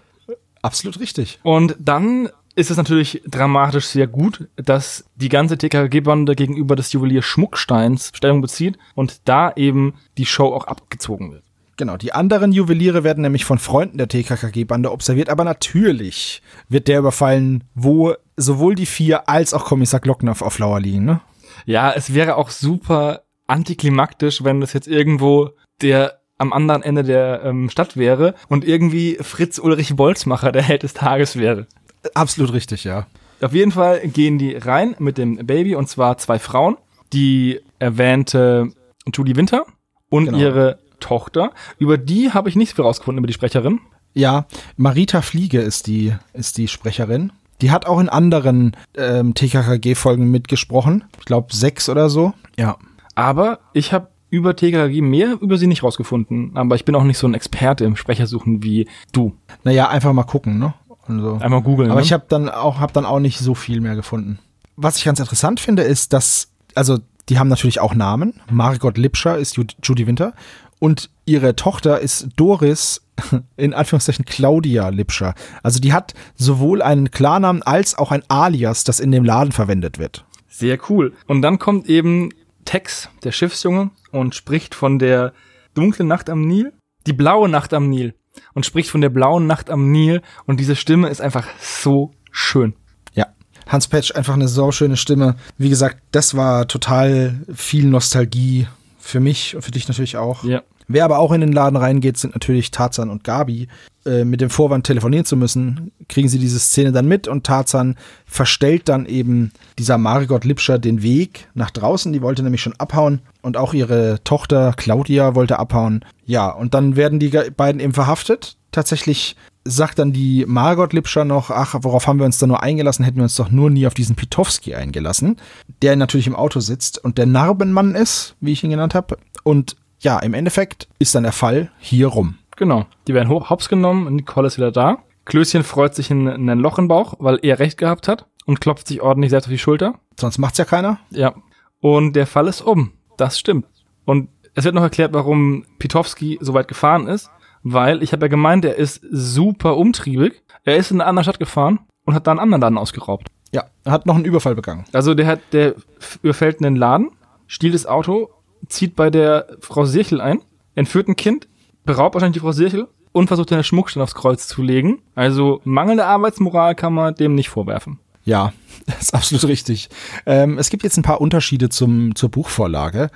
Absolut 0.62 0.98
richtig. 1.00 1.40
Und 1.42 1.76
dann 1.78 2.28
ist 2.54 2.70
es 2.70 2.76
natürlich 2.76 3.22
dramatisch 3.26 3.86
sehr 3.86 4.06
gut, 4.06 4.48
dass 4.56 5.04
die 5.16 5.28
ganze 5.28 5.58
TKG-Bande 5.58 6.34
gegenüber 6.34 6.76
des 6.76 6.92
Juwelier 6.92 7.22
Schmucksteins 7.22 8.12
Stellung 8.14 8.40
bezieht 8.40 8.78
und 8.94 9.20
da 9.28 9.52
eben 9.56 9.94
die 10.16 10.26
Show 10.26 10.54
auch 10.54 10.64
abgezogen 10.64 11.32
wird. 11.32 11.42
Genau, 11.76 11.96
die 11.96 12.12
anderen 12.12 12.52
Juweliere 12.52 13.02
werden 13.02 13.22
nämlich 13.22 13.44
von 13.44 13.58
Freunden 13.58 13.98
der 13.98 14.08
TKKG-Bande 14.08 14.92
observiert, 14.92 15.28
aber 15.28 15.44
natürlich 15.44 16.42
wird 16.68 16.88
der 16.88 17.00
überfallen, 17.00 17.64
wo 17.74 18.14
sowohl 18.36 18.74
die 18.74 18.86
vier 18.86 19.28
als 19.28 19.52
auch 19.52 19.64
Kommissar 19.64 20.00
Glockner 20.00 20.36
auf 20.40 20.58
Lauer 20.58 20.80
liegen, 20.80 21.04
ne? 21.04 21.20
Ja, 21.66 21.92
es 21.92 22.14
wäre 22.14 22.36
auch 22.36 22.50
super 22.50 23.22
antiklimaktisch, 23.52 24.42
wenn 24.42 24.60
das 24.60 24.72
jetzt 24.72 24.88
irgendwo 24.88 25.50
der 25.82 26.18
am 26.38 26.52
anderen 26.52 26.82
Ende 26.82 27.04
der 27.04 27.42
ähm, 27.44 27.70
Stadt 27.70 27.96
wäre 27.96 28.34
und 28.48 28.64
irgendwie 28.66 29.16
Fritz 29.20 29.58
Ulrich 29.60 29.94
Bolzmacher 29.94 30.50
der 30.50 30.62
Held 30.62 30.82
des 30.82 30.94
Tages 30.94 31.36
wäre. 31.38 31.68
Absolut 32.14 32.52
richtig, 32.52 32.82
ja. 32.82 33.06
Auf 33.40 33.52
jeden 33.54 33.70
Fall 33.70 34.00
gehen 34.08 34.38
die 34.38 34.56
rein 34.56 34.96
mit 34.98 35.18
dem 35.18 35.36
Baby 35.46 35.76
und 35.76 35.88
zwar 35.88 36.18
zwei 36.18 36.38
Frauen, 36.40 36.76
die 37.12 37.60
erwähnte 37.78 38.72
Julie 39.14 39.36
Winter 39.36 39.66
und 40.08 40.26
Genau. 40.26 40.38
ihre 40.38 40.78
Tochter. 40.98 41.52
Über 41.78 41.98
die 41.98 42.30
habe 42.32 42.48
ich 42.48 42.56
nicht 42.56 42.74
viel 42.74 42.84
rausgefunden, 42.84 43.18
über 43.18 43.26
die 43.28 43.34
Sprecherin. 43.34 43.80
Ja, 44.14 44.46
Marita 44.76 45.22
Fliege 45.22 45.60
ist 45.60 45.86
die, 45.86 46.14
ist 46.32 46.58
die 46.58 46.68
Sprecherin. 46.68 47.32
Die 47.60 47.70
hat 47.70 47.86
auch 47.86 48.00
in 48.00 48.08
anderen 48.08 48.76
ähm, 48.96 49.34
TKKG-Folgen 49.34 50.28
mitgesprochen. 50.30 51.04
Ich 51.18 51.24
glaube 51.24 51.54
sechs 51.54 51.88
oder 51.88 52.08
so. 52.10 52.32
Ja. 52.58 52.76
Aber 53.14 53.60
ich 53.72 53.92
habe 53.92 54.08
über 54.30 54.56
TKG 54.56 55.02
mehr 55.02 55.36
über 55.40 55.58
sie 55.58 55.66
nicht 55.66 55.82
rausgefunden. 55.82 56.52
Aber 56.56 56.74
ich 56.74 56.84
bin 56.86 56.94
auch 56.94 57.04
nicht 57.04 57.18
so 57.18 57.26
ein 57.26 57.34
Experte 57.34 57.84
im 57.84 57.96
Sprechersuchen 57.96 58.62
wie 58.62 58.88
du. 59.12 59.34
Naja, 59.62 59.88
einfach 59.88 60.12
mal 60.14 60.22
gucken, 60.24 60.58
ne? 60.58 60.72
Und 61.06 61.20
so. 61.20 61.38
Einmal 61.40 61.62
googeln. 61.62 61.90
Aber 61.90 62.00
ne? 62.00 62.06
ich 62.06 62.12
habe 62.12 62.24
dann 62.28 62.48
auch 62.48 62.80
hab 62.80 62.92
dann 62.92 63.04
auch 63.04 63.18
nicht 63.20 63.38
so 63.38 63.54
viel 63.54 63.80
mehr 63.80 63.94
gefunden. 63.94 64.38
Was 64.76 64.96
ich 64.96 65.04
ganz 65.04 65.20
interessant 65.20 65.60
finde, 65.60 65.82
ist, 65.82 66.12
dass 66.12 66.48
also 66.74 66.98
die 67.28 67.38
haben 67.38 67.48
natürlich 67.48 67.80
auch 67.80 67.94
Namen. 67.94 68.40
Margot 68.50 68.96
Lipscher 68.96 69.36
ist 69.36 69.56
Ju- 69.56 69.74
Judy 69.82 70.06
Winter 70.06 70.32
und 70.78 71.10
ihre 71.26 71.54
Tochter 71.54 72.00
ist 72.00 72.28
Doris 72.36 73.02
in 73.56 73.74
Anführungszeichen 73.74 74.24
Claudia 74.24 74.88
Lipscher. 74.88 75.34
Also 75.62 75.78
die 75.78 75.92
hat 75.92 76.14
sowohl 76.36 76.80
einen 76.82 77.10
Klarnamen 77.10 77.62
als 77.62 77.98
auch 77.98 78.10
ein 78.12 78.22
Alias, 78.28 78.84
das 78.84 78.98
in 78.98 79.12
dem 79.12 79.24
Laden 79.24 79.52
verwendet 79.52 79.98
wird. 79.98 80.24
Sehr 80.48 80.78
cool. 80.88 81.12
Und 81.26 81.42
dann 81.42 81.58
kommt 81.58 81.86
eben 81.88 82.30
Tex, 82.72 83.10
der 83.22 83.32
Schiffsjunge, 83.32 83.90
und 84.12 84.34
spricht 84.34 84.74
von 84.74 84.98
der 84.98 85.34
dunklen 85.74 86.08
Nacht 86.08 86.30
am 86.30 86.46
Nil, 86.46 86.72
die 87.06 87.12
blaue 87.12 87.46
Nacht 87.46 87.74
am 87.74 87.90
Nil. 87.90 88.14
Und 88.54 88.64
spricht 88.64 88.88
von 88.88 89.02
der 89.02 89.10
blauen 89.10 89.46
Nacht 89.46 89.68
am 89.68 89.92
Nil. 89.92 90.22
Und 90.46 90.58
diese 90.58 90.74
Stimme 90.74 91.10
ist 91.10 91.20
einfach 91.20 91.46
so 91.60 92.12
schön. 92.30 92.72
Ja. 93.12 93.26
Hans 93.66 93.88
Petsch 93.88 94.16
einfach 94.16 94.32
eine 94.32 94.48
sauschöne 94.48 94.96
Stimme. 94.96 95.36
Wie 95.58 95.68
gesagt, 95.68 95.98
das 96.12 96.34
war 96.34 96.66
total 96.66 97.44
viel 97.52 97.84
Nostalgie 97.84 98.66
für 98.98 99.20
mich 99.20 99.54
und 99.54 99.60
für 99.60 99.70
dich 99.70 99.86
natürlich 99.86 100.16
auch. 100.16 100.42
Ja. 100.42 100.62
Wer 100.88 101.04
aber 101.04 101.18
auch 101.18 101.32
in 101.32 101.42
den 101.42 101.52
Laden 101.52 101.76
reingeht, 101.76 102.16
sind 102.16 102.32
natürlich 102.32 102.70
Tarzan 102.70 103.10
und 103.10 103.22
Gabi. 103.22 103.68
Äh, 104.04 104.24
mit 104.24 104.40
dem 104.40 104.50
Vorwand 104.50 104.84
telefonieren 104.84 105.24
zu 105.24 105.36
müssen, 105.36 105.92
kriegen 106.08 106.28
sie 106.28 106.40
diese 106.40 106.58
Szene 106.58 106.90
dann 106.90 107.06
mit 107.06 107.28
und 107.28 107.46
Tarzan 107.46 107.96
verstellt 108.26 108.88
dann 108.88 109.06
eben 109.06 109.52
dieser 109.78 109.96
Margot 109.96 110.44
Lipscher 110.44 110.80
den 110.80 111.02
Weg 111.02 111.46
nach 111.54 111.70
draußen. 111.70 112.12
Die 112.12 112.20
wollte 112.20 112.42
nämlich 112.42 112.62
schon 112.62 112.74
abhauen 112.78 113.20
und 113.42 113.56
auch 113.56 113.74
ihre 113.74 114.18
Tochter 114.24 114.74
Claudia 114.76 115.36
wollte 115.36 115.60
abhauen. 115.60 116.04
Ja, 116.26 116.48
und 116.48 116.74
dann 116.74 116.96
werden 116.96 117.20
die 117.20 117.28
beiden 117.56 117.80
eben 117.80 117.92
verhaftet. 117.92 118.56
Tatsächlich 118.72 119.36
sagt 119.64 120.00
dann 120.00 120.12
die 120.12 120.46
Margot 120.48 120.92
Lipscher 120.92 121.24
noch, 121.24 121.52
ach, 121.52 121.76
worauf 121.82 122.08
haben 122.08 122.18
wir 122.18 122.26
uns 122.26 122.38
da 122.38 122.48
nur 122.48 122.60
eingelassen? 122.60 123.04
Hätten 123.04 123.18
wir 123.18 123.24
uns 123.24 123.36
doch 123.36 123.52
nur 123.52 123.70
nie 123.70 123.86
auf 123.86 123.94
diesen 123.94 124.16
Pitowski 124.16 124.74
eingelassen, 124.74 125.36
der 125.80 125.94
natürlich 125.94 126.26
im 126.26 126.34
Auto 126.34 126.58
sitzt 126.58 126.98
und 126.98 127.18
der 127.18 127.26
Narbenmann 127.26 127.94
ist, 127.94 128.34
wie 128.40 128.50
ich 128.50 128.64
ihn 128.64 128.70
genannt 128.70 128.96
habe. 128.96 129.16
Und 129.44 129.76
ja, 130.00 130.18
im 130.18 130.34
Endeffekt 130.34 130.88
ist 130.98 131.14
dann 131.14 131.22
der 131.22 131.30
Fall 131.30 131.70
hier 131.78 132.08
rum. 132.08 132.38
Genau. 132.56 132.86
Die 133.08 133.14
werden 133.14 133.28
hoch, 133.28 133.50
hops 133.50 133.68
genommen, 133.68 134.14
Nicole 134.14 134.46
ist 134.46 134.58
wieder 134.58 134.72
da. 134.72 134.98
Klößchen 135.24 135.62
freut 135.62 135.94
sich 135.94 136.10
in, 136.10 136.26
in 136.26 136.48
ein 136.50 136.58
Loch 136.58 136.78
im 136.78 136.88
Bauch, 136.88 137.14
weil 137.18 137.38
er 137.42 137.58
recht 137.58 137.78
gehabt 137.78 138.08
hat 138.08 138.26
und 138.44 138.60
klopft 138.60 138.88
sich 138.88 139.00
ordentlich 139.00 139.30
selbst 139.30 139.46
auf 139.46 139.52
die 139.52 139.58
Schulter. 139.58 139.94
Sonst 140.18 140.38
macht's 140.38 140.58
ja 140.58 140.64
keiner. 140.64 140.98
Ja. 141.10 141.34
Und 141.80 142.14
der 142.14 142.26
Fall 142.26 142.48
ist 142.48 142.60
um. 142.60 142.92
Das 143.16 143.38
stimmt. 143.38 143.66
Und 144.04 144.28
es 144.54 144.64
wird 144.64 144.74
noch 144.74 144.82
erklärt, 144.82 145.12
warum 145.12 145.64
Pitowski 145.78 146.38
so 146.40 146.54
weit 146.54 146.68
gefahren 146.68 147.06
ist, 147.06 147.30
weil 147.62 148.02
ich 148.02 148.12
habe 148.12 148.26
ja 148.26 148.28
gemeint, 148.28 148.64
er 148.64 148.76
ist 148.76 149.00
super 149.10 149.76
umtriebig. 149.76 150.42
Er 150.64 150.76
ist 150.76 150.90
in 150.90 151.00
eine 151.00 151.08
andere 151.08 151.24
Stadt 151.24 151.38
gefahren 151.38 151.80
und 152.04 152.14
hat 152.14 152.26
da 152.26 152.32
einen 152.32 152.40
anderen 152.40 152.60
Laden 152.60 152.78
ausgeraubt. 152.78 153.28
Ja, 153.52 153.66
er 153.84 153.92
hat 153.92 154.06
noch 154.06 154.14
einen 154.14 154.24
Überfall 154.24 154.54
begangen. 154.54 154.84
Also 154.92 155.14
der 155.14 155.26
hat, 155.26 155.40
der 155.52 155.74
überfällt 156.22 156.60
einen 156.60 156.76
Laden, 156.76 157.10
stiehlt 157.46 157.74
das 157.74 157.86
Auto, 157.86 158.30
zieht 158.68 158.96
bei 158.96 159.10
der 159.10 159.46
Frau 159.60 159.84
Sirchel 159.84 160.20
ein, 160.20 160.40
entführt 160.74 161.08
ein 161.08 161.16
Kind, 161.16 161.48
beraubt 161.84 162.14
wahrscheinlich 162.14 162.34
die 162.34 162.40
Frau 162.40 162.52
Sirchel 162.52 162.88
und 163.12 163.28
versucht 163.28 163.52
eine 163.52 163.64
Schmuckstein 163.64 164.02
aufs 164.02 164.14
Kreuz 164.14 164.48
zu 164.48 164.62
legen. 164.62 165.00
Also 165.14 165.60
mangelnde 165.64 166.06
Arbeitsmoral 166.06 166.74
kann 166.74 166.94
man 166.94 167.14
dem 167.14 167.34
nicht 167.34 167.48
vorwerfen. 167.48 167.98
Ja, 168.24 168.52
das 168.86 169.02
ist 169.02 169.14
absolut 169.14 169.44
richtig. 169.44 169.88
Ähm, 170.26 170.58
es 170.58 170.70
gibt 170.70 170.82
jetzt 170.82 170.96
ein 170.96 171.02
paar 171.02 171.20
Unterschiede 171.20 171.68
zum, 171.68 172.14
zur 172.14 172.30
Buchvorlage. 172.30 173.10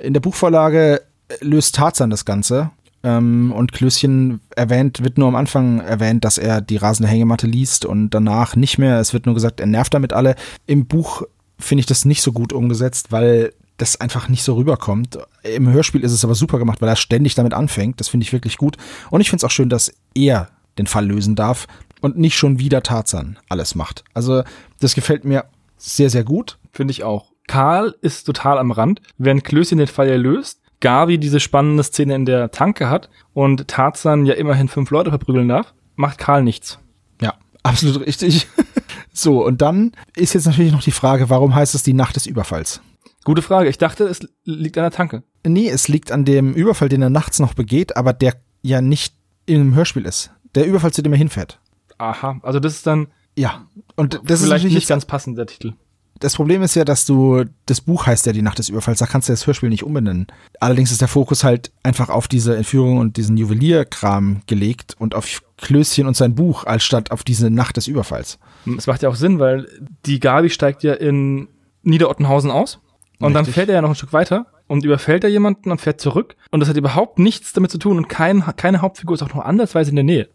In 0.00 0.12
der 0.12 0.20
Buchvorlage 0.20 1.02
löst 1.40 1.74
Tarzan 1.74 2.10
das 2.10 2.24
Ganze. 2.24 2.70
Ähm, 3.04 3.52
und 3.52 3.72
Klößchen 3.72 4.40
erwähnt, 4.56 5.04
wird 5.04 5.18
nur 5.18 5.28
am 5.28 5.36
Anfang 5.36 5.80
erwähnt, 5.80 6.24
dass 6.24 6.36
er 6.36 6.60
die 6.60 6.76
rasende 6.76 7.08
Hängematte 7.08 7.46
liest 7.46 7.84
und 7.84 8.10
danach 8.10 8.56
nicht 8.56 8.78
mehr. 8.78 8.98
Es 8.98 9.12
wird 9.12 9.26
nur 9.26 9.36
gesagt, 9.36 9.60
er 9.60 9.66
nervt 9.66 9.94
damit 9.94 10.12
alle. 10.12 10.34
Im 10.66 10.86
Buch 10.86 11.22
finde 11.60 11.80
ich 11.80 11.86
das 11.86 12.04
nicht 12.04 12.22
so 12.22 12.32
gut 12.32 12.52
umgesetzt, 12.52 13.12
weil 13.12 13.52
das 13.78 14.00
einfach 14.00 14.28
nicht 14.28 14.42
so 14.42 14.54
rüberkommt. 14.54 15.18
Im 15.42 15.68
Hörspiel 15.70 16.02
ist 16.02 16.12
es 16.12 16.24
aber 16.24 16.34
super 16.34 16.58
gemacht, 16.58 16.80
weil 16.82 16.88
er 16.88 16.96
ständig 16.96 17.34
damit 17.34 17.54
anfängt. 17.54 18.00
Das 18.00 18.08
finde 18.08 18.24
ich 18.24 18.32
wirklich 18.32 18.58
gut. 18.58 18.76
Und 19.10 19.20
ich 19.20 19.30
finde 19.30 19.40
es 19.40 19.44
auch 19.44 19.54
schön, 19.54 19.68
dass 19.68 19.92
er 20.14 20.48
den 20.78 20.86
Fall 20.86 21.06
lösen 21.06 21.34
darf 21.34 21.66
und 22.00 22.18
nicht 22.18 22.36
schon 22.36 22.58
wieder 22.58 22.82
Tarzan 22.82 23.38
alles 23.48 23.74
macht. 23.74 24.04
Also 24.14 24.42
das 24.80 24.94
gefällt 24.94 25.24
mir 25.24 25.46
sehr, 25.76 26.10
sehr 26.10 26.24
gut. 26.24 26.58
Finde 26.72 26.92
ich 26.92 27.04
auch. 27.04 27.32
Karl 27.46 27.94
ist 28.02 28.24
total 28.24 28.58
am 28.58 28.72
Rand, 28.72 29.00
während 29.16 29.44
Klößchen 29.44 29.78
den 29.78 29.86
Fall 29.86 30.08
ja 30.08 30.16
löst. 30.16 30.60
Gabi 30.80 31.18
diese 31.18 31.40
spannende 31.40 31.82
Szene 31.82 32.14
in 32.14 32.24
der 32.24 32.50
Tanke 32.50 32.88
hat 32.88 33.08
und 33.32 33.66
Tarzan 33.68 34.26
ja 34.26 34.34
immerhin 34.34 34.68
fünf 34.68 34.90
Leute 34.90 35.10
verprügeln 35.10 35.48
darf, 35.48 35.74
macht 35.96 36.18
Karl 36.18 36.44
nichts. 36.44 36.78
Ja, 37.20 37.34
absolut 37.64 38.06
richtig. 38.06 38.46
so, 39.12 39.44
und 39.44 39.60
dann 39.60 39.92
ist 40.14 40.34
jetzt 40.34 40.46
natürlich 40.46 40.72
noch 40.72 40.82
die 40.82 40.92
Frage, 40.92 41.30
warum 41.30 41.54
heißt 41.54 41.74
es 41.74 41.82
die 41.82 41.94
Nacht 41.94 42.14
des 42.14 42.26
Überfalls? 42.26 42.80
Gute 43.28 43.42
Frage. 43.42 43.68
Ich 43.68 43.76
dachte, 43.76 44.04
es 44.04 44.26
liegt 44.44 44.78
an 44.78 44.84
der 44.84 44.90
Tanke. 44.90 45.22
Nee, 45.46 45.68
es 45.68 45.86
liegt 45.86 46.12
an 46.12 46.24
dem 46.24 46.54
Überfall, 46.54 46.88
den 46.88 47.02
er 47.02 47.10
nachts 47.10 47.40
noch 47.40 47.52
begeht, 47.52 47.94
aber 47.94 48.14
der 48.14 48.36
ja 48.62 48.80
nicht 48.80 49.12
im 49.44 49.74
Hörspiel 49.74 50.06
ist. 50.06 50.30
Der 50.54 50.64
Überfall, 50.64 50.94
zu 50.94 51.02
dem 51.02 51.12
er 51.12 51.18
hinfährt. 51.18 51.60
Aha. 51.98 52.40
Also 52.42 52.58
das 52.58 52.76
ist 52.76 52.86
dann 52.86 53.08
Ja, 53.36 53.66
und 53.96 54.14
das 54.14 54.40
ist 54.40 54.46
vielleicht 54.46 54.62
natürlich 54.62 54.76
nicht 54.76 54.88
ganz 54.88 55.04
passend, 55.04 55.36
der 55.36 55.44
Titel. 55.44 55.74
Das 56.20 56.36
Problem 56.36 56.62
ist 56.62 56.74
ja, 56.74 56.86
dass 56.86 57.04
du, 57.04 57.44
das 57.66 57.82
Buch 57.82 58.06
heißt 58.06 58.24
ja 58.24 58.32
die 58.32 58.40
Nacht 58.40 58.60
des 58.60 58.70
Überfalls, 58.70 59.00
da 59.00 59.04
kannst 59.04 59.28
du 59.28 59.34
das 59.34 59.46
Hörspiel 59.46 59.68
nicht 59.68 59.84
umbenennen. 59.84 60.28
Allerdings 60.58 60.90
ist 60.90 61.02
der 61.02 61.08
Fokus 61.08 61.44
halt 61.44 61.70
einfach 61.82 62.08
auf 62.08 62.28
diese 62.28 62.56
Entführung 62.56 62.96
und 62.96 63.18
diesen 63.18 63.36
Juwelierkram 63.36 64.40
gelegt 64.46 64.96
und 64.98 65.14
auf 65.14 65.42
Klößchen 65.58 66.06
und 66.06 66.16
sein 66.16 66.34
Buch, 66.34 66.64
als 66.64 66.82
statt 66.82 67.10
auf 67.10 67.24
diese 67.24 67.50
Nacht 67.50 67.76
des 67.76 67.88
Überfalls. 67.88 68.38
Es 68.78 68.86
macht 68.86 69.02
ja 69.02 69.10
auch 69.10 69.16
Sinn, 69.16 69.38
weil 69.38 69.68
die 70.06 70.18
Gabi 70.18 70.48
steigt 70.48 70.82
ja 70.82 70.94
in 70.94 71.48
Niederottenhausen 71.82 72.50
aus 72.50 72.80
und 73.20 73.34
dann 73.34 73.44
fährt 73.44 73.68
er 73.68 73.76
ja 73.76 73.82
noch 73.82 73.90
ein 73.90 73.94
Stück 73.94 74.12
weiter 74.12 74.46
und 74.66 74.84
überfällt 74.84 75.24
er 75.24 75.30
jemanden 75.30 75.70
und 75.70 75.80
fährt 75.80 76.00
zurück 76.00 76.36
und 76.50 76.60
das 76.60 76.68
hat 76.68 76.76
überhaupt 76.76 77.18
nichts 77.18 77.52
damit 77.52 77.70
zu 77.70 77.78
tun 77.78 77.96
und 77.96 78.08
kein, 78.08 78.44
keine 78.56 78.80
Hauptfigur 78.80 79.14
ist 79.14 79.22
auch 79.22 79.34
nur 79.34 79.46
andersweise 79.46 79.90
in 79.90 79.96
der 79.96 80.04
Nähe. 80.04 80.28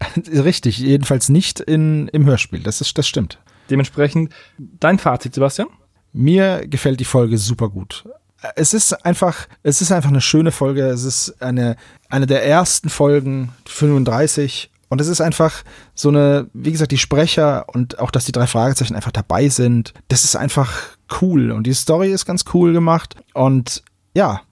Richtig, 0.16 0.78
jedenfalls 0.78 1.28
nicht 1.28 1.60
in, 1.60 2.08
im 2.08 2.24
Hörspiel, 2.24 2.60
das, 2.60 2.80
ist, 2.80 2.96
das 2.96 3.06
stimmt. 3.06 3.38
Dementsprechend 3.70 4.32
dein 4.58 4.98
Fazit, 4.98 5.34
Sebastian? 5.34 5.68
Mir 6.12 6.66
gefällt 6.66 6.98
die 7.00 7.04
Folge 7.04 7.38
super 7.38 7.68
gut. 7.68 8.04
Es 8.56 8.74
ist 8.74 9.04
einfach, 9.04 9.46
es 9.62 9.80
ist 9.80 9.92
einfach 9.92 10.08
eine 10.08 10.20
schöne 10.20 10.50
Folge. 10.50 10.86
Es 10.86 11.04
ist 11.04 11.40
eine, 11.42 11.76
eine 12.08 12.26
der 12.26 12.44
ersten 12.44 12.88
Folgen, 12.88 13.52
35. 13.66 14.70
Und 14.88 15.00
es 15.00 15.06
ist 15.06 15.20
einfach 15.20 15.62
so 15.94 16.08
eine, 16.08 16.48
wie 16.52 16.72
gesagt, 16.72 16.90
die 16.90 16.98
Sprecher 16.98 17.66
und 17.68 17.98
auch, 18.00 18.10
dass 18.10 18.24
die 18.24 18.32
drei 18.32 18.46
Fragezeichen 18.46 18.96
einfach 18.96 19.12
dabei 19.12 19.48
sind. 19.48 19.92
Das 20.08 20.24
ist 20.24 20.34
einfach 20.34 20.96
cool. 21.20 21.50
Und 21.50 21.66
die 21.66 21.74
Story 21.74 22.10
ist 22.10 22.26
ganz 22.26 22.44
cool 22.54 22.72
gemacht. 22.72 23.16
Und 23.34 23.82
ja, 24.14 24.42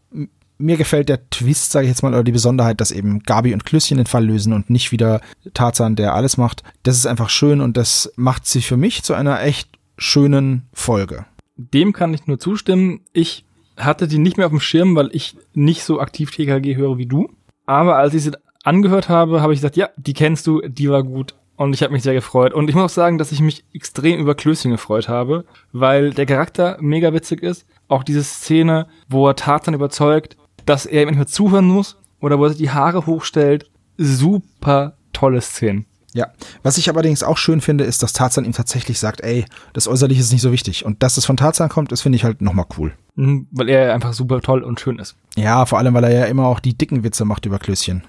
mir 0.59 0.77
gefällt 0.77 1.09
der 1.09 1.31
Twist, 1.31 1.71
sage 1.71 1.87
ich 1.87 1.91
jetzt 1.91 2.03
mal, 2.03 2.13
oder 2.13 2.25
die 2.25 2.33
Besonderheit, 2.33 2.81
dass 2.81 2.91
eben 2.91 3.21
Gabi 3.21 3.55
und 3.55 3.65
Klößchen 3.65 3.97
den 3.97 4.07
Fall 4.07 4.27
lösen 4.27 4.53
und 4.53 4.71
nicht 4.71 4.93
wieder 4.93 5.21
Tarzan, 5.55 5.97
der 5.97 6.15
alles 6.15 6.37
macht. 6.37 6.63
Das 6.83 6.97
ist 6.97 7.07
einfach 7.07 7.31
schön 7.31 7.61
und 7.61 7.77
das 7.77 8.13
macht 8.17 8.47
sie 8.47 8.61
für 8.61 8.77
mich 8.77 9.03
zu 9.03 9.15
einer 9.15 9.43
echt 9.43 9.71
schönen 9.97 10.69
Folge. 10.73 11.27
Dem 11.57 11.93
kann 11.93 12.13
ich 12.13 12.27
nur 12.27 12.39
zustimmen. 12.39 13.01
Ich 13.13 13.45
hatte 13.77 14.09
die 14.09 14.19
nicht 14.19 14.37
mehr 14.37 14.47
auf 14.47 14.53
dem 14.53 14.61
Schirm, 14.61 14.97
weil 14.97 15.11
ich 15.13 15.37
nicht 15.55 15.85
so 15.85 16.01
aktiv 16.01 16.31
TKG 16.31 16.77
höre 16.77 16.99
wie 16.99 17.07
du. 17.07 17.31
Aber 17.67 17.97
als 17.97 18.15
ich 18.15 18.25
sie 18.25 18.33
angehört 18.65 19.09
habe, 19.09 19.41
habe 19.41 19.53
ich 19.53 19.61
gesagt, 19.61 19.77
ja, 19.77 19.89
die 19.97 20.15
kennst 20.15 20.47
du, 20.47 20.61
die 20.61 20.91
war 20.91 21.03
gut. 21.03 21.35
Und 21.59 21.75
ich 21.75 21.83
habe 21.83 21.93
mich 21.93 22.05
sehr 22.05 22.15
gefreut. 22.15 22.55
Und 22.55 22.69
ich 22.69 22.77
muss 22.77 22.85
auch 22.93 22.95
sagen, 22.95 23.19
dass 23.19 23.33
ich 23.33 23.41
mich 23.41 23.65
extrem 23.75 24.21
über 24.21 24.37
Klößchen 24.37 24.71
gefreut 24.71 25.09
habe, 25.09 25.45
weil 25.73 26.15
der 26.15 26.25
Charakter 26.25 26.79
mega 26.81 27.13
witzig 27.13 27.43
ist. 27.43 27.67
Auch 27.89 28.05
diese 28.05 28.23
Szene, 28.23 28.87
wo 29.09 29.27
er 29.27 29.35
Tarzan 29.35 29.75
überzeugt, 29.75 30.37
dass 30.67 30.87
er 30.87 31.03
ihm 31.03 31.09
nicht 31.09 31.17
mehr 31.17 31.27
zuhören 31.27 31.67
muss 31.67 31.97
oder 32.21 32.39
wo 32.39 32.45
er 32.45 32.51
sich 32.51 32.59
die 32.59 32.71
Haare 32.71 33.07
hochstellt. 33.07 33.69
Super 33.97 34.95
tolle 35.13 35.41
Szenen. 35.41 35.87
Ja, 36.15 36.29
was 36.63 36.79
ich 36.79 36.89
allerdings 36.89 37.25
auch 37.25 37.37
schön 37.37 37.61
finde, 37.61 37.85
ist, 37.85 38.05
dass 38.05 38.13
Tarzan 38.13 38.45
ihm 38.45 38.53
tatsächlich 38.53 39.01
sagt, 39.01 39.21
ey, 39.23 39.45
das 39.73 39.89
Äußerliche 39.89 40.21
ist 40.21 40.33
nicht 40.33 40.43
so 40.43 40.53
wichtig. 40.53 40.85
Und 40.85 41.03
dass 41.03 41.17
es 41.17 41.27
von 41.27 41.37
Tarzan 41.37 41.69
kommt, 41.69 41.91
das 41.91 42.03
finde 42.03 42.17
ich 42.17 42.25
halt 42.25 42.41
nochmal 42.41 42.67
cool. 42.79 42.93
Mhm, 43.17 43.49
Weil 43.51 43.69
er 43.69 43.95
einfach 43.95 44.13
super 44.13 44.41
toll 44.41 44.63
und 44.63 44.79
schön 44.79 45.01
ist. 45.01 45.17
Ja, 45.37 45.67
vor 45.67 45.79
allem, 45.79 45.93
weil 45.95 46.05
er 46.05 46.13
ja 46.13 46.25
immer 46.27 46.47
auch 46.47 46.61
die 46.61 46.79
dicken 46.79 47.03
Witze 47.03 47.25
macht 47.25 47.47
über 47.47 47.59
Klößchen. 47.59 48.05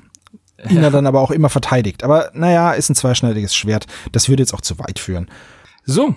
Ihn 0.69 0.83
er 0.83 0.91
dann 0.91 1.07
aber 1.07 1.21
auch 1.21 1.31
immer 1.31 1.49
verteidigt. 1.49 2.03
Aber 2.03 2.31
naja, 2.33 2.71
ist 2.73 2.89
ein 2.89 2.95
zweischneidiges 2.95 3.55
Schwert. 3.55 3.85
Das 4.11 4.27
würde 4.29 4.43
jetzt 4.43 4.53
auch 4.53 4.61
zu 4.61 4.77
weit 4.79 4.99
führen. 4.99 5.29
So, 5.85 6.15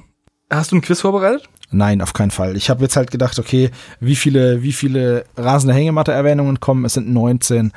hast 0.50 0.72
du 0.72 0.76
ein 0.76 0.80
Quiz 0.82 1.00
vorbereitet? 1.00 1.48
Nein, 1.70 2.02
auf 2.02 2.12
keinen 2.12 2.30
Fall. 2.30 2.56
Ich 2.56 2.68
habe 2.68 2.82
jetzt 2.82 2.96
halt 2.96 3.10
gedacht, 3.10 3.38
okay, 3.38 3.70
wie 4.00 4.16
viele, 4.16 4.62
wie 4.62 4.72
viele 4.72 5.24
rasende 5.36 5.74
Hängematte-Erwähnungen 5.74 6.60
kommen? 6.60 6.84
Es 6.84 6.94
sind 6.94 7.08
19. 7.10 7.72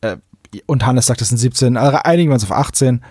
Äh, 0.00 0.16
Und 0.64 0.86
Hannes 0.86 1.06
sagt, 1.06 1.20
es 1.20 1.28
sind 1.28 1.38
17. 1.38 1.76
Also 1.76 1.98
einigen 2.02 2.30
wir 2.30 2.34
uns 2.34 2.44
auf 2.44 2.52
18. 2.52 3.02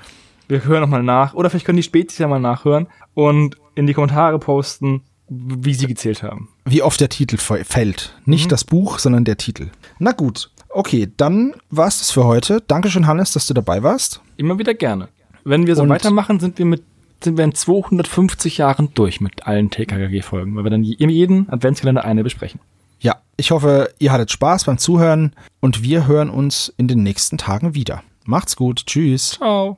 Wir 0.47 0.63
hören 0.63 0.81
nochmal 0.81 1.03
nach. 1.03 1.33
Oder 1.33 1.49
vielleicht 1.49 1.65
können 1.65 1.77
die 1.77 1.83
Spezies 1.83 2.17
ja 2.17 2.27
mal 2.27 2.39
nachhören 2.39 2.87
und 3.13 3.57
in 3.75 3.87
die 3.87 3.93
Kommentare 3.93 4.39
posten, 4.39 5.01
wie 5.27 5.73
sie 5.73 5.87
gezählt 5.87 6.23
haben. 6.23 6.49
Wie 6.65 6.81
oft 6.81 6.99
der 6.99 7.09
Titel 7.09 7.37
fällt. 7.37 8.15
Nicht 8.25 8.51
das 8.51 8.63
Buch, 8.63 8.99
sondern 8.99 9.25
der 9.25 9.37
Titel. 9.37 9.69
Na 9.99 10.11
gut. 10.11 10.51
Okay, 10.77 11.07
dann 11.15 11.53
war's 11.69 11.99
das 11.99 12.11
für 12.11 12.25
heute. 12.25 12.61
Dankeschön, 12.67 13.07
Hannes, 13.07 13.31
dass 13.31 13.47
du 13.47 13.53
dabei 13.53 13.81
warst. 13.81 14.19
Immer 14.35 14.59
wieder 14.59 14.73
gerne. 14.73 15.07
Wenn 15.45 15.67
wir 15.67 15.75
so 15.75 15.83
Und- 15.83 15.89
weitermachen, 15.89 16.39
sind 16.41 16.57
wir 16.59 16.65
mit 16.65 16.83
sind 17.23 17.37
wir 17.37 17.45
in 17.45 17.55
250 17.55 18.57
Jahren 18.57 18.89
durch 18.93 19.21
mit 19.21 19.47
allen 19.47 19.69
TKKG-Folgen, 19.71 20.55
weil 20.55 20.65
wir 20.65 20.69
dann 20.69 20.83
je- 20.83 20.97
jeden 21.09 21.49
Adventskalender 21.49 22.03
eine 22.03 22.23
besprechen. 22.23 22.59
Ja, 22.99 23.15
ich 23.37 23.51
hoffe, 23.51 23.89
ihr 23.99 24.11
hattet 24.11 24.31
Spaß 24.31 24.65
beim 24.65 24.77
Zuhören 24.77 25.33
und 25.61 25.81
wir 25.81 26.07
hören 26.07 26.29
uns 26.29 26.73
in 26.77 26.87
den 26.89 27.01
nächsten 27.03 27.37
Tagen 27.37 27.73
wieder. 27.73 28.03
Macht's 28.25 28.55
gut. 28.57 28.85
Tschüss. 28.85 29.31
Ciao. 29.31 29.77